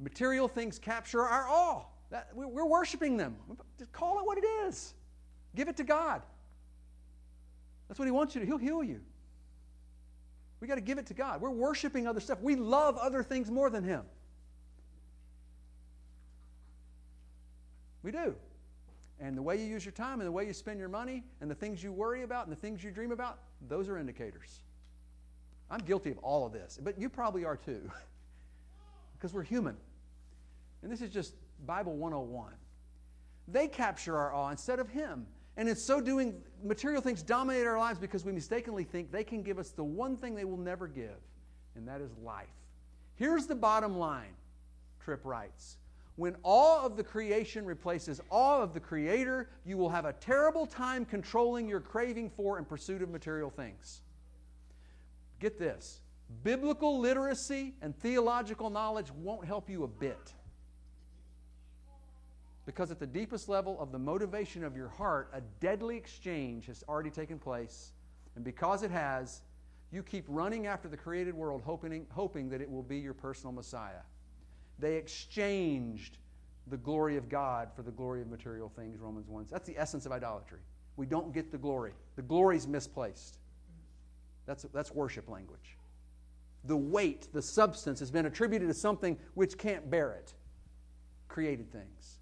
Material 0.00 0.48
things 0.48 0.78
capture 0.78 1.22
our 1.22 1.48
awe. 1.48 1.84
That, 2.14 2.28
we're 2.32 2.64
worshiping 2.64 3.16
them. 3.16 3.34
Just 3.76 3.90
call 3.90 4.20
it 4.20 4.24
what 4.24 4.38
it 4.38 4.44
is. 4.68 4.94
Give 5.56 5.66
it 5.66 5.76
to 5.78 5.82
God. 5.82 6.22
That's 7.88 7.98
what 7.98 8.04
He 8.04 8.12
wants 8.12 8.36
you 8.36 8.40
to. 8.40 8.46
He'll 8.46 8.56
heal 8.56 8.84
you. 8.84 9.00
We 10.60 10.68
got 10.68 10.76
to 10.76 10.80
give 10.80 10.98
it 10.98 11.06
to 11.06 11.14
God. 11.14 11.40
We're 11.40 11.50
worshiping 11.50 12.06
other 12.06 12.20
stuff. 12.20 12.40
We 12.40 12.54
love 12.54 12.96
other 12.98 13.24
things 13.24 13.50
more 13.50 13.68
than 13.68 13.82
Him. 13.82 14.02
We 18.04 18.12
do. 18.12 18.36
And 19.18 19.36
the 19.36 19.42
way 19.42 19.56
you 19.56 19.64
use 19.64 19.84
your 19.84 19.90
time 19.90 20.20
and 20.20 20.28
the 20.28 20.32
way 20.32 20.46
you 20.46 20.52
spend 20.52 20.78
your 20.78 20.88
money 20.88 21.24
and 21.40 21.50
the 21.50 21.54
things 21.56 21.82
you 21.82 21.90
worry 21.90 22.22
about 22.22 22.46
and 22.46 22.56
the 22.56 22.60
things 22.60 22.84
you 22.84 22.92
dream 22.92 23.10
about, 23.10 23.40
those 23.68 23.88
are 23.88 23.98
indicators. 23.98 24.60
I'm 25.68 25.80
guilty 25.80 26.12
of 26.12 26.18
all 26.18 26.46
of 26.46 26.52
this, 26.52 26.78
but 26.80 26.96
you 26.96 27.08
probably 27.08 27.44
are 27.44 27.56
too, 27.56 27.90
because 29.18 29.34
we're 29.34 29.42
human. 29.42 29.76
And 30.84 30.92
this 30.92 31.00
is 31.00 31.10
just 31.10 31.34
Bible 31.66 31.96
101. 31.96 32.52
They 33.48 33.68
capture 33.68 34.16
our 34.16 34.32
awe 34.32 34.50
instead 34.50 34.78
of 34.78 34.88
Him. 34.88 35.26
And 35.56 35.68
in 35.68 35.76
so 35.76 36.00
doing, 36.00 36.34
material 36.64 37.00
things 37.00 37.22
dominate 37.22 37.66
our 37.66 37.78
lives 37.78 37.98
because 37.98 38.24
we 38.24 38.32
mistakenly 38.32 38.84
think 38.84 39.12
they 39.12 39.24
can 39.24 39.42
give 39.42 39.58
us 39.58 39.70
the 39.70 39.84
one 39.84 40.16
thing 40.16 40.34
they 40.34 40.44
will 40.44 40.58
never 40.58 40.88
give, 40.88 41.20
and 41.76 41.86
that 41.86 42.00
is 42.00 42.10
life. 42.24 42.48
Here's 43.14 43.46
the 43.46 43.54
bottom 43.54 43.96
line, 43.96 44.34
Tripp 45.00 45.24
writes 45.24 45.76
when 46.16 46.36
awe 46.44 46.84
of 46.84 46.96
the 46.96 47.02
creation 47.02 47.64
replaces 47.64 48.20
awe 48.30 48.62
of 48.62 48.72
the 48.72 48.80
Creator, 48.80 49.50
you 49.64 49.76
will 49.76 49.88
have 49.88 50.04
a 50.04 50.12
terrible 50.12 50.64
time 50.64 51.04
controlling 51.04 51.68
your 51.68 51.80
craving 51.80 52.30
for 52.30 52.56
and 52.58 52.68
pursuit 52.68 53.02
of 53.02 53.10
material 53.10 53.50
things. 53.50 54.02
Get 55.40 55.58
this 55.58 56.00
biblical 56.42 57.00
literacy 57.00 57.74
and 57.82 57.96
theological 57.96 58.70
knowledge 58.70 59.10
won't 59.10 59.44
help 59.44 59.68
you 59.68 59.82
a 59.82 59.88
bit. 59.88 60.32
Because 62.66 62.90
at 62.90 62.98
the 62.98 63.06
deepest 63.06 63.48
level 63.48 63.78
of 63.80 63.92
the 63.92 63.98
motivation 63.98 64.64
of 64.64 64.76
your 64.76 64.88
heart, 64.88 65.30
a 65.34 65.40
deadly 65.60 65.96
exchange 65.96 66.66
has 66.66 66.82
already 66.88 67.10
taken 67.10 67.38
place. 67.38 67.92
And 68.36 68.44
because 68.44 68.82
it 68.82 68.90
has, 68.90 69.42
you 69.92 70.02
keep 70.02 70.24
running 70.28 70.66
after 70.66 70.88
the 70.88 70.96
created 70.96 71.34
world, 71.34 71.62
hoping, 71.64 72.06
hoping 72.10 72.48
that 72.50 72.60
it 72.60 72.70
will 72.70 72.82
be 72.82 72.98
your 72.98 73.14
personal 73.14 73.52
Messiah. 73.52 74.02
They 74.78 74.96
exchanged 74.96 76.16
the 76.68 76.78
glory 76.78 77.16
of 77.16 77.28
God 77.28 77.68
for 77.76 77.82
the 77.82 77.90
glory 77.90 78.22
of 78.22 78.28
material 78.28 78.72
things, 78.74 78.98
Romans 78.98 79.28
1. 79.28 79.46
That's 79.50 79.68
the 79.68 79.78
essence 79.78 80.06
of 80.06 80.12
idolatry. 80.12 80.60
We 80.96 81.06
don't 81.06 81.34
get 81.34 81.52
the 81.52 81.58
glory. 81.58 81.92
The 82.16 82.22
glory 82.22 82.56
is 82.56 82.66
misplaced. 82.66 83.38
That's, 84.46 84.62
that's 84.72 84.90
worship 84.90 85.28
language. 85.28 85.76
The 86.64 86.76
weight, 86.76 87.28
the 87.34 87.42
substance 87.42 88.00
has 88.00 88.10
been 88.10 88.24
attributed 88.24 88.68
to 88.68 88.74
something 88.74 89.18
which 89.34 89.58
can't 89.58 89.90
bear 89.90 90.12
it 90.12 90.32
created 91.28 91.70
things 91.70 92.20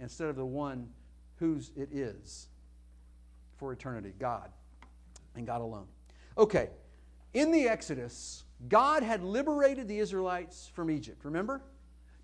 instead 0.00 0.28
of 0.28 0.36
the 0.36 0.44
one 0.44 0.88
whose 1.36 1.70
it 1.76 1.88
is 1.92 2.48
for 3.56 3.72
eternity 3.72 4.12
God 4.18 4.50
and 5.36 5.46
God 5.46 5.60
alone. 5.60 5.86
Okay, 6.36 6.68
in 7.32 7.50
the 7.50 7.68
Exodus, 7.68 8.44
God 8.68 9.02
had 9.02 9.22
liberated 9.22 9.88
the 9.88 9.98
Israelites 9.98 10.70
from 10.74 10.90
Egypt. 10.90 11.24
Remember? 11.24 11.62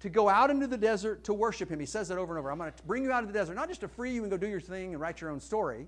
to 0.01 0.09
go 0.09 0.29
out 0.29 0.51
into 0.51 0.66
the 0.66 0.79
desert 0.79 1.25
to 1.25 1.35
worship 1.35 1.71
him. 1.71 1.79
He 1.79 1.87
says 1.87 2.09
that 2.09 2.18
over 2.18 2.33
and 2.33 2.39
over. 2.39 2.51
I'm 2.51 2.59
going 2.59 2.73
to 2.73 2.83
bring 2.85 3.05
you 3.05 3.12
out 3.12 3.23
of 3.23 3.29
the 3.29 3.39
desert, 3.39 3.55
not 3.55 3.68
just 3.68 3.83
to 3.83 3.89
free 3.89 4.12
you 4.12 4.23
and 4.23 4.31
go 4.31 4.37
do 4.37 4.49
your 4.49 4.61
thing 4.61 4.93
and 4.93 5.01
write 5.01 5.21
your 5.21 5.31
own 5.31 5.41
story, 5.41 5.87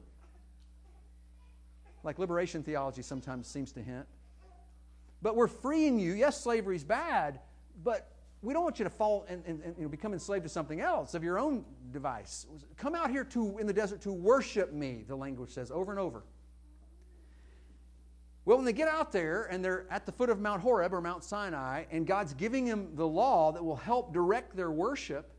like 2.05 2.19
liberation 2.19 2.63
theology 2.63 3.03
sometimes 3.03 3.47
seems 3.47 3.73
to 3.73 3.83
hint. 3.83 4.07
But 5.23 5.35
we're 5.35 5.49
freeing 5.49 5.99
you. 5.99 6.13
Yes, 6.13 6.41
slavery's 6.41 6.85
bad, 6.85 7.41
but 7.83 8.12
we 8.43 8.53
don't 8.53 8.65
want 8.65 8.81
you 8.81 8.85
to 8.85 8.91
fall 8.91 9.25
and, 9.29 9.43
and, 9.47 9.63
and 9.63 9.77
you 9.77 9.85
know, 9.85 9.89
become 9.89 10.13
enslaved 10.13 10.43
to 10.43 10.49
something 10.49 10.81
else 10.81 11.15
of 11.15 11.23
your 11.23 11.39
own 11.39 11.65
device. 11.93 12.47
Come 12.77 12.95
out 12.95 13.11
here 13.11 13.25
to 13.25 13.59
in 13.59 13.67
the 13.69 13.73
desert 13.73 14.01
to 14.03 14.13
worship 14.13 14.73
me, 14.73 15.05
the 15.07 15.17
language 15.17 15.51
says 15.51 15.71
over 15.71 15.93
and 15.93 16.01
over. 16.01 16.25
Well, 18.45 18.57
when 18.57 18.67
they 18.67 18.73
get 18.73 18.89
out 18.89 19.13
there 19.13 19.45
and 19.45 19.65
they're 19.65 19.87
at 19.89 20.05
the 20.05 20.11
foot 20.11 20.29
of 20.29 20.41
Mount 20.41 20.61
Horeb 20.61 20.93
or 20.93 21.01
Mount 21.01 21.23
Sinai, 21.23 21.85
and 21.93 22.05
God's 22.05 22.35
giving 22.35 22.65
them 22.65 22.97
the 22.97 23.07
law 23.07 23.53
that 23.53 23.65
will 23.65 23.77
help 23.77 24.13
direct 24.13 24.57
their 24.57 24.71
worship, 24.71 25.33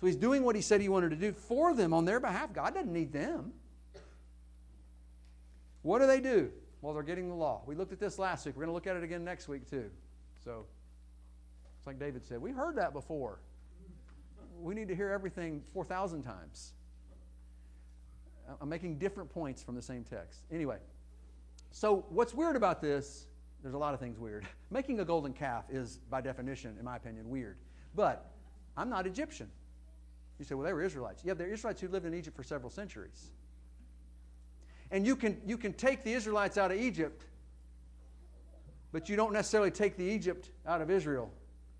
so 0.00 0.08
He's 0.08 0.16
doing 0.16 0.42
what 0.42 0.56
He 0.56 0.62
said 0.62 0.80
He 0.80 0.88
wanted 0.88 1.10
to 1.10 1.16
do 1.16 1.32
for 1.32 1.72
them 1.74 1.94
on 1.94 2.04
their 2.04 2.18
behalf. 2.18 2.52
God 2.52 2.74
doesn't 2.74 2.92
need 2.92 3.12
them. 3.12 3.52
What 5.82 6.00
do 6.00 6.08
they 6.08 6.20
do? 6.20 6.50
Well, 6.80 6.94
they're 6.94 7.04
getting 7.04 7.28
the 7.28 7.36
law. 7.36 7.62
We 7.66 7.76
looked 7.76 7.92
at 7.92 8.00
this 8.00 8.18
last 8.18 8.44
week. 8.44 8.56
We're 8.56 8.64
going 8.64 8.70
to 8.70 8.74
look 8.74 8.88
at 8.88 8.96
it 8.96 9.04
again 9.04 9.24
next 9.24 9.46
week, 9.46 9.70
too. 9.70 9.88
So, 10.44 10.66
it's 11.82 11.86
like 11.88 11.98
David 11.98 12.24
said, 12.24 12.40
we 12.40 12.52
heard 12.52 12.76
that 12.76 12.92
before. 12.92 13.40
We 14.60 14.72
need 14.72 14.86
to 14.86 14.94
hear 14.94 15.10
everything 15.10 15.64
4,000 15.72 16.22
times. 16.22 16.74
I'm 18.60 18.68
making 18.68 18.98
different 18.98 19.28
points 19.28 19.64
from 19.64 19.74
the 19.74 19.82
same 19.82 20.04
text. 20.04 20.42
Anyway. 20.52 20.76
So, 21.72 22.04
what's 22.10 22.34
weird 22.34 22.54
about 22.54 22.80
this? 22.80 23.26
There's 23.64 23.74
a 23.74 23.78
lot 23.78 23.94
of 23.94 23.98
things 23.98 24.16
weird. 24.16 24.46
Making 24.70 25.00
a 25.00 25.04
golden 25.04 25.32
calf 25.32 25.64
is, 25.70 25.98
by 26.08 26.20
definition, 26.20 26.76
in 26.78 26.84
my 26.84 26.94
opinion, 26.94 27.28
weird. 27.28 27.56
But 27.96 28.30
I'm 28.76 28.88
not 28.88 29.04
Egyptian. 29.08 29.50
You 30.38 30.44
say, 30.44 30.54
well, 30.54 30.64
they 30.64 30.72
were 30.72 30.84
Israelites. 30.84 31.24
Yeah, 31.24 31.34
they're 31.34 31.52
Israelites 31.52 31.80
who 31.80 31.88
lived 31.88 32.06
in 32.06 32.14
Egypt 32.14 32.36
for 32.36 32.44
several 32.44 32.70
centuries. 32.70 33.32
And 34.92 35.04
you 35.04 35.16
can, 35.16 35.40
you 35.44 35.58
can 35.58 35.72
take 35.72 36.04
the 36.04 36.12
Israelites 36.12 36.58
out 36.58 36.70
of 36.70 36.78
Egypt, 36.78 37.24
but 38.92 39.08
you 39.08 39.16
don't 39.16 39.32
necessarily 39.32 39.72
take 39.72 39.96
the 39.96 40.04
Egypt 40.04 40.50
out 40.64 40.80
of 40.80 40.88
Israel 40.88 41.32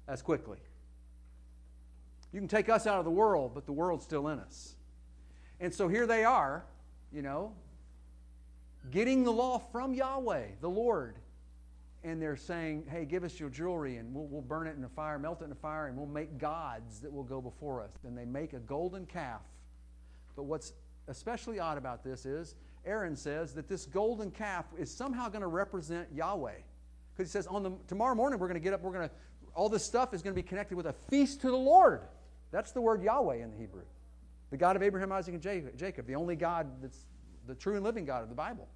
as 0.09 0.23
quickly. 0.23 0.59
You 2.33 2.41
can 2.41 2.49
take 2.49 2.69
us 2.69 2.87
out 2.87 2.99
of 2.99 3.05
the 3.05 3.11
world, 3.11 3.53
but 3.55 3.67
the 3.67 3.73
world's 3.73 4.05
still 4.05 4.29
in 4.29 4.39
us. 4.39 4.75
And 5.61 5.73
so 5.73 5.87
here 5.89 6.07
they 6.07 6.25
are, 6.25 6.65
you 7.13 7.23
know, 7.23 7.53
getting 8.91 9.23
the 9.23 9.31
law 9.31 9.59
from 9.59 9.95
Yahweh, 9.95 10.47
the 10.61 10.71
Lord. 10.71 11.17
And 12.05 12.21
they're 12.21 12.37
saying, 12.37 12.85
hey, 12.91 13.05
give 13.05 13.23
us 13.23 13.39
your 13.39 13.49
jewelry 13.49 13.99
and 13.99 14.13
we'll, 14.13 14.27
we'll 14.27 14.43
burn 14.43 14.67
it 14.67 14.75
in 14.75 14.83
the 14.83 14.89
fire, 14.89 15.19
melt 15.21 15.41
it 15.41 15.45
in 15.45 15.51
the 15.51 15.57
fire, 15.57 15.87
and 15.87 15.97
we'll 15.97 16.07
make 16.07 16.37
gods 16.37 16.99
that 17.01 17.13
will 17.13 17.23
go 17.23 17.41
before 17.41 17.81
us. 17.81 17.93
And 18.05 18.19
they 18.19 18.25
make 18.25 18.55
a 18.55 18.59
golden 18.59 19.07
calf. 19.07 19.43
But 20.35 20.45
what's 20.45 20.73
especially 21.07 21.61
odd 21.61 21.79
about 21.79 22.03
this 22.03 22.27
is 22.27 22.57
Aaron 22.85 23.15
says 23.15 23.55
that 23.55 23.69
this 23.69 23.87
golden 23.87 24.31
calf 24.31 24.65
is 24.77 24.91
somehow 24.91 25.29
going 25.29 25.43
to 25.43 25.47
represent 25.47 26.09
Yahweh. 26.13 26.55
Because 27.15 27.31
he 27.31 27.33
says, 27.33 27.47
on 27.47 27.63
the, 27.63 27.73
tomorrow 27.87 28.15
morning 28.15 28.41
we're 28.41 28.49
going 28.49 28.61
to 28.61 28.65
get 28.65 28.73
up, 28.73 28.83
we're 28.83 28.93
going 28.93 29.09
to, 29.09 29.15
all 29.55 29.69
this 29.69 29.85
stuff 29.85 30.15
is 30.15 30.23
going 30.23 30.35
to 30.35 30.41
be 30.41 30.47
connected 30.47 30.77
with 30.77 30.87
a 30.87 30.93
feast 30.93 31.41
to 31.43 31.49
the 31.49 31.57
Lord. 31.57 32.03
That's 32.51 32.73
the 32.73 32.81
word 32.81 33.03
Yahweh 33.03 33.37
in 33.37 33.51
the 33.51 33.57
Hebrew. 33.57 33.83
The 34.51 34.57
God 34.57 34.77
of 34.77 34.83
Abraham, 34.83 35.13
Isaac, 35.13 35.35
and 35.35 35.77
Jacob, 35.77 36.07
the 36.07 36.15
only 36.15 36.37
God 36.37 36.69
that's 36.83 37.07
the 37.47 37.55
true 37.55 37.75
and 37.75 37.85
living 37.85 38.05
God 38.05 38.23
of 38.23 38.29
the 38.29 38.35
Bible. 38.35 38.69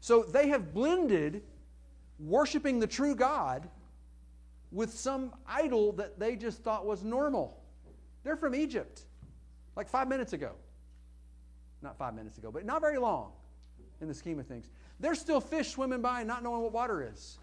So 0.00 0.22
they 0.22 0.48
have 0.48 0.72
blended 0.72 1.42
worshiping 2.18 2.78
the 2.78 2.86
true 2.86 3.14
God 3.14 3.68
with 4.70 4.92
some 4.92 5.32
idol 5.46 5.92
that 5.92 6.18
they 6.18 6.36
just 6.36 6.62
thought 6.62 6.86
was 6.86 7.02
normal. 7.02 7.60
They're 8.22 8.36
from 8.36 8.54
Egypt, 8.54 9.02
like 9.76 9.88
five 9.88 10.08
minutes 10.08 10.32
ago 10.32 10.52
not 11.84 11.96
five 11.98 12.14
minutes 12.14 12.38
ago, 12.38 12.50
but 12.50 12.64
not 12.64 12.80
very 12.80 12.98
long 12.98 13.30
in 14.00 14.08
the 14.08 14.14
scheme 14.14 14.40
of 14.40 14.46
things. 14.46 14.68
There's 14.98 15.20
still 15.20 15.40
fish 15.40 15.68
swimming 15.68 16.00
by 16.00 16.20
and 16.20 16.28
not 16.28 16.42
knowing 16.42 16.62
what 16.62 16.72
water 16.72 17.08
is. 17.12 17.38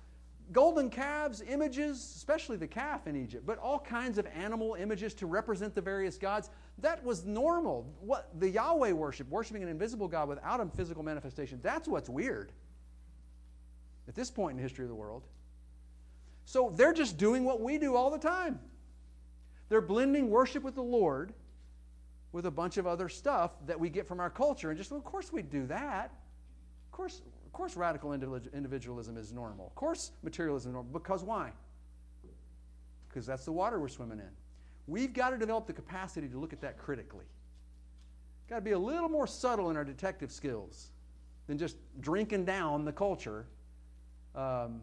Golden 0.51 0.89
calves, 0.89 1.41
images, 1.41 1.97
especially 1.97 2.57
the 2.57 2.67
calf 2.67 3.07
in 3.07 3.15
Egypt, 3.15 3.45
but 3.45 3.57
all 3.57 3.79
kinds 3.79 4.17
of 4.17 4.27
animal 4.35 4.75
images 4.75 5.13
to 5.15 5.25
represent 5.25 5.75
the 5.75 5.81
various 5.81 6.17
gods. 6.17 6.49
That 6.79 7.03
was 7.05 7.25
normal. 7.25 7.93
What 8.01 8.29
the 8.39 8.49
Yahweh 8.49 8.91
worship, 8.91 9.29
worshiping 9.29 9.63
an 9.63 9.69
invisible 9.69 10.07
God 10.07 10.27
without 10.27 10.59
a 10.59 10.65
physical 10.65 11.03
manifestation, 11.03 11.59
that's 11.63 11.87
what's 11.87 12.09
weird 12.09 12.51
at 14.07 14.15
this 14.15 14.29
point 14.29 14.51
in 14.51 14.57
the 14.57 14.63
history 14.63 14.83
of 14.83 14.89
the 14.89 14.95
world. 14.95 15.23
So 16.43 16.73
they're 16.75 16.93
just 16.93 17.17
doing 17.17 17.45
what 17.45 17.61
we 17.61 17.77
do 17.77 17.95
all 17.95 18.09
the 18.09 18.17
time. 18.17 18.59
They're 19.69 19.79
blending 19.79 20.29
worship 20.29 20.63
with 20.63 20.75
the 20.75 20.83
Lord 20.83 21.33
with 22.33 22.45
a 22.45 22.51
bunch 22.51 22.77
of 22.77 22.87
other 22.87 23.07
stuff 23.07 23.51
that 23.67 23.79
we 23.79 23.89
get 23.89 24.07
from 24.07 24.19
our 24.19 24.29
culture 24.29 24.69
and 24.69 24.77
just, 24.77 24.91
well, 24.91 24.97
of 24.97 25.05
course 25.05 25.31
we 25.31 25.41
do 25.41 25.65
that. 25.67 26.11
Of 26.87 26.91
course, 26.91 27.21
course 27.61 27.77
radical 27.77 28.11
individualism 28.11 29.17
is 29.17 29.31
normal. 29.31 29.67
Of 29.67 29.75
course 29.75 30.13
materialism 30.23 30.71
is 30.71 30.73
normal. 30.73 30.91
Because 30.91 31.23
why? 31.23 31.51
Because 33.07 33.27
that's 33.27 33.45
the 33.45 33.51
water 33.51 33.79
we're 33.79 33.87
swimming 33.87 34.17
in. 34.17 34.31
We've 34.87 35.13
got 35.13 35.29
to 35.29 35.37
develop 35.37 35.67
the 35.67 35.73
capacity 35.73 36.27
to 36.27 36.39
look 36.39 36.53
at 36.53 36.61
that 36.61 36.79
critically. 36.79 37.25
Got 38.49 38.55
to 38.55 38.61
be 38.61 38.71
a 38.71 38.79
little 38.79 39.09
more 39.09 39.27
subtle 39.27 39.69
in 39.69 39.77
our 39.77 39.83
detective 39.83 40.31
skills 40.31 40.89
than 41.45 41.59
just 41.59 41.77
drinking 41.99 42.45
down 42.45 42.83
the 42.83 42.91
culture 42.91 43.45
um, 44.33 44.81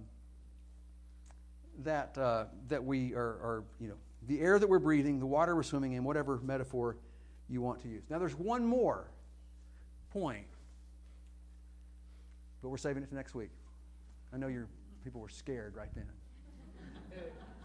that, 1.82 2.16
uh, 2.16 2.44
that 2.68 2.84
we 2.84 3.12
are, 3.12 3.18
are, 3.18 3.64
you 3.80 3.88
know, 3.88 3.96
the 4.28 4.40
air 4.40 4.60
that 4.60 4.68
we're 4.68 4.78
breathing, 4.78 5.18
the 5.18 5.26
water 5.26 5.56
we're 5.56 5.64
swimming 5.64 5.94
in, 5.94 6.04
whatever 6.04 6.38
metaphor 6.44 6.96
you 7.48 7.60
want 7.60 7.82
to 7.82 7.88
use. 7.88 8.04
Now, 8.08 8.20
there's 8.20 8.36
one 8.36 8.64
more 8.64 9.10
point, 10.12 10.46
but 12.62 12.68
we're 12.68 12.76
saving 12.76 13.02
it 13.02 13.08
to 13.08 13.14
next 13.14 13.34
week. 13.34 13.50
I 14.32 14.36
know 14.36 14.48
your 14.48 14.68
people 15.04 15.20
were 15.20 15.28
scared 15.28 15.74
right 15.76 15.88
then. 15.94 16.06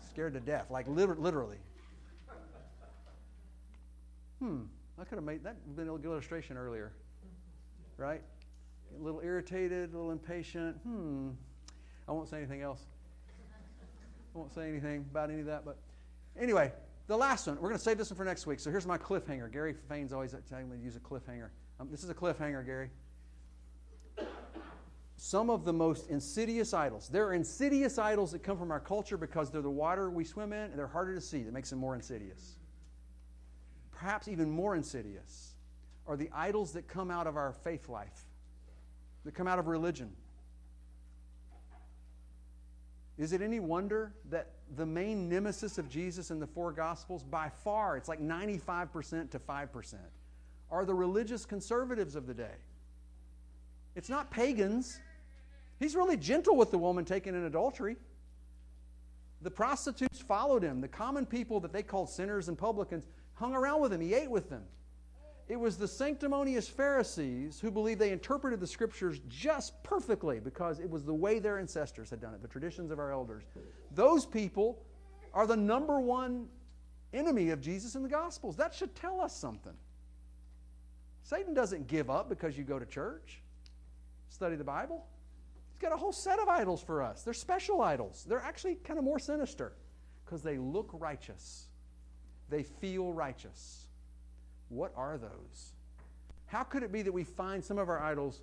scared 0.10 0.34
to 0.34 0.40
death, 0.40 0.70
like 0.70 0.88
literally. 0.88 1.58
Hmm, 4.40 4.64
I 5.00 5.06
could 5.06 5.16
have 5.16 5.24
made 5.24 5.44
that 5.44 5.56
been 5.76 5.90
a 5.90 5.92
good 5.92 6.06
illustration 6.06 6.58
earlier, 6.58 6.92
right? 7.98 8.22
A 9.00 9.02
little 9.02 9.22
irritated, 9.22 9.94
a 9.94 9.98
little 9.98 10.12
impatient. 10.12 10.76
Hmm, 10.84 11.30
I 12.08 12.12
won't 12.12 12.30
say 12.30 12.38
anything 12.38 12.62
else. 12.62 12.82
I 14.36 14.38
won't 14.38 14.54
say 14.54 14.68
anything 14.68 15.06
about 15.10 15.30
any 15.30 15.40
of 15.40 15.46
that, 15.46 15.64
but 15.64 15.78
anyway, 16.40 16.72
the 17.08 17.18
last 17.18 17.48
one, 17.48 17.56
we're 17.58 17.70
going 17.70 17.78
to 17.78 17.84
save 17.84 17.98
this 17.98 18.10
one 18.10 18.18
for 18.18 18.26
next 18.26 18.48
week. 18.48 18.60
So 18.60 18.70
here's 18.72 18.88
my 18.88 18.98
cliffhanger. 18.98 19.52
Gary 19.52 19.76
Fain's 19.90 20.14
always 20.14 20.36
telling 20.50 20.70
me 20.70 20.78
to 20.78 20.84
use 20.84 20.96
a 20.96 21.00
cliffhanger. 21.00 21.50
Um, 21.80 21.90
this 21.92 22.04
is 22.04 22.10
a 22.10 22.14
cliffhanger, 22.14 22.66
Gary. 22.66 22.90
Some 25.26 25.50
of 25.50 25.64
the 25.64 25.72
most 25.72 26.10
insidious 26.10 26.74
idols. 26.74 27.08
There 27.08 27.26
are 27.26 27.34
insidious 27.34 27.98
idols 27.98 28.34
that 28.34 28.44
come 28.44 28.58
from 28.58 28.72
our 28.72 28.80
culture 28.82 29.16
because 29.16 29.50
they're 29.50 29.62
the 29.62 29.70
water 29.70 30.10
we 30.10 30.26
swim 30.26 30.52
in 30.52 30.64
and 30.64 30.78
they're 30.78 30.86
harder 30.86 31.16
to 31.16 31.22
see. 31.22 31.44
That 31.44 31.54
makes 31.54 31.70
them 31.70 31.80
more 31.80 31.96
insidious. 31.96 32.58
Perhaps 33.94 34.28
even 34.28 34.52
more 34.52 34.76
insidious 34.76 35.54
are 36.08 36.18
the 36.18 36.30
idols 36.36 36.74
that 36.74 36.90
come 36.90 37.10
out 37.10 37.26
of 37.26 37.38
our 37.38 37.54
faith 37.54 37.88
life, 37.88 38.26
that 39.24 39.34
come 39.34 39.48
out 39.48 39.60
of 39.60 39.68
religion. 39.68 40.12
Is 43.18 43.32
it 43.32 43.42
any 43.42 43.62
wonder 43.62 44.12
that 44.30 44.50
the 44.76 44.86
main 44.86 45.30
nemesis 45.30 45.78
of 45.78 45.88
Jesus 45.88 46.32
in 46.32 46.42
the 46.42 46.48
four 46.48 46.74
Gospels, 46.74 47.24
by 47.24 47.48
far, 47.64 47.96
it's 47.96 48.10
like 48.10 48.20
95% 48.20 49.32
to 49.32 49.40
5%, 49.40 49.96
are 50.70 50.84
the 50.84 50.94
religious 50.94 51.46
conservatives 51.46 52.18
of 52.18 52.28
the 52.28 52.34
day? 52.34 52.56
It's 53.96 54.10
not 54.10 54.30
pagans. 54.30 55.00
He's 55.80 55.96
really 55.96 56.18
gentle 56.18 56.56
with 56.56 56.72
the 56.72 56.78
woman 56.78 57.06
taken 57.06 57.36
in 57.36 57.44
adultery. 57.44 57.98
The 59.42 59.52
prostitutes 59.52 60.22
followed 60.22 60.64
him. 60.64 60.80
The 60.80 60.88
common 60.88 61.26
people 61.26 61.60
that 61.62 61.74
they 61.74 61.84
called 61.84 62.10
sinners 62.10 62.48
and 62.48 62.58
publicans 62.58 63.08
hung 63.34 63.54
around 63.54 63.82
with 63.82 63.92
him. 63.92 64.00
He 64.00 64.14
ate 64.14 64.32
with 64.32 64.50
them. 64.50 64.64
It 65.50 65.60
was 65.60 65.78
the 65.78 65.88
sanctimonious 65.88 66.70
Pharisees 66.70 67.60
who 67.60 67.70
believed 67.70 68.00
they 68.00 68.12
interpreted 68.12 68.62
the 68.62 68.68
scriptures 68.68 69.20
just 69.28 69.84
perfectly 69.84 70.40
because 70.40 70.80
it 70.80 70.90
was 70.90 71.04
the 71.04 71.14
way 71.14 71.40
their 71.40 71.60
ancestors 71.60 72.10
had 72.10 72.22
done 72.22 72.34
it, 72.34 72.42
the 72.42 72.48
traditions 72.48 72.92
of 72.92 73.00
our 73.00 73.12
elders. 73.12 73.44
Those 73.92 74.26
people 74.26 74.86
are 75.34 75.46
the 75.46 75.58
number 75.58 76.00
one 76.00 76.48
enemy 77.14 77.50
of 77.50 77.60
Jesus 77.60 77.96
in 77.96 78.04
the 78.04 78.10
Gospels. 78.10 78.56
That 78.56 78.74
should 78.74 78.96
tell 78.96 79.20
us 79.20 79.36
something. 79.36 79.74
Satan 81.24 81.54
doesn't 81.54 81.88
give 81.88 82.10
up 82.10 82.30
because 82.30 82.58
you 82.58 82.64
go 82.64 82.80
to 82.80 82.86
church, 82.86 83.42
study 84.30 84.56
the 84.56 84.64
Bible. 84.64 85.06
Got 85.84 85.92
a 85.92 85.98
whole 85.98 86.14
set 86.14 86.40
of 86.40 86.48
idols 86.48 86.82
for 86.82 87.04
us. 87.04 87.24
They're 87.24 87.34
special 87.34 87.82
idols. 87.82 88.26
They're 88.26 88.40
actually 88.40 88.76
kind 88.76 88.98
of 88.98 89.04
more 89.04 89.20
sinister 89.20 89.74
because 90.24 90.42
they 90.42 90.58
look 90.58 90.90
righteous, 90.94 91.68
they 92.50 92.64
feel 92.64 93.12
righteous. 93.12 93.88
What 94.70 94.94
are 94.96 95.18
those? 95.18 95.74
How 96.46 96.64
could 96.64 96.84
it 96.84 96.92
be 96.94 97.02
that 97.02 97.12
we 97.12 97.26
find 97.26 97.62
some 97.62 97.78
of 97.78 97.90
our 97.90 98.02
idols 98.02 98.42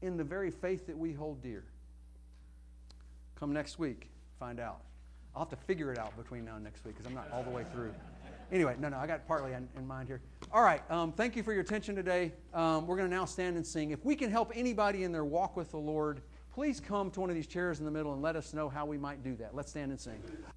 in 0.00 0.16
the 0.16 0.24
very 0.24 0.50
faith 0.50 0.86
that 0.86 0.96
we 0.96 1.12
hold 1.12 1.42
dear? 1.42 1.64
Come 3.38 3.52
next 3.52 3.78
week, 3.78 4.08
find 4.40 4.58
out. 4.58 4.80
I'll 5.36 5.42
have 5.42 5.50
to 5.50 5.56
figure 5.66 5.92
it 5.92 5.98
out 5.98 6.16
between 6.16 6.46
now 6.46 6.54
and 6.54 6.64
next 6.64 6.82
week 6.86 6.96
because 6.96 7.06
I'm 7.06 7.14
not 7.14 7.30
all 7.30 7.42
the 7.42 7.50
way 7.50 7.66
through. 7.74 7.92
Anyway, 8.50 8.74
no, 8.78 8.88
no, 8.88 8.96
I 8.96 9.06
got 9.06 9.28
partly 9.28 9.52
in, 9.52 9.68
in 9.76 9.86
mind 9.86 10.08
here. 10.08 10.22
All 10.50 10.62
right, 10.62 10.80
um, 10.90 11.12
thank 11.12 11.36
you 11.36 11.42
for 11.42 11.52
your 11.52 11.62
attention 11.62 11.94
today. 11.94 12.32
Um, 12.54 12.86
we're 12.86 12.96
going 12.96 13.10
to 13.10 13.14
now 13.14 13.26
stand 13.26 13.56
and 13.56 13.66
sing. 13.66 13.90
If 13.90 14.02
we 14.02 14.16
can 14.16 14.30
help 14.30 14.50
anybody 14.54 15.04
in 15.04 15.12
their 15.12 15.26
walk 15.26 15.56
with 15.56 15.70
the 15.70 15.76
Lord, 15.76 16.22
please 16.54 16.78
come 16.78 17.10
to 17.10 17.20
one 17.20 17.30
of 17.30 17.34
these 17.34 17.48
chairs 17.48 17.80
in 17.80 17.84
the 17.84 17.90
middle 17.90 18.12
and 18.12 18.22
let 18.22 18.36
us 18.36 18.54
know 18.54 18.68
how 18.68 18.86
we 18.86 18.96
might 18.96 19.24
do 19.24 19.34
that. 19.34 19.56
Let's 19.56 19.70
stand 19.70 19.90
and 19.90 20.00
sing. 20.00 20.22